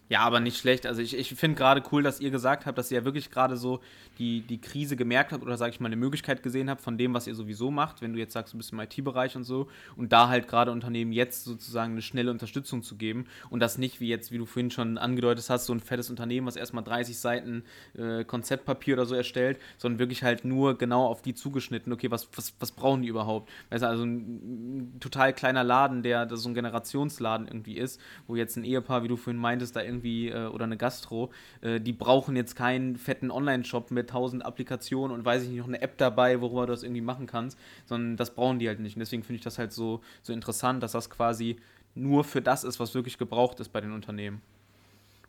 Ja, 0.08 0.20
aber 0.20 0.40
nicht 0.40 0.58
schlecht. 0.58 0.86
Also 0.86 1.02
ich, 1.02 1.16
ich 1.16 1.34
finde 1.34 1.56
gerade 1.56 1.82
cool, 1.92 2.02
dass 2.02 2.20
ihr 2.20 2.30
gesagt 2.30 2.64
habt, 2.64 2.78
dass 2.78 2.90
ihr 2.90 2.98
ja 2.98 3.04
wirklich 3.04 3.30
gerade 3.30 3.58
so 3.58 3.80
die, 4.18 4.40
die 4.40 4.58
Krise 4.58 4.96
gemerkt 4.96 5.32
habt 5.32 5.42
oder 5.42 5.56
sage 5.56 5.72
ich 5.72 5.80
mal 5.80 5.86
eine 5.86 5.96
Möglichkeit 5.96 6.42
gesehen 6.42 6.70
habt 6.70 6.80
von 6.80 6.96
dem, 6.96 7.12
was 7.12 7.26
ihr 7.26 7.34
sowieso 7.34 7.70
macht, 7.70 8.00
wenn 8.00 8.14
du 8.14 8.18
jetzt 8.18 8.32
sagst, 8.32 8.54
du 8.54 8.56
bist 8.56 8.72
im 8.72 8.80
IT-Bereich 8.80 9.36
und 9.36 9.44
so 9.44 9.68
und 9.96 10.12
da 10.12 10.28
halt 10.28 10.48
gerade 10.48 10.72
Unternehmen 10.72 11.12
jetzt 11.12 11.44
sozusagen 11.44 11.92
eine 11.92 12.02
schnelle 12.02 12.30
Unterstützung 12.30 12.82
zu 12.82 12.96
geben 12.96 13.26
und 13.50 13.60
das 13.60 13.76
nicht 13.76 14.00
wie 14.00 14.08
jetzt, 14.08 14.32
wie 14.32 14.38
du 14.38 14.46
vorhin 14.46 14.70
schon 14.70 14.96
angedeutet 14.96 15.48
hast, 15.50 15.66
so 15.66 15.74
ein 15.74 15.80
fettes 15.80 16.08
Unternehmen, 16.08 16.46
was 16.46 16.56
erstmal 16.56 16.84
30 16.84 17.18
Seiten 17.18 17.64
äh, 17.96 18.24
Konzeptpapier 18.24 18.94
oder 18.94 19.04
so 19.04 19.14
erstellt, 19.14 19.58
sondern 19.76 19.98
wirklich 19.98 20.22
halt 20.22 20.44
nur 20.44 20.78
genau 20.78 21.06
auf 21.06 21.20
die 21.20 21.34
zugeschnitten, 21.34 21.92
okay, 21.92 22.10
was, 22.10 22.28
was, 22.34 22.54
was 22.60 22.72
brauchen 22.72 23.02
die 23.02 23.08
überhaupt? 23.08 23.50
Weißt 23.70 23.82
du, 23.82 23.88
also 23.88 24.04
ein, 24.04 24.94
ein 24.94 25.00
total 25.00 25.34
kleiner 25.34 25.64
Laden, 25.64 26.02
der, 26.02 26.24
der 26.24 26.38
so 26.38 26.48
ein 26.48 26.54
Generationsladen 26.54 27.46
irgendwie 27.46 27.76
ist, 27.76 28.00
wo 28.26 28.36
jetzt 28.36 28.56
ein 28.56 28.64
Ehepaar, 28.64 29.02
wie 29.02 29.08
du 29.08 29.16
vorhin 29.16 29.40
meintest, 29.40 29.76
da 29.76 29.82
irgendwie 29.82 29.97
irgendwie 29.98 30.28
äh, 30.28 30.46
oder 30.46 30.64
eine 30.64 30.76
Gastro, 30.76 31.30
äh, 31.60 31.80
die 31.80 31.92
brauchen 31.92 32.36
jetzt 32.36 32.56
keinen 32.56 32.96
fetten 32.96 33.30
Online-Shop 33.30 33.90
mit 33.90 34.10
tausend 34.10 34.44
Applikationen 34.44 35.16
und 35.16 35.24
weiß 35.24 35.42
ich 35.42 35.50
nicht, 35.50 35.58
noch 35.58 35.68
eine 35.68 35.82
App 35.82 35.98
dabei, 35.98 36.40
worüber 36.40 36.66
du 36.66 36.72
das 36.72 36.82
irgendwie 36.82 37.00
machen 37.00 37.26
kannst, 37.26 37.58
sondern 37.86 38.16
das 38.16 38.34
brauchen 38.34 38.58
die 38.58 38.68
halt 38.68 38.80
nicht. 38.80 38.96
Und 38.96 39.00
deswegen 39.00 39.22
finde 39.22 39.38
ich 39.38 39.44
das 39.44 39.58
halt 39.58 39.72
so, 39.72 40.00
so 40.22 40.32
interessant, 40.32 40.82
dass 40.82 40.92
das 40.92 41.10
quasi 41.10 41.56
nur 41.94 42.24
für 42.24 42.40
das 42.40 42.64
ist, 42.64 42.80
was 42.80 42.94
wirklich 42.94 43.18
gebraucht 43.18 43.60
ist 43.60 43.70
bei 43.70 43.80
den 43.80 43.92
Unternehmen. 43.92 44.40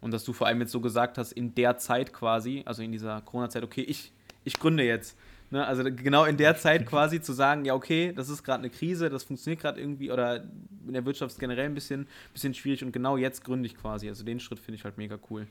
Und 0.01 0.11
dass 0.11 0.23
du 0.23 0.31
vor 0.31 0.47
allem 0.47 0.61
jetzt 0.61 0.71
so 0.71 0.79
gesagt 0.79 1.17
hast, 1.17 1.33
in 1.33 1.55
der 1.55 1.77
Zeit 1.77 2.13
quasi, 2.13 2.63
also 2.65 2.81
in 2.81 2.91
dieser 2.91 3.21
Corona-Zeit, 3.21 3.63
okay, 3.63 3.81
ich, 3.81 4.13
ich 4.45 4.57
gründe 4.57 4.83
jetzt. 4.83 5.17
Ne, 5.51 5.65
also 5.65 5.83
genau 5.83 6.25
in 6.25 6.37
der 6.37 6.57
Zeit 6.57 6.85
quasi 6.85 7.21
zu 7.21 7.33
sagen, 7.33 7.65
ja, 7.65 7.73
okay, 7.73 8.13
das 8.15 8.29
ist 8.29 8.43
gerade 8.43 8.59
eine 8.59 8.69
Krise, 8.69 9.09
das 9.09 9.23
funktioniert 9.23 9.59
gerade 9.61 9.81
irgendwie 9.81 10.11
oder 10.11 10.43
in 10.85 10.93
der 10.93 11.05
Wirtschaft 11.05 11.39
generell 11.39 11.65
ein 11.65 11.73
bisschen, 11.73 12.07
bisschen 12.33 12.53
schwierig 12.53 12.83
und 12.83 12.91
genau 12.91 13.17
jetzt 13.17 13.43
gründe 13.43 13.65
ich 13.65 13.75
quasi. 13.75 14.07
Also 14.07 14.23
den 14.23 14.39
Schritt 14.39 14.59
finde 14.59 14.75
ich 14.75 14.83
halt 14.83 14.99
mega 14.99 15.17
cool. 15.31 15.47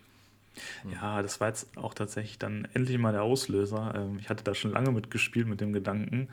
Ja, 0.93 1.21
das 1.23 1.41
war 1.41 1.49
jetzt 1.49 1.77
auch 1.77 1.95
tatsächlich 1.95 2.39
dann 2.39 2.69
endlich 2.75 2.99
mal 2.99 3.13
der 3.13 3.23
Auslöser. 3.23 3.93
Ähm, 3.97 4.19
ich 4.21 4.29
hatte 4.29 4.45
da 4.45 4.55
schon 4.55 4.73
lange 4.73 4.93
mitgespielt 4.93 5.47
mit 5.49 5.61
dem 5.61 5.73
Gedanken. 5.73 6.29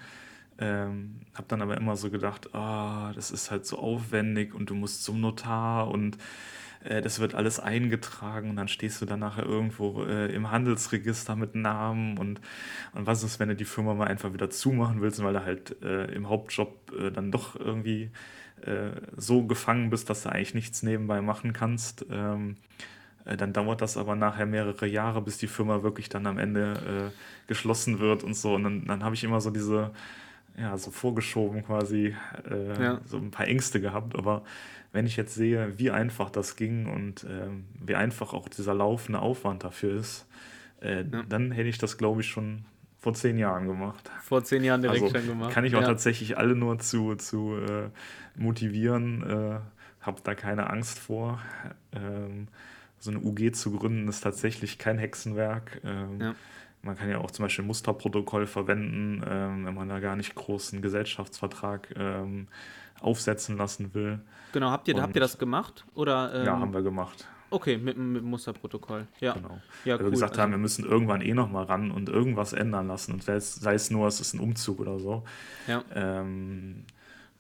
Ähm, 0.58 1.22
habe 1.34 1.48
dann 1.48 1.62
aber 1.62 1.76
immer 1.76 1.96
so 1.98 2.10
gedacht, 2.10 2.54
ah, 2.54 3.12
das 3.14 3.32
ist 3.32 3.52
halt 3.52 3.66
so 3.66 3.78
aufwendig 3.78 4.54
und 4.54 4.70
du 4.70 4.76
musst 4.76 5.04
zum 5.04 5.20
Notar 5.20 5.90
und 5.90 6.18
äh, 6.86 7.02
das 7.02 7.20
wird 7.20 7.36
alles 7.36 7.60
eingetragen 7.60 8.50
und 8.50 8.56
dann 8.56 8.68
stehst 8.68 9.02
du 9.02 9.06
dann 9.06 9.20
nachher 9.20 9.46
irgendwo 9.46 10.04
äh, 10.04 10.34
im 10.34 10.52
Handelsregister 10.52 11.36
mit 11.36 11.56
Namen 11.56 12.18
und, 12.18 12.40
und 12.94 13.08
was 13.08 13.24
ist, 13.24 13.40
wenn 13.40 13.50
du 13.50 13.56
die 13.56 13.66
Firma 13.66 13.94
mal 13.94 14.08
einfach 14.08 14.34
wieder 14.34 14.50
zumachen 14.50 15.02
willst, 15.02 15.24
weil 15.24 15.34
du 15.34 15.44
halt 15.44 15.82
äh, 15.84 16.06
im 16.14 16.30
Hauptjob 16.30 16.92
äh, 16.98 17.12
dann 17.12 17.32
doch 17.32 17.60
irgendwie 17.60 18.12
äh, 18.66 18.92
so 19.18 19.44
gefangen 19.44 19.90
bist, 19.90 20.10
dass 20.10 20.24
du 20.24 20.30
eigentlich 20.30 20.54
nichts 20.54 20.84
nebenbei 20.84 21.22
machen 21.22 21.54
kannst. 21.54 22.06
Ähm, 22.12 22.58
äh, 23.26 23.36
dann 23.36 23.54
dauert 23.54 23.82
das 23.82 23.98
aber 23.98 24.16
nachher 24.16 24.46
mehrere 24.46 24.86
Jahre, 24.86 25.22
bis 25.22 25.38
die 25.38 25.48
Firma 25.48 25.82
wirklich 25.84 26.10
dann 26.10 26.28
am 26.28 26.38
Ende 26.38 27.12
geschlossen 27.48 28.00
wird 28.00 28.24
und 28.24 28.36
so. 28.36 28.54
Und 28.54 28.64
dann, 28.64 28.86
dann 28.86 29.04
habe 29.04 29.16
ich 29.16 29.24
immer 29.24 29.42
so 29.42 29.50
diese, 29.50 29.92
ja, 30.58 30.78
so 30.78 30.92
vorgeschoben 30.92 31.64
quasi, 31.64 32.16
ja. 32.80 33.02
so 33.06 33.18
ein 33.18 33.32
paar 33.32 33.48
Ängste 33.48 33.82
gehabt, 33.82 34.16
aber 34.16 34.44
wenn 34.96 35.06
ich 35.06 35.18
jetzt 35.18 35.36
sehe, 35.36 35.78
wie 35.78 35.92
einfach 35.92 36.30
das 36.30 36.56
ging 36.56 36.88
und 36.88 37.26
äh, 37.26 37.50
wie 37.86 37.96
einfach 37.96 38.34
auch 38.34 38.48
dieser 38.48 38.74
laufende 38.74 39.20
Aufwand 39.20 39.66
dafür 39.66 40.00
ist, 40.00 40.26
äh, 40.82 41.04
ja. 41.04 41.24
dann 41.28 41.52
hätte 41.52 41.68
ich 41.68 41.78
das, 41.78 41.98
glaube 41.98 42.22
ich, 42.22 42.28
schon 42.28 42.64
vor 42.98 43.14
zehn 43.14 43.38
Jahren 43.38 43.68
gemacht. 43.68 44.10
Vor 44.24 44.46
zehn 44.46 44.64
Jahren 44.64 44.82
direkt 44.82 45.04
also, 45.04 45.18
schon 45.18 45.28
gemacht. 45.28 45.52
Kann 45.52 45.66
ich 45.66 45.76
auch 45.76 45.82
ja. 45.82 45.88
tatsächlich 45.88 46.38
alle 46.38 46.56
nur 46.56 46.80
zu, 46.80 47.16
zu 47.16 47.58
äh, 47.58 47.90
motivieren. 48.36 49.22
Äh, 49.30 49.60
Habe 50.00 50.22
da 50.24 50.34
keine 50.34 50.70
Angst 50.70 50.98
vor. 50.98 51.42
Ähm, 51.92 52.48
so 52.98 53.12
eine 53.12 53.20
UG 53.20 53.52
zu 53.54 53.72
gründen 53.72 54.08
ist 54.08 54.22
tatsächlich 54.22 54.78
kein 54.80 54.98
Hexenwerk. 54.98 55.82
Ähm, 55.84 56.22
ja. 56.22 56.36
Man 56.86 56.96
kann 56.96 57.10
ja 57.10 57.18
auch 57.18 57.32
zum 57.32 57.44
Beispiel 57.44 57.66
ein 57.66 57.68
Musterprotokoll 57.68 58.46
verwenden, 58.46 59.24
ähm, 59.28 59.66
wenn 59.66 59.74
man 59.74 59.90
da 59.90 60.00
gar 60.00 60.16
nicht 60.16 60.36
großen 60.36 60.84
Gesellschaftsvertrag 60.84 61.94
ähm, 61.98 62.48
aufsetzen 63.02 63.58
lassen 63.58 63.94
will. 63.96 64.20
Genau, 64.52 64.70
habt 64.70 64.88
ihr, 64.88 65.02
habt 65.02 65.16
ihr 65.16 65.20
das 65.20 65.40
gemacht? 65.40 65.84
Oder, 65.96 66.34
ähm, 66.36 66.46
ja, 66.46 66.60
haben 66.60 66.74
wir 66.74 66.84
gemacht. 66.84 67.28
Okay, 67.50 67.78
mit, 67.78 67.98
mit 67.98 68.22
dem 68.22 68.30
Musterprotokoll. 68.30 69.08
Ja. 69.20 69.34
Genau. 69.34 69.60
Ja, 69.84 69.94
Weil 69.96 70.02
cool. 70.02 70.06
wir 70.06 70.12
gesagt 70.12 70.34
also, 70.34 70.44
haben, 70.44 70.52
wir 70.52 70.58
müssen 70.60 70.86
irgendwann 70.86 71.22
eh 71.22 71.34
nochmal 71.34 71.66
ran 71.66 71.90
und 71.90 72.08
irgendwas 72.08 72.54
ändern 72.54 72.88
lassen. 72.88 73.14
Und 73.14 73.24
sei 73.24 73.34
es, 73.34 73.56
sei 73.56 73.74
es 73.74 73.90
nur, 73.90 74.08
es 74.08 74.20
ist 74.20 74.34
ein 74.34 74.40
Umzug 74.40 74.80
oder 74.80 75.00
so. 75.00 75.24
Ja. 75.68 75.84
Ähm, 75.94 76.86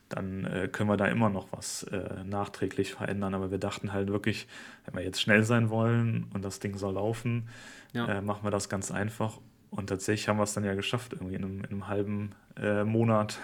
dann 0.09 0.45
äh, 0.45 0.67
können 0.71 0.89
wir 0.89 0.97
da 0.97 1.07
immer 1.07 1.29
noch 1.29 1.47
was 1.51 1.83
äh, 1.83 2.23
nachträglich 2.23 2.93
verändern. 2.93 3.33
Aber 3.33 3.51
wir 3.51 3.57
dachten 3.57 3.93
halt 3.93 4.09
wirklich, 4.09 4.47
wenn 4.85 4.95
wir 4.95 5.03
jetzt 5.03 5.21
schnell 5.21 5.43
sein 5.43 5.69
wollen 5.69 6.27
und 6.33 6.43
das 6.45 6.59
Ding 6.59 6.77
soll 6.77 6.93
laufen, 6.93 7.49
ja. 7.93 8.07
äh, 8.07 8.21
machen 8.21 8.43
wir 8.43 8.51
das 8.51 8.69
ganz 8.69 8.91
einfach. 8.91 9.39
Und 9.71 9.87
tatsächlich 9.87 10.29
haben 10.29 10.37
wir 10.37 10.43
es 10.43 10.53
dann 10.53 10.63
ja 10.63 10.75
geschafft, 10.75 11.13
irgendwie 11.13 11.35
in 11.35 11.43
einem, 11.43 11.57
in 11.59 11.65
einem 11.65 11.87
halben 11.87 12.31
äh, 12.57 12.83
Monat 12.83 13.39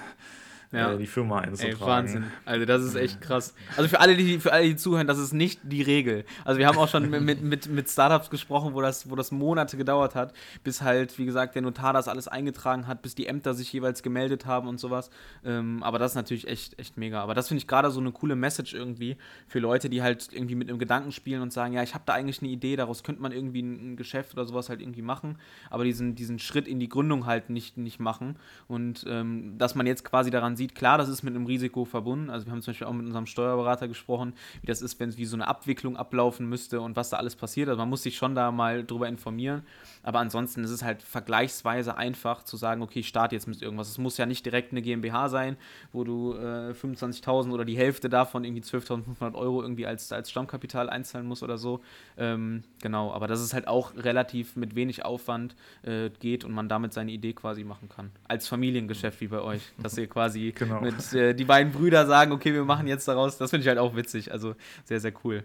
ja. 0.72 0.94
äh, 0.94 0.98
die 0.98 1.08
Firma 1.08 1.40
einzutragen. 1.40 1.76
Ey, 1.80 1.88
Wahnsinn. 1.88 2.24
Also 2.46 2.66
das 2.66 2.84
ist 2.84 2.96
echt 2.96 3.22
krass. 3.22 3.54
Also 3.78 3.90
für 3.90 4.00
alle, 4.00 4.16
die, 4.16 4.40
für 4.40 4.54
alle, 4.54 4.66
die 4.66 4.76
zuhören, 4.76 5.08
das 5.08 5.20
ist 5.20 5.34
nicht 5.34 5.60
die 5.64 5.82
Regel. 5.82 6.26
Also 6.46 6.60
wir 6.60 6.68
haben 6.68 6.78
auch 6.78 6.88
schon 6.88 7.10
mit, 7.10 7.42
mit, 7.42 7.68
mit 7.68 7.90
Startups 7.90 8.30
gesprochen, 8.30 8.74
wo 8.74 8.82
das, 8.82 9.10
wo 9.10 9.16
das 9.16 9.32
Monate 9.32 9.78
gedauert 9.78 10.16
hat, 10.16 10.34
bis 10.64 10.82
halt, 10.82 11.18
wie 11.18 11.26
gesagt, 11.26 11.56
der 11.56 11.62
Notar 11.62 11.94
das 11.94 12.08
alles 12.08 12.28
eingetragen 12.28 12.88
hat, 12.88 13.02
bis 13.02 13.16
die 13.16 13.28
Ämter 13.28 13.54
sich 13.54 13.72
jeweils 13.74 14.04
gemeldet 14.04 14.46
haben 14.46 14.68
und 14.68 14.80
sowas. 14.80 15.10
Ähm, 15.46 15.84
aber 15.84 16.00
das 16.00 16.12
ist 16.12 16.16
natürlich 16.16 16.48
echt, 16.48 16.80
echt 16.80 16.98
mega. 16.98 17.22
Aber 17.22 17.34
das 17.34 17.48
finde 17.48 17.60
ich 17.60 17.68
gerade 17.68 17.92
so 17.92 18.00
eine 18.00 18.12
coole 18.12 18.36
Message 18.36 18.74
irgendwie 18.74 19.18
für 19.48 19.60
Leute, 19.60 19.90
die 19.90 20.02
halt 20.02 20.30
irgendwie 20.32 20.56
mit 20.56 20.70
einem 20.70 20.80
Gedanken 20.80 21.12
spielen 21.12 21.42
und 21.42 21.52
sagen, 21.52 21.74
ja, 21.74 21.84
ich 21.84 21.94
habe 21.94 22.04
da 22.06 22.14
eigentlich 22.14 22.42
eine 22.42 22.50
Idee, 22.50 22.76
daraus 22.76 23.04
könnte 23.04 23.22
man 23.22 23.32
irgendwie 23.32 23.62
ein, 23.62 23.94
ein 23.94 23.96
Geschäft 23.96 24.34
oder 24.34 24.46
sowas 24.46 24.70
halt 24.70 24.82
irgendwie 24.82 25.02
machen, 25.02 25.38
aber 25.70 25.84
diesen, 25.84 26.16
diesen 26.16 26.40
Schritt 26.40 26.68
in 26.68 26.80
die 26.80 26.90
Gründung 26.90 27.26
halt 27.26 27.50
nicht, 27.50 27.78
nicht 27.78 28.00
machen. 28.00 28.38
Und 28.68 29.06
ähm, 29.08 29.58
dass 29.58 29.76
man 29.76 29.86
jetzt 29.86 30.06
quasi 30.06 30.32
daran 30.32 30.56
sieht, 30.56 30.61
sieht, 30.62 30.76
klar, 30.76 30.98
das 30.98 31.10
ist 31.10 31.24
mit 31.24 31.36
einem 31.36 31.46
Risiko 31.46 31.86
verbunden. 31.86 32.30
Also 32.30 32.46
wir 32.46 32.54
haben 32.54 32.62
zum 32.62 32.72
Beispiel 32.72 32.88
auch 32.88 32.94
mit 32.94 33.06
unserem 33.06 33.26
Steuerberater 33.26 33.88
gesprochen, 33.88 34.34
wie 34.62 34.68
das 34.68 34.82
ist, 34.82 35.00
wenn 35.00 35.10
es 35.10 35.18
wie 35.18 35.26
so 35.26 35.36
eine 35.36 35.48
Abwicklung 35.48 35.98
ablaufen 35.98 36.48
müsste 36.48 36.82
und 36.82 36.96
was 36.96 37.10
da 37.10 37.18
alles 37.18 37.36
passiert. 37.36 37.70
Also 37.70 37.80
man 37.80 37.90
muss 37.90 38.04
sich 38.04 38.16
schon 38.16 38.36
da 38.36 38.52
mal 38.52 38.86
drüber 38.86 39.08
informieren. 39.08 39.64
Aber 40.04 40.20
ansonsten 40.20 40.64
ist 40.64 40.72
es 40.72 40.84
halt 40.84 41.02
vergleichsweise 41.02 41.98
einfach 41.98 42.44
zu 42.44 42.58
sagen, 42.58 42.82
okay, 42.82 43.00
ich 43.00 43.08
starte 43.08 43.36
jetzt 43.36 43.48
mit 43.48 43.62
irgendwas. 43.62 43.90
Es 43.90 43.98
muss 43.98 44.18
ja 44.18 44.26
nicht 44.26 44.46
direkt 44.46 44.72
eine 44.72 44.82
GmbH 44.82 45.30
sein, 45.30 45.58
wo 45.92 46.04
du 46.04 46.34
äh, 46.34 46.72
25.000 46.72 47.52
oder 47.52 47.66
die 47.66 47.78
Hälfte 47.78 48.10
davon 48.10 48.44
irgendwie 48.44 48.64
12.500 48.64 49.36
Euro 49.36 49.62
irgendwie 49.62 49.86
als, 49.86 50.12
als 50.12 50.32
Stammkapital 50.32 50.90
einzahlen 50.90 51.28
musst 51.28 51.44
oder 51.44 51.58
so. 51.58 51.82
Ähm, 52.18 52.64
genau, 52.82 53.14
aber 53.14 53.28
dass 53.28 53.40
es 53.40 53.54
halt 53.54 53.68
auch 53.68 53.96
relativ 53.96 54.56
mit 54.56 54.76
wenig 54.76 55.06
Aufwand 55.06 55.56
äh, 55.84 56.10
geht 56.10 56.44
und 56.44 56.52
man 56.52 56.70
damit 56.70 56.94
seine 56.94 57.12
Idee 57.12 57.34
quasi 57.34 57.64
machen 57.64 57.90
kann. 57.90 58.12
Als 58.28 58.48
Familiengeschäft 58.48 59.22
wie 59.22 59.28
bei 59.28 59.42
euch, 59.42 59.62
dass 59.82 59.98
ihr 59.98 60.08
quasi 60.08 60.52
genau. 60.58 60.82
mit 60.82 61.14
äh, 61.14 61.34
die 61.34 61.46
beiden 61.46 61.72
Brüder 61.72 62.06
sagen, 62.08 62.32
okay, 62.32 62.54
wir 62.54 62.66
machen 62.66 62.88
jetzt 62.88 63.08
daraus. 63.08 63.38
Das 63.38 63.50
finde 63.50 63.62
ich 63.64 63.68
halt 63.68 63.80
auch 63.80 63.96
witzig. 63.96 64.32
Also 64.32 64.56
sehr, 64.86 65.00
sehr 65.00 65.14
cool. 65.24 65.44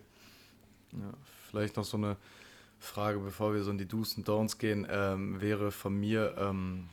Ja, 0.92 1.12
vielleicht 1.51 1.77
noch 1.77 1.85
so 1.85 1.97
eine 1.97 2.16
Frage, 2.79 3.19
bevor 3.19 3.55
wir 3.55 3.62
so 3.62 3.71
in 3.71 3.79
die 3.79 3.89
Do's 3.89 4.17
und 4.17 4.29
Don'ts 4.29 4.59
gehen, 4.59 4.87
ähm, 4.91 5.41
wäre 5.41 5.71
von 5.71 5.99
mir, 5.99 6.35
ähm, 6.39 6.89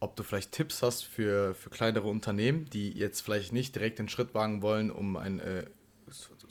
ob 0.00 0.16
du 0.16 0.22
vielleicht 0.22 0.52
Tipps 0.52 0.82
hast 0.82 1.04
für, 1.04 1.54
für 1.54 1.70
kleinere 1.70 2.08
Unternehmen, 2.08 2.68
die 2.70 2.90
jetzt 2.90 3.22
vielleicht 3.22 3.52
nicht 3.52 3.74
direkt 3.74 3.98
den 3.98 4.08
Schritt 4.08 4.34
wagen 4.34 4.62
wollen, 4.62 4.90
um 4.90 5.16
ein, 5.16 5.40
äh, 5.40 5.64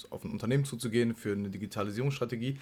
auf 0.09 0.23
ein 0.23 0.31
Unternehmen 0.31 0.65
zuzugehen 0.65 1.15
für 1.15 1.33
eine 1.33 1.49
Digitalisierungsstrategie, 1.49 2.59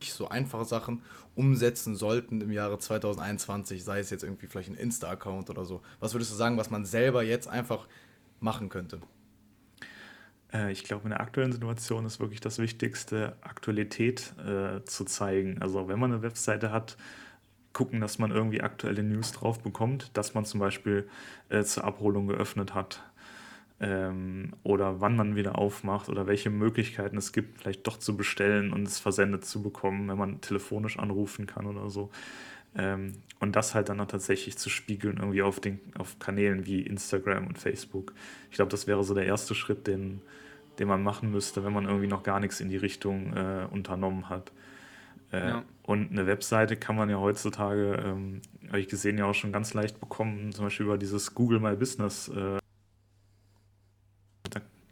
so 0.00 0.28
einfache 0.28 0.64
Sachen 0.64 1.02
umsetzen 1.34 1.96
sollten 1.96 2.40
im 2.40 2.52
Jahre 2.52 2.78
2021, 2.78 3.84
sei 3.84 4.00
es 4.00 4.10
jetzt 4.10 4.24
irgendwie 4.24 4.46
vielleicht 4.46 4.70
ein 4.70 4.76
Insta-Account 4.76 5.50
oder 5.50 5.64
so. 5.64 5.82
Was 6.00 6.14
würdest 6.14 6.32
du 6.32 6.36
sagen, 6.36 6.56
was 6.56 6.70
man 6.70 6.84
selber 6.84 7.22
jetzt 7.22 7.48
einfach 7.48 7.88
machen 8.40 8.68
könnte? 8.68 9.00
Äh, 10.52 10.72
ich 10.72 10.84
glaube, 10.84 11.04
in 11.04 11.10
der 11.10 11.20
aktuellen 11.20 11.52
Situation 11.52 12.06
ist 12.06 12.20
wirklich 12.20 12.40
das 12.40 12.58
Wichtigste, 12.58 13.36
Aktualität 13.42 14.34
äh, 14.38 14.84
zu 14.84 15.04
zeigen. 15.04 15.60
Also 15.60 15.88
wenn 15.88 15.98
man 15.98 16.12
eine 16.12 16.22
Webseite 16.22 16.72
hat, 16.72 16.96
gucken, 17.72 18.00
dass 18.00 18.18
man 18.18 18.30
irgendwie 18.30 18.60
aktuelle 18.60 19.02
News 19.02 19.32
drauf 19.32 19.60
bekommt, 19.60 20.10
dass 20.16 20.34
man 20.34 20.44
zum 20.44 20.60
Beispiel 20.60 21.08
äh, 21.48 21.62
zur 21.62 21.84
Abholung 21.84 22.26
geöffnet 22.26 22.74
hat 22.74 23.02
ähm, 23.80 24.52
oder 24.64 25.00
wann 25.00 25.16
man 25.16 25.36
wieder 25.36 25.58
aufmacht 25.58 26.08
oder 26.08 26.26
welche 26.26 26.50
Möglichkeiten 26.50 27.16
es 27.16 27.32
gibt, 27.32 27.60
vielleicht 27.60 27.86
doch 27.86 27.98
zu 27.98 28.16
bestellen 28.16 28.72
und 28.72 28.86
es 28.86 28.98
versendet 28.98 29.44
zu 29.44 29.62
bekommen, 29.62 30.08
wenn 30.08 30.18
man 30.18 30.40
telefonisch 30.40 30.98
anrufen 30.98 31.46
kann 31.46 31.66
oder 31.66 31.88
so. 31.88 32.10
Ähm, 32.76 33.12
und 33.40 33.54
das 33.54 33.74
halt 33.74 33.88
dann 33.88 34.00
auch 34.00 34.06
tatsächlich 34.06 34.58
zu 34.58 34.68
spiegeln, 34.68 35.18
irgendwie 35.18 35.42
auf, 35.42 35.60
den, 35.60 35.80
auf 35.96 36.18
Kanälen 36.18 36.66
wie 36.66 36.82
Instagram 36.82 37.46
und 37.46 37.58
Facebook. 37.58 38.12
Ich 38.50 38.56
glaube, 38.56 38.70
das 38.70 38.86
wäre 38.86 39.04
so 39.04 39.14
der 39.14 39.26
erste 39.26 39.54
Schritt, 39.54 39.86
den, 39.86 40.20
den 40.78 40.88
man 40.88 41.02
machen 41.02 41.30
müsste, 41.30 41.64
wenn 41.64 41.72
man 41.72 41.84
irgendwie 41.84 42.06
noch 42.06 42.22
gar 42.22 42.40
nichts 42.40 42.60
in 42.60 42.68
die 42.68 42.76
Richtung 42.76 43.36
äh, 43.36 43.66
unternommen 43.70 44.28
hat. 44.28 44.52
Äh, 45.32 45.48
ja. 45.48 45.62
Und 45.82 46.10
eine 46.10 46.26
Webseite 46.26 46.76
kann 46.76 46.96
man 46.96 47.10
ja 47.10 47.18
heutzutage, 47.18 48.02
ähm, 48.04 48.42
habe 48.68 48.80
ich 48.80 48.88
gesehen, 48.88 49.18
ja 49.18 49.26
auch 49.26 49.34
schon 49.34 49.52
ganz 49.52 49.74
leicht 49.74 50.00
bekommen, 50.00 50.52
zum 50.52 50.66
Beispiel 50.66 50.86
über 50.86 50.98
dieses 50.98 51.34
Google 51.34 51.60
My 51.60 51.76
Business. 51.76 52.28
Äh, 52.28 52.58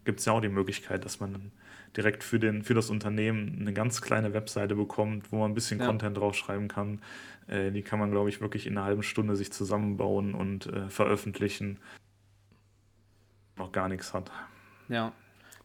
gibt 0.05 0.21
es 0.21 0.25
ja 0.25 0.33
auch 0.33 0.41
die 0.41 0.49
Möglichkeit, 0.49 1.05
dass 1.05 1.21
man 1.21 1.51
direkt 1.97 2.23
für, 2.23 2.39
den, 2.39 2.63
für 2.63 2.75
das 2.75 2.91
Unternehmen 2.91 3.59
eine 3.61 3.73
ganz 3.73 4.01
kleine 4.01 4.33
Webseite 4.33 4.77
bekommt, 4.77 5.33
wo 5.33 5.39
man 5.39 5.51
ein 5.51 5.55
bisschen 5.55 5.81
ja. 5.81 5.87
Content 5.87 6.17
draufschreiben 6.17 6.69
kann. 6.69 7.01
Äh, 7.49 7.73
die 7.73 7.83
kann 7.83 7.99
man, 7.99 8.11
glaube 8.11 8.29
ich, 8.29 8.41
wirklich 8.41 8.67
in 8.67 8.77
einer 8.77 8.87
halben 8.87 9.03
Stunde 9.03 9.37
sich 9.37 9.53
zusammenbauen 9.53 10.35
und 10.35 10.67
äh, 10.67 10.89
veröffentlichen. 10.89 11.79
Noch 13.57 13.73
gar 13.73 13.89
nichts 13.89 14.15
hat. 14.15 14.31
Ja, 14.89 15.13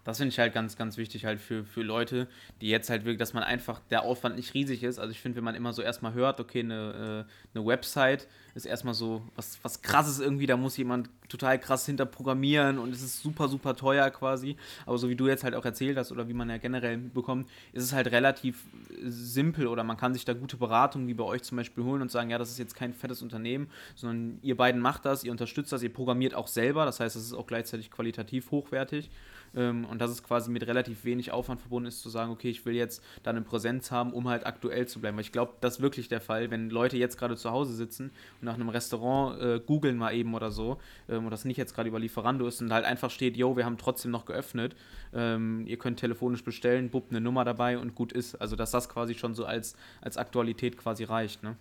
das 0.03 0.17
finde 0.17 0.29
ich 0.29 0.39
halt 0.39 0.53
ganz, 0.53 0.75
ganz 0.75 0.97
wichtig 0.97 1.25
halt 1.25 1.39
für, 1.39 1.63
für 1.63 1.81
Leute, 1.81 2.27
die 2.61 2.69
jetzt 2.69 2.89
halt 2.89 3.05
wirklich, 3.05 3.19
dass 3.19 3.33
man 3.33 3.43
einfach, 3.43 3.79
der 3.89 4.03
Aufwand 4.03 4.35
nicht 4.35 4.53
riesig 4.53 4.83
ist. 4.83 4.99
Also 4.99 5.11
ich 5.11 5.19
finde, 5.19 5.37
wenn 5.37 5.43
man 5.43 5.55
immer 5.55 5.73
so 5.73 5.81
erstmal 5.81 6.13
hört, 6.13 6.39
okay, 6.39 6.59
eine, 6.59 7.25
äh, 7.27 7.57
eine 7.57 7.65
Website 7.65 8.27
ist 8.55 8.65
erstmal 8.65 8.93
so 8.93 9.21
was, 9.35 9.59
was 9.61 9.81
krasses 9.81 10.19
irgendwie, 10.19 10.45
da 10.45 10.57
muss 10.57 10.75
jemand 10.77 11.09
total 11.29 11.59
krass 11.59 11.85
hinter 11.85 12.05
programmieren 12.05 12.77
und 12.79 12.93
es 12.93 13.01
ist 13.01 13.21
super, 13.21 13.47
super 13.47 13.75
teuer 13.75 14.09
quasi. 14.09 14.57
Aber 14.85 14.97
so 14.97 15.07
wie 15.07 15.15
du 15.15 15.27
jetzt 15.27 15.43
halt 15.43 15.55
auch 15.55 15.63
erzählt 15.63 15.97
hast 15.97 16.11
oder 16.11 16.27
wie 16.27 16.33
man 16.33 16.49
ja 16.49 16.57
generell 16.57 16.97
bekommt, 16.97 17.49
ist 17.71 17.83
es 17.83 17.93
halt 17.93 18.07
relativ 18.11 18.65
simpel 19.03 19.67
oder 19.67 19.83
man 19.83 19.97
kann 19.97 20.13
sich 20.13 20.25
da 20.25 20.33
gute 20.33 20.57
Beratung 20.57 21.07
wie 21.07 21.13
bei 21.13 21.23
euch 21.23 21.43
zum 21.43 21.57
Beispiel 21.57 21.83
holen 21.83 22.01
und 22.01 22.11
sagen, 22.11 22.29
ja, 22.29 22.37
das 22.37 22.49
ist 22.49 22.59
jetzt 22.59 22.75
kein 22.75 22.93
fettes 22.93 23.21
Unternehmen, 23.21 23.69
sondern 23.95 24.39
ihr 24.41 24.57
beiden 24.57 24.81
macht 24.81 25.05
das, 25.05 25.23
ihr 25.23 25.31
unterstützt 25.31 25.71
das, 25.71 25.83
ihr 25.83 25.93
programmiert 25.93 26.33
auch 26.33 26.47
selber. 26.47 26.85
Das 26.85 26.99
heißt, 26.99 27.15
es 27.15 27.23
ist 27.23 27.33
auch 27.33 27.47
gleichzeitig 27.47 27.91
qualitativ 27.91 28.51
hochwertig. 28.51 29.09
Ähm, 29.55 29.85
und 29.85 29.99
dass 29.99 30.11
es 30.11 30.23
quasi 30.23 30.49
mit 30.49 30.65
relativ 30.65 31.03
wenig 31.05 31.31
Aufwand 31.31 31.61
verbunden 31.61 31.87
ist, 31.87 32.01
zu 32.01 32.09
sagen, 32.09 32.31
okay, 32.31 32.49
ich 32.49 32.65
will 32.65 32.75
jetzt 32.75 33.03
da 33.23 33.31
eine 33.31 33.41
Präsenz 33.41 33.91
haben, 33.91 34.13
um 34.13 34.27
halt 34.27 34.45
aktuell 34.45 34.87
zu 34.87 34.99
bleiben. 34.99 35.17
Weil 35.17 35.23
ich 35.23 35.31
glaube, 35.31 35.53
das 35.61 35.77
ist 35.77 35.81
wirklich 35.81 36.07
der 36.07 36.21
Fall, 36.21 36.51
wenn 36.51 36.69
Leute 36.69 36.97
jetzt 36.97 37.17
gerade 37.17 37.35
zu 37.35 37.51
Hause 37.51 37.73
sitzen 37.73 38.11
und 38.39 38.45
nach 38.45 38.55
einem 38.55 38.69
Restaurant 38.69 39.41
äh, 39.41 39.59
googeln 39.59 39.97
mal 39.97 40.13
eben 40.13 40.33
oder 40.33 40.51
so, 40.51 40.79
ähm, 41.09 41.25
und 41.25 41.31
das 41.31 41.45
nicht 41.45 41.57
jetzt 41.57 41.73
gerade 41.73 41.89
über 41.89 41.99
Lieferando 41.99 42.47
ist 42.47 42.61
und 42.61 42.71
halt 42.71 42.85
einfach 42.85 43.09
steht, 43.09 43.37
yo, 43.37 43.57
wir 43.57 43.65
haben 43.65 43.77
trotzdem 43.77 44.11
noch 44.11 44.25
geöffnet, 44.25 44.75
ähm, 45.13 45.65
ihr 45.67 45.77
könnt 45.77 45.99
telefonisch 45.99 46.43
bestellen, 46.43 46.89
bub 46.89 47.07
eine 47.09 47.21
Nummer 47.21 47.45
dabei 47.45 47.77
und 47.77 47.95
gut 47.95 48.11
ist. 48.11 48.35
Also 48.35 48.55
dass 48.55 48.71
das 48.71 48.89
quasi 48.89 49.15
schon 49.15 49.35
so 49.35 49.45
als, 49.45 49.75
als 50.01 50.17
Aktualität 50.17 50.77
quasi 50.77 51.03
reicht, 51.03 51.43
ne? 51.43 51.55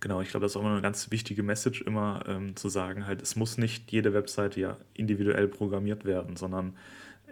Genau, 0.00 0.20
ich 0.20 0.30
glaube, 0.30 0.44
das 0.44 0.52
ist 0.52 0.56
auch 0.56 0.64
eine 0.64 0.82
ganz 0.82 1.10
wichtige 1.10 1.42
Message, 1.42 1.82
immer 1.82 2.24
ähm, 2.26 2.56
zu 2.56 2.68
sagen, 2.68 3.06
halt, 3.06 3.22
es 3.22 3.36
muss 3.36 3.58
nicht 3.58 3.90
jede 3.92 4.12
Webseite 4.14 4.60
ja 4.60 4.76
individuell 4.94 5.48
programmiert 5.48 6.04
werden, 6.04 6.36
sondern 6.36 6.74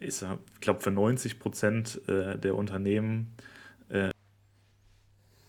ich 0.00 0.22
glaube, 0.60 0.80
für 0.80 0.90
90 0.90 1.38
Prozent 1.38 2.00
äh, 2.08 2.38
der 2.38 2.54
Unternehmen 2.54 3.34
äh, 3.88 4.10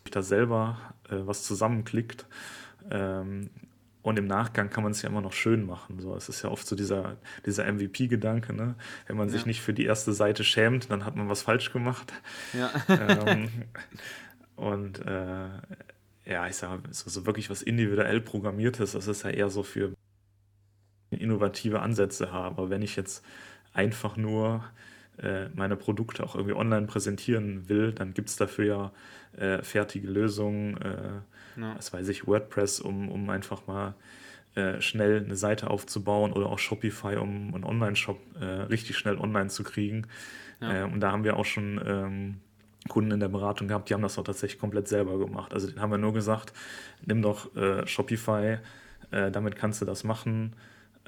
da 0.10 0.22
selber 0.22 0.80
äh, 1.10 1.16
was 1.20 1.44
zusammenklickt. 1.44 2.26
Ähm, 2.90 3.50
und 4.02 4.18
im 4.18 4.26
Nachgang 4.26 4.70
kann 4.70 4.84
man 4.84 4.94
es 4.94 5.02
ja 5.02 5.10
immer 5.10 5.20
noch 5.20 5.34
schön 5.34 5.66
machen. 5.66 6.00
So, 6.00 6.16
es 6.16 6.30
ist 6.30 6.42
ja 6.42 6.50
oft 6.50 6.66
so 6.66 6.78
dieser, 6.78 7.18
dieser 7.46 7.70
MVP-Gedanke, 7.70 8.54
ne? 8.54 8.76
Wenn 9.06 9.18
man 9.18 9.28
ja. 9.28 9.34
sich 9.34 9.46
nicht 9.46 9.60
für 9.60 9.74
die 9.74 9.84
erste 9.84 10.14
Seite 10.14 10.46
schämt, 10.46 10.90
dann 10.90 11.04
hat 11.04 11.18
man 11.18 11.28
was 11.28 11.42
falsch 11.42 11.74
gemacht. 11.74 12.14
Ja. 12.54 12.72
Ähm, 12.88 13.50
und 14.56 15.06
äh, 15.06 15.50
ja, 16.26 16.48
ich 16.48 16.56
sage, 16.56 16.84
so, 16.92 17.10
so 17.10 17.26
wirklich 17.26 17.50
was 17.50 17.62
individuell 17.62 18.22
Programmiertes, 18.22 18.94
das 18.94 19.08
ist 19.08 19.24
ja 19.24 19.30
eher 19.30 19.50
so 19.50 19.64
für 19.64 19.94
innovative 21.10 21.82
Ansätze. 21.82 22.30
Aber 22.32 22.70
wenn 22.70 22.82
ich 22.82 22.96
jetzt 22.96 23.26
einfach 23.78 24.18
nur 24.18 24.64
äh, 25.22 25.50
meine 25.56 25.76
Produkte 25.76 26.24
auch 26.24 26.36
irgendwie 26.36 26.56
online 26.56 26.88
präsentieren 26.88 27.70
will, 27.70 27.92
dann 27.92 28.14
gibt 28.14 28.30
es 28.30 28.36
dafür 28.36 28.66
ja 28.66 28.92
äh, 29.42 29.64
fertige 29.64 30.08
Lösungen, 30.08 30.78
äh, 30.78 31.60
ja. 31.62 31.76
was 31.76 31.94
weiß 31.94 32.08
ich, 32.10 32.28
WordPress, 32.28 32.80
um, 32.80 33.10
um 33.10 33.30
einfach 33.30 33.68
mal 33.68 33.94
äh, 34.56 34.82
schnell 34.82 35.24
eine 35.24 35.36
Seite 35.36 35.70
aufzubauen 35.70 36.34
oder 36.34 36.48
auch 36.48 36.60
Shopify, 36.60 37.18
um 37.18 37.54
einen 37.54 37.64
Online-Shop 37.64 38.20
äh, 38.40 38.46
richtig 38.46 38.98
schnell 38.98 39.18
online 39.18 39.50
zu 39.50 39.64
kriegen. 39.64 40.08
Ja. 40.60 40.82
Äh, 40.82 40.84
und 40.84 41.00
da 41.00 41.12
haben 41.12 41.24
wir 41.24 41.38
auch 41.38 41.46
schon 41.46 41.80
ähm, 41.86 42.38
Kunden 42.88 43.12
in 43.12 43.20
der 43.20 43.28
Beratung 43.28 43.68
gehabt, 43.68 43.90
die 43.90 43.94
haben 43.94 44.02
das 44.02 44.18
auch 44.18 44.24
tatsächlich 44.24 44.60
komplett 44.60 44.88
selber 44.88 45.20
gemacht. 45.20 45.54
Also 45.54 45.68
den 45.68 45.82
haben 45.82 45.92
wir 45.92 45.98
nur 45.98 46.14
gesagt, 46.14 46.54
nimm 47.06 47.22
doch 47.22 47.50
Shopify, 47.86 48.60
damit 49.12 49.58
kannst 49.58 49.82
du 49.82 49.86
das 49.86 50.06
machen 50.06 50.54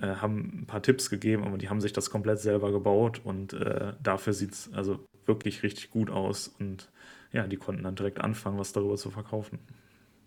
äh, 0.01 0.15
haben 0.15 0.61
ein 0.61 0.65
paar 0.65 0.81
Tipps 0.81 1.09
gegeben, 1.09 1.43
aber 1.43 1.57
die 1.57 1.69
haben 1.69 1.81
sich 1.81 1.93
das 1.93 2.09
komplett 2.09 2.39
selber 2.39 2.71
gebaut 2.71 3.21
und 3.23 3.53
äh, 3.53 3.93
dafür 4.01 4.33
sieht 4.33 4.53
es 4.53 4.73
also 4.73 4.99
wirklich 5.25 5.63
richtig 5.63 5.89
gut 5.91 6.09
aus 6.09 6.47
und 6.59 6.89
ja, 7.31 7.45
die 7.47 7.57
konnten 7.57 7.83
dann 7.83 7.95
direkt 7.95 8.19
anfangen, 8.21 8.57
was 8.57 8.73
darüber 8.73 8.95
zu 8.95 9.11
verkaufen. 9.11 9.59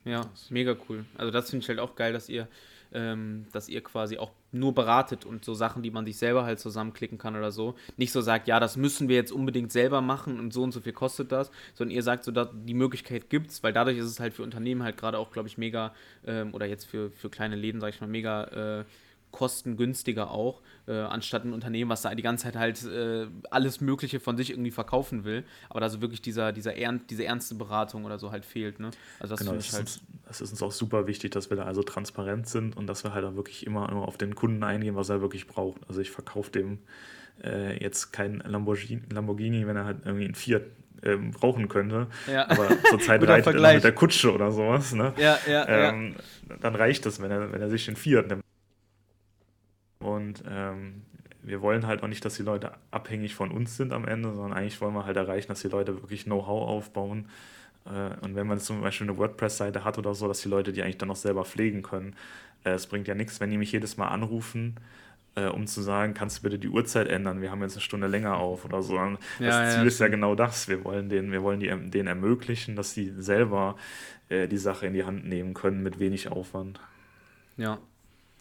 Ja, 0.04 0.28
mega 0.50 0.76
cool. 0.88 1.04
Also 1.16 1.30
das 1.30 1.50
finde 1.50 1.62
ich 1.62 1.68
halt 1.68 1.78
auch 1.78 1.94
geil, 1.94 2.12
dass 2.12 2.28
ihr, 2.28 2.48
ähm, 2.92 3.46
dass 3.52 3.68
ihr 3.68 3.82
quasi 3.82 4.18
auch 4.18 4.32
nur 4.50 4.74
beratet 4.74 5.24
und 5.24 5.44
so 5.44 5.54
Sachen, 5.54 5.82
die 5.82 5.90
man 5.90 6.04
sich 6.04 6.16
selber 6.16 6.44
halt 6.44 6.58
zusammenklicken 6.60 7.18
kann 7.18 7.36
oder 7.36 7.52
so, 7.52 7.76
nicht 7.96 8.12
so 8.12 8.20
sagt, 8.20 8.48
ja, 8.48 8.60
das 8.60 8.76
müssen 8.76 9.08
wir 9.08 9.16
jetzt 9.16 9.32
unbedingt 9.32 9.72
selber 9.72 10.00
machen 10.00 10.40
und 10.40 10.52
so 10.52 10.62
und 10.62 10.72
so 10.72 10.80
viel 10.80 10.92
kostet 10.92 11.32
das, 11.32 11.50
sondern 11.74 11.94
ihr 11.94 12.02
sagt 12.02 12.24
so, 12.24 12.32
dass 12.32 12.48
die 12.52 12.74
Möglichkeit 12.74 13.30
gibt 13.30 13.50
es, 13.50 13.62
weil 13.62 13.72
dadurch 13.72 13.96
ist 13.96 14.06
es 14.06 14.20
halt 14.20 14.34
für 14.34 14.42
Unternehmen 14.42 14.82
halt 14.82 14.96
gerade 14.96 15.18
auch, 15.18 15.30
glaube 15.30 15.48
ich, 15.48 15.56
mega, 15.56 15.94
ähm, 16.26 16.52
oder 16.52 16.66
jetzt 16.66 16.84
für, 16.84 17.10
für 17.10 17.30
kleine 17.30 17.56
Läden, 17.56 17.80
sage 17.80 17.94
ich 17.94 18.00
mal, 18.00 18.08
mega 18.08 18.80
äh, 18.80 18.84
kostengünstiger 19.32 20.30
auch, 20.30 20.62
äh, 20.86 20.92
anstatt 20.92 21.44
ein 21.44 21.52
Unternehmen, 21.52 21.90
was 21.90 22.02
da 22.02 22.14
die 22.14 22.22
ganze 22.22 22.44
Zeit 22.44 22.56
halt 22.56 22.84
äh, 22.84 23.26
alles 23.50 23.80
Mögliche 23.80 24.20
von 24.20 24.36
sich 24.36 24.50
irgendwie 24.50 24.70
verkaufen 24.70 25.24
will, 25.24 25.44
aber 25.68 25.80
da 25.80 25.88
so 25.88 26.00
wirklich 26.00 26.22
dieser, 26.22 26.52
dieser 26.52 26.76
Ern 26.76 27.00
diese 27.10 27.24
ernste 27.24 27.54
Beratung 27.54 28.04
oder 28.04 28.18
so 28.18 28.30
halt 28.30 28.44
fehlt. 28.44 28.78
Ne? 28.78 28.90
Also 29.18 29.34
das 29.34 29.40
genau, 29.40 29.54
das, 29.54 29.72
halt 29.72 29.88
ist 29.88 29.98
uns, 29.98 30.22
das 30.28 30.40
ist 30.40 30.50
uns 30.52 30.62
auch 30.62 30.72
super 30.72 31.06
wichtig, 31.06 31.32
dass 31.32 31.50
wir 31.50 31.56
da 31.56 31.64
also 31.64 31.82
transparent 31.82 32.48
sind 32.48 32.76
und 32.76 32.86
dass 32.86 33.02
wir 33.04 33.14
halt 33.14 33.24
auch 33.24 33.34
wirklich 33.34 33.66
immer, 33.66 33.88
immer 33.88 34.06
auf 34.06 34.18
den 34.18 34.34
Kunden 34.34 34.62
eingehen, 34.62 34.94
was 34.94 35.08
er 35.08 35.20
wirklich 35.20 35.46
braucht. 35.46 35.80
Also 35.88 36.00
ich 36.00 36.10
verkaufe 36.10 36.50
dem 36.52 36.78
äh, 37.42 37.82
jetzt 37.82 38.12
kein 38.12 38.38
Lamborghini, 38.46 39.02
Lamborghini, 39.10 39.66
wenn 39.66 39.76
er 39.76 39.84
halt 39.84 39.98
irgendwie 40.04 40.26
ein 40.26 40.34
Fiat 40.34 40.62
ähm, 41.02 41.32
brauchen 41.32 41.68
könnte. 41.68 42.06
Ja. 42.30 42.48
Aber 42.48 42.68
zurzeit 42.90 43.22
reicht 43.26 43.46
er 43.46 43.74
mit 43.74 43.84
der 43.84 43.92
Kutsche 43.92 44.32
oder 44.32 44.52
sowas. 44.52 44.92
Ne? 44.92 45.12
Ja, 45.16 45.38
ja, 45.48 45.66
ähm. 45.68 46.14
Dann 46.60 46.74
reicht 46.74 47.06
das, 47.06 47.20
wenn 47.20 47.30
er, 47.30 47.52
wenn 47.52 47.62
er 47.62 47.70
sich 47.70 47.86
den 47.86 47.96
Fiat 47.96 48.28
nimmt. 48.28 48.42
Und 50.32 50.44
ähm, 50.48 51.02
wir 51.42 51.60
wollen 51.60 51.86
halt 51.86 52.02
auch 52.02 52.08
nicht, 52.08 52.24
dass 52.24 52.34
die 52.34 52.42
Leute 52.42 52.72
abhängig 52.90 53.34
von 53.34 53.50
uns 53.50 53.76
sind 53.76 53.92
am 53.92 54.06
Ende, 54.06 54.32
sondern 54.32 54.52
eigentlich 54.52 54.80
wollen 54.80 54.94
wir 54.94 55.04
halt 55.04 55.16
erreichen, 55.16 55.48
dass 55.48 55.60
die 55.60 55.68
Leute 55.68 56.02
wirklich 56.02 56.24
Know-how 56.24 56.68
aufbauen. 56.68 57.28
Äh, 57.84 58.24
und 58.24 58.34
wenn 58.36 58.46
man 58.46 58.58
zum 58.60 58.80
Beispiel 58.80 59.08
eine 59.08 59.18
WordPress-Seite 59.18 59.84
hat 59.84 59.98
oder 59.98 60.14
so, 60.14 60.28
dass 60.28 60.40
die 60.40 60.48
Leute 60.48 60.72
die 60.72 60.82
eigentlich 60.82 60.98
dann 60.98 61.10
auch 61.10 61.16
selber 61.16 61.44
pflegen 61.44 61.82
können. 61.82 62.14
Äh, 62.64 62.70
es 62.70 62.86
bringt 62.86 63.08
ja 63.08 63.14
nichts, 63.14 63.40
wenn 63.40 63.50
die 63.50 63.58
mich 63.58 63.72
jedes 63.72 63.96
Mal 63.96 64.08
anrufen, 64.08 64.76
äh, 65.34 65.46
um 65.46 65.66
zu 65.66 65.82
sagen, 65.82 66.14
kannst 66.14 66.38
du 66.38 66.42
bitte 66.44 66.58
die 66.58 66.68
Uhrzeit 66.68 67.08
ändern, 67.08 67.42
wir 67.42 67.50
haben 67.50 67.62
jetzt 67.62 67.74
eine 67.74 67.80
Stunde 67.80 68.06
länger 68.06 68.36
auf 68.36 68.64
oder 68.64 68.82
so. 68.82 68.96
Das 68.96 69.18
ja, 69.40 69.68
Ziel 69.70 69.80
ja, 69.80 69.86
ist 69.86 69.98
ja 69.98 70.08
genau 70.08 70.34
das. 70.34 70.68
Wir 70.68 70.84
wollen, 70.84 71.08
denen, 71.08 71.32
wir 71.32 71.42
wollen 71.42 71.58
die, 71.58 71.68
denen 71.90 72.06
ermöglichen, 72.06 72.76
dass 72.76 72.94
sie 72.94 73.12
selber 73.18 73.76
äh, 74.28 74.46
die 74.46 74.58
Sache 74.58 74.86
in 74.86 74.94
die 74.94 75.04
Hand 75.04 75.26
nehmen 75.26 75.54
können 75.54 75.82
mit 75.82 75.98
wenig 75.98 76.28
Aufwand. 76.28 76.80
Ja, 77.56 77.78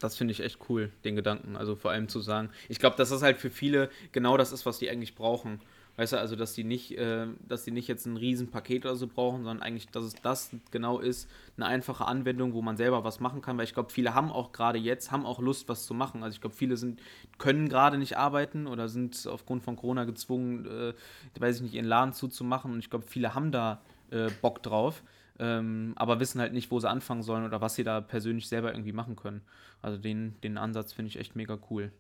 das 0.04 0.18
finde 0.18 0.32
ich 0.34 0.42
echt 0.42 0.60
cool, 0.70 0.92
den 1.04 1.16
Gedanken. 1.16 1.56
Also 1.56 1.76
vor 1.76 1.92
allem 1.92 2.08
zu 2.08 2.20
sagen, 2.20 2.50
ich 2.70 2.80
glaube, 2.80 2.98
dass 2.98 3.10
das 3.10 3.22
halt 3.22 3.38
für 3.38 3.50
viele 3.50 3.90
genau 4.12 4.38
das 4.38 4.52
ist, 4.52 4.66
was 4.66 4.80
die 4.80 4.90
eigentlich 4.90 5.16
brauchen. 5.16 5.60
Weißt 5.98 6.14
du, 6.14 6.18
also 6.18 6.36
dass 6.36 6.54
die 6.54 6.64
nicht, 6.64 6.98
äh, 6.98 7.28
dass 7.48 7.64
die 7.64 7.72
nicht 7.72 7.88
jetzt 7.88 8.06
ein 8.06 8.16
Riesenpaket 8.16 8.86
oder 8.86 8.96
so 8.96 9.08
brauchen, 9.08 9.44
sondern 9.44 9.62
eigentlich, 9.62 9.90
dass 9.90 10.06
es 10.06 10.16
das 10.16 10.52
genau 10.72 11.00
ist, 11.00 11.30
eine 11.58 11.66
einfache 11.66 12.06
Anwendung, 12.06 12.54
wo 12.54 12.62
man 12.62 12.78
selber 12.78 13.04
was 13.04 13.20
machen 13.20 13.42
kann, 13.42 13.58
weil 13.58 13.66
ich 13.66 13.74
glaube, 13.74 13.92
viele 13.92 14.16
haben 14.16 14.32
auch 14.32 14.54
gerade 14.54 14.80
jetzt, 14.80 15.12
haben 15.12 15.26
auch 15.26 15.40
Lust, 15.40 15.68
was 15.68 15.86
zu 15.86 15.94
machen. 15.94 16.24
Also 16.24 16.36
ich 16.36 16.42
glaube, 16.42 16.56
viele 16.56 16.78
sind, 16.78 17.02
können 17.38 17.68
gerade 17.68 17.98
nicht 17.98 18.18
arbeiten 18.18 18.68
oder 18.68 18.88
sind 18.88 19.28
aufgrund 19.28 19.64
von 19.64 19.76
Corona 19.76 20.06
gezwungen, 20.06 20.66
äh, 20.66 20.94
weiß 21.40 21.58
ich 21.58 21.62
nicht, 21.64 21.74
ihren 21.74 21.86
Laden 21.86 22.14
zuzumachen. 22.14 22.72
Und 22.72 22.80
ich 22.80 22.90
glaube, 22.90 23.06
viele 23.06 23.36
haben 23.36 23.52
da 23.52 23.82
äh, 24.12 24.30
Bock 24.42 24.64
drauf 24.64 25.04
ähm, 25.42 25.94
aber 25.96 26.20
wissen 26.20 26.40
halt 26.40 26.54
nicht, 26.54 26.70
wo 26.70 26.80
sie 26.80 26.90
anfangen 26.90 27.24
sollen 27.24 27.44
oder 27.44 27.60
was 27.62 27.74
sie 27.74 27.84
da 27.84 28.00
persönlich 28.00 28.48
selber 28.48 28.72
irgendwie 28.72 28.94
machen 28.94 29.16
können. 29.16 29.42
Also 29.82 29.98
den, 29.98 30.40
den 30.44 30.60
Ansatz 30.60 30.94
finde 30.94 31.10
ich 31.10 31.18
echt 31.18 31.36
mega 31.36 31.58
cool. 31.72 31.92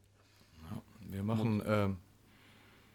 Ja, 0.69 0.81
wir 1.09 1.23
machen 1.23 1.63
ähm, 1.65 1.97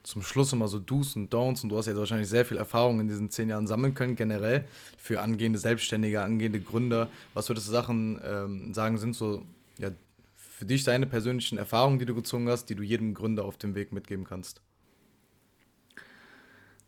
zum 0.05 0.23
Schluss 0.23 0.53
immer 0.53 0.69
so 0.69 0.79
Do's 0.79 1.17
und 1.17 1.35
Don'ts 1.35 1.65
und 1.65 1.71
du 1.71 1.77
hast 1.77 1.87
jetzt 1.87 1.99
wahrscheinlich 1.99 2.29
sehr 2.29 2.45
viel 2.45 2.59
Erfahrung 2.59 3.01
in 3.01 3.09
diesen 3.09 3.29
zehn 3.29 3.49
Jahren 3.49 3.67
sammeln 3.67 3.95
können, 3.95 4.15
generell 4.15 4.65
für 4.97 5.21
angehende 5.21 5.59
Selbstständige, 5.59 6.23
angehende 6.23 6.61
Gründer. 6.61 7.11
Was 7.35 7.51
würdest 7.51 7.67
du 7.67 7.73
Sachen 7.73 8.21
ähm, 8.25 8.73
sagen, 8.73 8.99
sind 8.99 9.17
so 9.17 9.45
ja, 9.79 9.91
für 10.37 10.65
dich 10.65 10.85
deine 10.85 11.09
persönlichen 11.09 11.59
Erfahrungen, 11.59 11.99
die 11.99 12.07
du 12.07 12.15
gezogen 12.15 12.49
hast, 12.49 12.67
die 12.67 12.77
du 12.77 12.85
jedem 12.85 13.15
Gründer 13.15 13.45
auf 13.45 13.59
dem 13.59 13.75
Weg 13.75 13.93
mitgeben 13.93 14.25
kannst? 14.25 14.63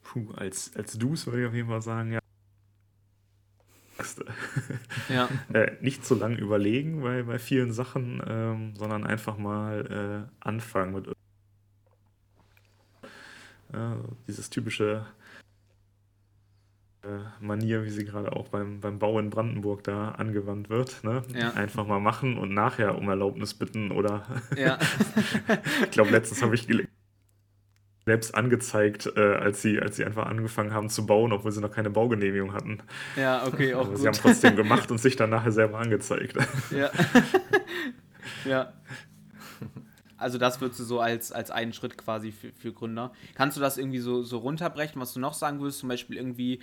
Puh, 0.05 0.31
als, 0.37 0.71
als 0.77 0.97
Do's 0.97 1.27
würde 1.27 1.43
ich 1.43 1.49
auf 1.49 1.55
jeden 1.55 1.69
Fall 1.69 1.83
sagen, 1.83 2.13
ja 2.13 2.21
ja. 5.09 5.29
äh, 5.53 5.73
nicht 5.81 6.05
zu 6.05 6.15
lang 6.15 6.37
überlegen 6.37 7.03
bei, 7.03 7.23
bei 7.23 7.39
vielen 7.39 7.73
Sachen, 7.73 8.23
ähm, 8.27 8.75
sondern 8.77 9.07
einfach 9.07 9.39
mal 9.39 10.29
äh, 10.31 10.47
anfangen 10.47 10.95
mit 10.95 11.09
äh, 13.73 13.97
dieses 14.27 14.51
typische 14.51 15.07
äh, 17.03 17.09
Manier, 17.41 17.85
wie 17.85 17.91
sie 17.91 18.05
gerade 18.05 18.33
auch 18.33 18.49
beim, 18.49 18.81
beim 18.81 18.99
Bau 18.99 19.19
in 19.19 19.31
Brandenburg 19.31 19.85
da 19.85 20.11
angewandt 20.13 20.69
wird. 20.69 21.05
Ne? 21.05 21.23
Ja. 21.35 21.53
Einfach 21.53 21.87
mal 21.87 22.01
machen 22.01 22.39
und 22.39 22.53
nachher 22.53 22.97
um 22.97 23.09
Erlaubnis 23.09 23.55
bitten 23.55 23.91
oder 23.91 24.27
ja. 24.57 24.79
ich 25.85 25.91
glaube, 25.91 26.11
letztens 26.11 26.43
habe 26.43 26.55
ich 26.55 26.67
selbst 28.09 28.35
angezeigt, 28.35 29.13
äh, 29.17 29.21
als, 29.21 29.61
sie, 29.61 29.79
als 29.79 29.97
sie 29.97 30.05
einfach 30.05 30.25
angefangen 30.25 30.73
haben 30.73 30.89
zu 30.89 31.05
bauen, 31.05 31.31
obwohl 31.31 31.53
sie 31.53 31.61
noch 31.61 31.71
keine 31.71 31.91
Baugenehmigung 31.91 32.55
hatten. 32.55 32.81
Ja, 33.17 33.47
okay, 33.47 33.75
auch 33.75 33.83
Aber 33.83 33.91
gut. 33.91 33.99
Sie 33.99 34.07
haben 34.07 34.15
trotzdem 34.15 34.57
gemacht 34.63 34.91
und 34.91 34.97
sich 34.97 35.15
dann 35.17 35.29
nachher 35.29 35.53
selber 35.53 35.79
angezeigt. 35.79 36.37
Ja. 36.71 36.91
ja. 38.47 38.73
Also 40.17 40.39
das 40.39 40.59
würdest 40.61 40.81
du 40.81 40.85
so 40.85 41.01
als, 41.01 41.31
als 41.33 41.51
einen 41.51 41.75
Schritt 41.75 41.99
quasi 41.99 42.33
für, 42.33 42.51
für 42.53 42.73
Gründer. 42.73 43.13
Kannst 43.35 43.59
du 43.59 43.61
das 43.61 43.77
irgendwie 43.77 44.01
so, 44.01 44.23
so 44.23 44.39
runterbrechen, 44.39 45.01
was 45.01 45.13
du 45.13 45.21
noch 45.21 45.35
sagen 45.35 45.61
würdest? 45.61 45.81
Zum 45.81 45.91
Beispiel 45.91 46.17
irgendwie 46.17 46.61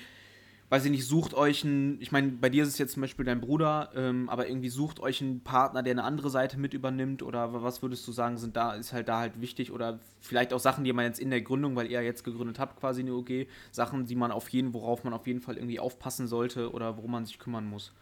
weiß 0.69 0.85
ich 0.85 0.91
nicht, 0.91 1.05
sucht 1.05 1.35
euch 1.35 1.63
einen, 1.63 2.01
ich 2.01 2.11
meine, 2.11 2.29
bei 2.29 2.49
dir 2.49 2.63
ist 2.63 2.69
es 2.69 2.77
jetzt 2.77 2.93
zum 2.93 3.01
Beispiel 3.01 3.23
dein 3.23 3.39
Bruder, 3.39 3.91
ähm, 3.95 4.29
aber 4.29 4.47
irgendwie 4.47 4.69
sucht 4.69 4.99
euch 4.99 5.21
einen 5.21 5.41
Partner, 5.41 5.83
der 5.83 5.91
eine 5.91 6.03
andere 6.03 6.29
Seite 6.29 6.57
mit 6.57 6.73
übernimmt 6.73 7.21
oder 7.21 7.61
was 7.61 7.81
würdest 7.81 8.07
du 8.07 8.11
sagen, 8.11 8.37
sind 8.37 8.55
da, 8.55 8.73
ist 8.73 8.91
halt 8.91 9.07
da 9.07 9.19
halt 9.19 9.39
wichtig 9.41 9.71
oder 9.71 9.99
vielleicht 10.21 10.53
auch 10.53 10.59
Sachen, 10.59 10.83
die 10.83 10.91
man 10.91 11.05
jetzt 11.05 11.19
in 11.19 11.29
der 11.29 11.41
Gründung, 11.41 11.75
weil 11.75 11.91
ihr 11.91 12.01
jetzt 12.01 12.23
gegründet 12.23 12.57
habt, 12.57 12.79
quasi 12.79 13.01
eine 13.01 13.13
OG, 13.13 13.47
Sachen, 13.71 14.07
die 14.07 14.15
man 14.15 14.31
auf 14.31 14.49
jeden, 14.49 14.73
worauf 14.73 15.03
man 15.03 15.13
auf 15.13 15.27
jeden 15.27 15.39
Fall 15.39 15.55
irgendwie 15.55 15.79
aufpassen 15.79 16.27
sollte 16.27 16.71
oder 16.71 16.97
worum 16.97 17.11
man 17.11 17.25
sich 17.25 17.37
kümmern 17.37 17.67
muss? 17.67 17.93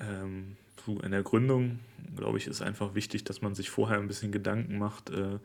Ähm, 0.00 0.56
in 0.86 1.10
der 1.12 1.22
Gründung, 1.22 1.78
glaube 2.16 2.38
ich, 2.38 2.46
ist 2.46 2.62
einfach 2.62 2.94
wichtig, 2.94 3.24
dass 3.24 3.40
man 3.40 3.54
sich 3.54 3.70
vorher 3.70 3.98
ein 3.98 4.08
bisschen 4.08 4.32
Gedanken 4.32 4.78
macht, 4.78 5.10
äh, 5.10 5.38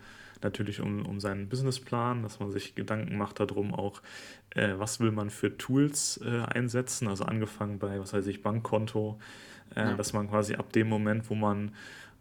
natürlich 0.43 0.81
um, 0.81 1.05
um 1.05 1.19
seinen 1.19 1.49
Businessplan, 1.49 2.23
dass 2.23 2.39
man 2.39 2.51
sich 2.51 2.75
Gedanken 2.75 3.17
macht 3.17 3.39
darum 3.39 3.73
auch, 3.73 4.01
äh, 4.51 4.73
was 4.77 4.99
will 4.99 5.11
man 5.11 5.29
für 5.29 5.57
Tools 5.57 6.19
äh, 6.23 6.41
einsetzen, 6.53 7.07
also 7.07 7.25
angefangen 7.25 7.79
bei, 7.79 7.99
was 7.99 8.13
weiß 8.13 8.27
ich, 8.27 8.41
Bankkonto, 8.41 9.19
äh, 9.75 9.81
ja. 9.81 9.93
dass 9.93 10.13
man 10.13 10.29
quasi 10.29 10.55
ab 10.55 10.71
dem 10.73 10.89
Moment, 10.89 11.29
wo 11.29 11.35
man 11.35 11.71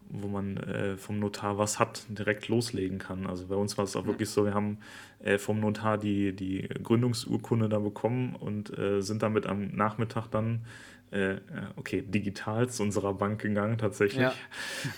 wo 0.08 0.28
man 0.28 0.56
äh, 0.56 0.96
vom 0.96 1.18
Notar 1.18 1.58
was 1.58 1.78
hat, 1.78 2.04
direkt 2.08 2.48
loslegen 2.48 2.98
kann. 2.98 3.26
Also 3.26 3.46
bei 3.46 3.56
uns 3.56 3.76
war 3.76 3.84
es 3.84 3.96
auch 3.96 4.02
ja. 4.02 4.08
wirklich 4.08 4.28
so, 4.28 4.44
wir 4.44 4.54
haben 4.54 4.78
äh, 5.20 5.38
vom 5.38 5.60
Notar 5.60 5.98
die, 5.98 6.32
die 6.32 6.68
Gründungsurkunde 6.82 7.68
da 7.68 7.78
bekommen 7.78 8.36
und 8.36 8.76
äh, 8.78 9.00
sind 9.02 9.22
damit 9.22 9.46
am 9.46 9.68
Nachmittag 9.68 10.28
dann 10.28 10.64
äh, 11.12 11.34
äh, 11.34 11.40
okay, 11.76 12.02
digital 12.02 12.68
zu 12.68 12.82
unserer 12.82 13.14
Bank 13.14 13.40
gegangen 13.40 13.78
tatsächlich. 13.78 14.22
Ja. 14.22 14.34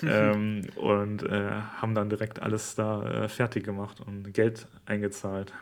ähm, 0.33 0.63
und 0.77 1.23
äh, 1.23 1.51
haben 1.77 1.95
dann 1.95 2.09
direkt 2.09 2.41
alles 2.41 2.75
da 2.75 3.25
äh, 3.25 3.29
fertig 3.29 3.65
gemacht 3.65 4.01
und 4.01 4.33
Geld 4.33 4.67
eingezahlt. 4.87 5.53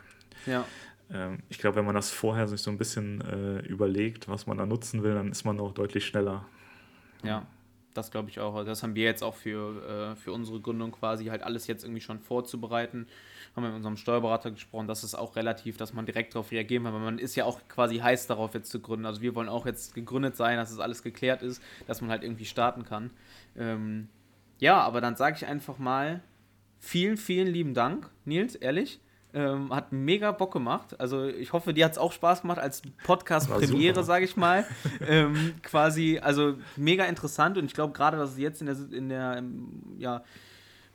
Ja. 0.45 0.65
Ähm, 1.11 1.39
ich 1.49 1.57
glaube, 1.57 1.77
wenn 1.77 1.85
man 1.85 1.95
das 1.95 2.11
vorher 2.11 2.47
sich 2.47 2.61
so 2.61 2.71
ein 2.71 2.77
bisschen 2.77 3.21
äh, 3.21 3.59
überlegt, 3.67 4.27
was 4.29 4.47
man 4.47 4.57
da 4.57 4.65
nutzen 4.65 5.03
will, 5.03 5.13
dann 5.13 5.31
ist 5.31 5.43
man 5.43 5.59
auch 5.59 5.73
deutlich 5.73 6.05
schneller. 6.05 6.45
Ja, 7.23 7.45
das 7.97 8.11
glaube 8.11 8.29
ich 8.29 8.39
auch. 8.39 8.55
Also 8.55 8.69
das 8.69 8.83
haben 8.83 8.95
wir 8.95 9.03
jetzt 9.03 9.23
auch 9.23 9.35
für, 9.35 10.13
äh, 10.13 10.15
für 10.15 10.31
unsere 10.31 10.61
Gründung 10.61 10.91
quasi 10.91 11.25
halt 11.25 11.43
alles 11.43 11.67
jetzt 11.67 11.83
irgendwie 11.83 12.01
schon 12.01 12.19
vorzubereiten 12.19 13.07
haben 13.57 13.63
wir 13.63 13.69
mit 13.69 13.77
unserem 13.77 13.97
Steuerberater 13.97 14.51
gesprochen, 14.51 14.87
das 14.87 15.03
ist 15.03 15.15
auch 15.15 15.35
relativ, 15.35 15.77
dass 15.77 15.91
man 15.91 16.05
direkt 16.05 16.35
darauf 16.35 16.51
reagieren 16.51 16.83
kann, 16.83 16.93
weil 16.93 17.01
man 17.01 17.17
ist 17.17 17.35
ja 17.35 17.45
auch 17.45 17.59
quasi 17.67 17.97
heiß 17.97 18.27
darauf 18.27 18.53
jetzt 18.53 18.69
zu 18.69 18.79
gründen. 18.79 19.07
Also 19.07 19.21
wir 19.21 19.33
wollen 19.33 19.49
auch 19.49 19.65
jetzt 19.65 19.95
gegründet 19.95 20.35
sein, 20.35 20.57
dass 20.57 20.69
es 20.69 20.77
das 20.77 20.83
alles 20.83 21.01
geklärt 21.01 21.41
ist, 21.41 21.61
dass 21.87 21.99
man 21.99 22.11
halt 22.11 22.23
irgendwie 22.23 22.45
starten 22.45 22.85
kann. 22.85 23.09
Ähm, 23.57 24.09
ja, 24.59 24.79
aber 24.79 25.01
dann 25.01 25.15
sage 25.15 25.37
ich 25.37 25.47
einfach 25.47 25.79
mal 25.79 26.21
vielen, 26.79 27.17
vielen 27.17 27.47
lieben 27.47 27.73
Dank, 27.73 28.11
Nils, 28.25 28.53
ehrlich. 28.53 28.99
Ähm, 29.33 29.75
hat 29.75 29.91
mega 29.91 30.31
Bock 30.31 30.53
gemacht. 30.53 30.99
Also 30.99 31.25
ich 31.25 31.53
hoffe, 31.53 31.73
dir 31.73 31.85
hat 31.85 31.91
es 31.91 31.97
auch 31.97 32.11
Spaß 32.11 32.41
gemacht 32.41 32.59
als 32.59 32.81
Podcast-Premiere, 33.03 34.03
sage 34.03 34.25
ich 34.25 34.37
mal. 34.37 34.65
ähm, 35.07 35.55
quasi, 35.63 36.19
also 36.19 36.55
mega 36.75 37.05
interessant 37.05 37.57
und 37.57 37.65
ich 37.65 37.73
glaube 37.73 37.93
gerade, 37.93 38.17
dass 38.17 38.31
es 38.31 38.37
jetzt 38.37 38.61
in 38.61 38.67
der, 38.67 38.77
in 38.93 39.09
der 39.09 39.43
ja, 39.97 40.23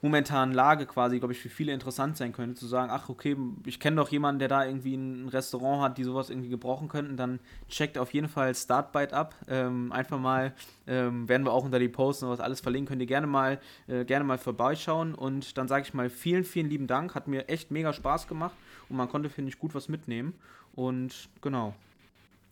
momentanen 0.03 0.53
Lage 0.53 0.85
quasi, 0.87 1.21
glaube 1.21 1.33
ich, 1.33 1.41
für 1.41 1.49
viele 1.49 1.73
interessant 1.73 2.17
sein 2.17 2.33
könnte, 2.33 2.57
zu 2.57 2.67
sagen, 2.67 2.91
ach 2.93 3.09
okay, 3.09 3.37
ich 3.65 3.79
kenne 3.79 3.97
doch 3.97 4.11
jemanden, 4.11 4.41
der 4.41 4.49
da 4.49 4.67
irgendwie 4.67 4.97
ein 4.97 5.29
Restaurant 5.29 5.83
hat, 5.83 5.97
die 5.97 6.05
sowas 6.05 6.29
irgendwie 6.29 6.49
gebrauchen 6.49 6.89
könnten, 6.89 7.17
dann 7.17 7.39
checkt 7.69 7.97
auf 7.97 8.13
jeden 8.13 8.29
Fall 8.29 8.53
Startbyte 8.55 9.13
ab. 9.13 9.37
Ähm, 9.47 9.93
einfach 9.93 10.19
mal, 10.19 10.55
ähm, 10.89 11.29
werden 11.29 11.47
wir 11.47 11.53
auch 11.53 11.65
unter 11.65 11.79
die 11.79 11.89
Posts 11.89 12.25
und 12.25 12.31
was 12.31 12.41
alles 12.41 12.61
verlinken, 12.61 12.89
könnt 12.89 13.01
ihr 13.01 13.07
gerne 13.07 13.29
mal, 13.29 13.61
äh, 13.87 14.05
gerne 14.05 14.25
mal 14.25 14.39
vorbeischauen 14.39 15.15
und 15.15 15.57
dann 15.57 15.69
sage 15.69 15.85
ich 15.87 15.95
mal 15.95 16.11
vielen, 16.11 16.43
vielen 16.43 16.69
lieben 16.69 16.89
Dank, 16.89 17.15
hat 17.15 17.29
mir 17.29 17.49
echt 17.49 17.71
mega 17.71 17.93
Spaß 17.93 18.27
gemacht 18.27 18.57
und 18.89 18.97
man 18.97 19.09
konnte, 19.09 19.31
finde 19.31 19.51
ich, 19.51 19.59
gut 19.59 19.73
was 19.75 19.89
mitnehmen 19.89 20.35
und 20.75 21.29
genau. 21.41 21.75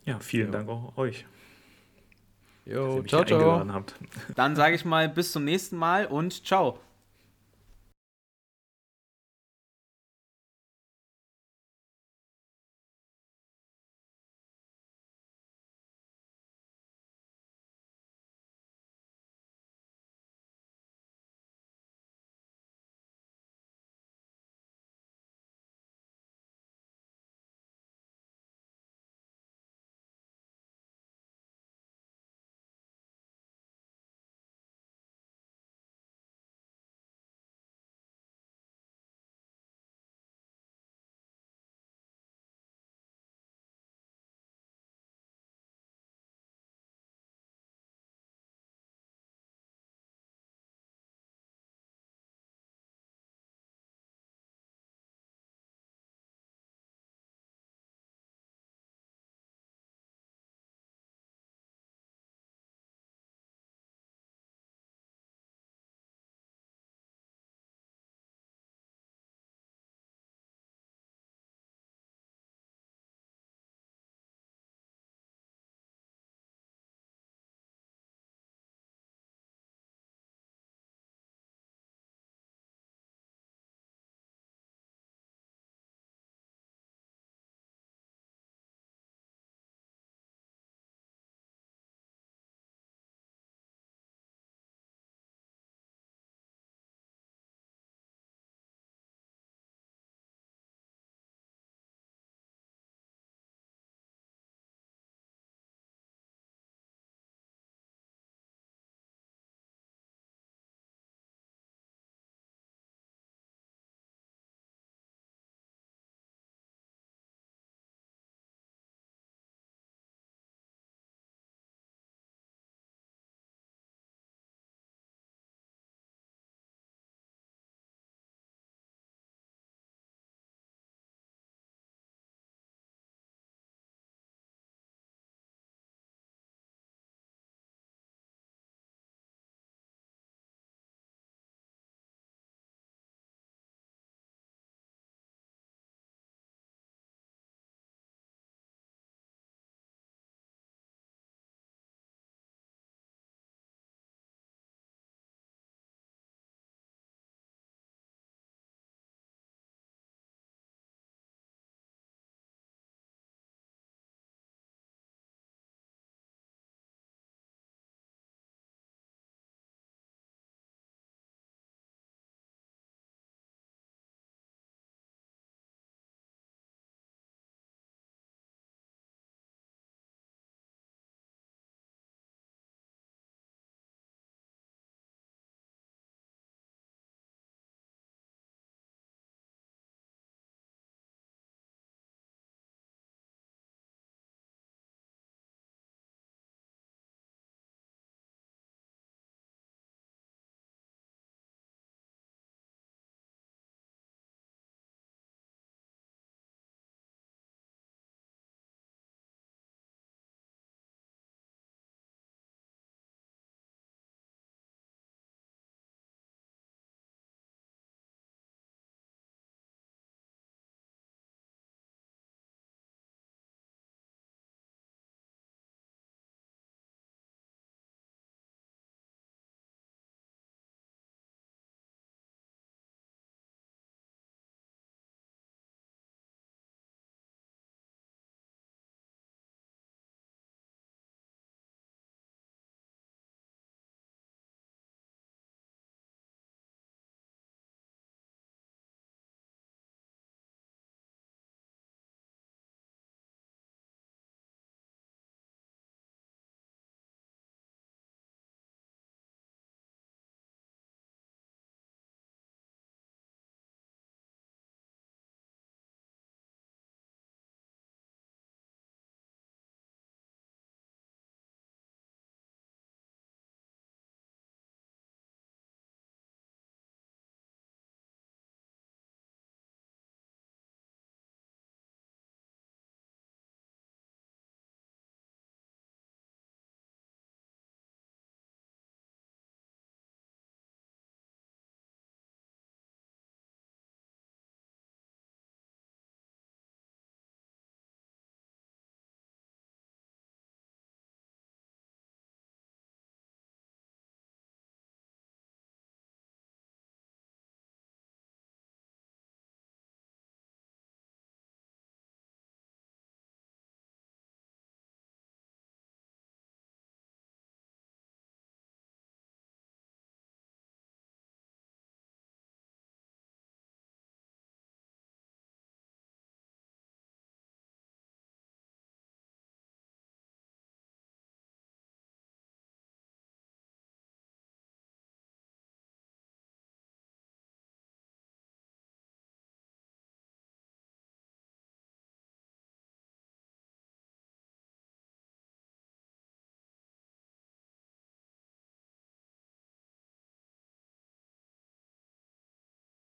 Ja, 0.04 0.20
vielen 0.20 0.46
ja. 0.46 0.52
Dank 0.52 0.68
auch 0.68 0.96
euch. 0.96 1.26
Jo, 2.64 3.02
ciao, 3.02 3.24
ciao. 3.24 3.84
Dann 4.36 4.54
sage 4.54 4.76
ich 4.76 4.84
mal 4.84 5.08
bis 5.08 5.32
zum 5.32 5.44
nächsten 5.44 5.76
Mal 5.76 6.06
und 6.06 6.46
ciao. 6.46 6.78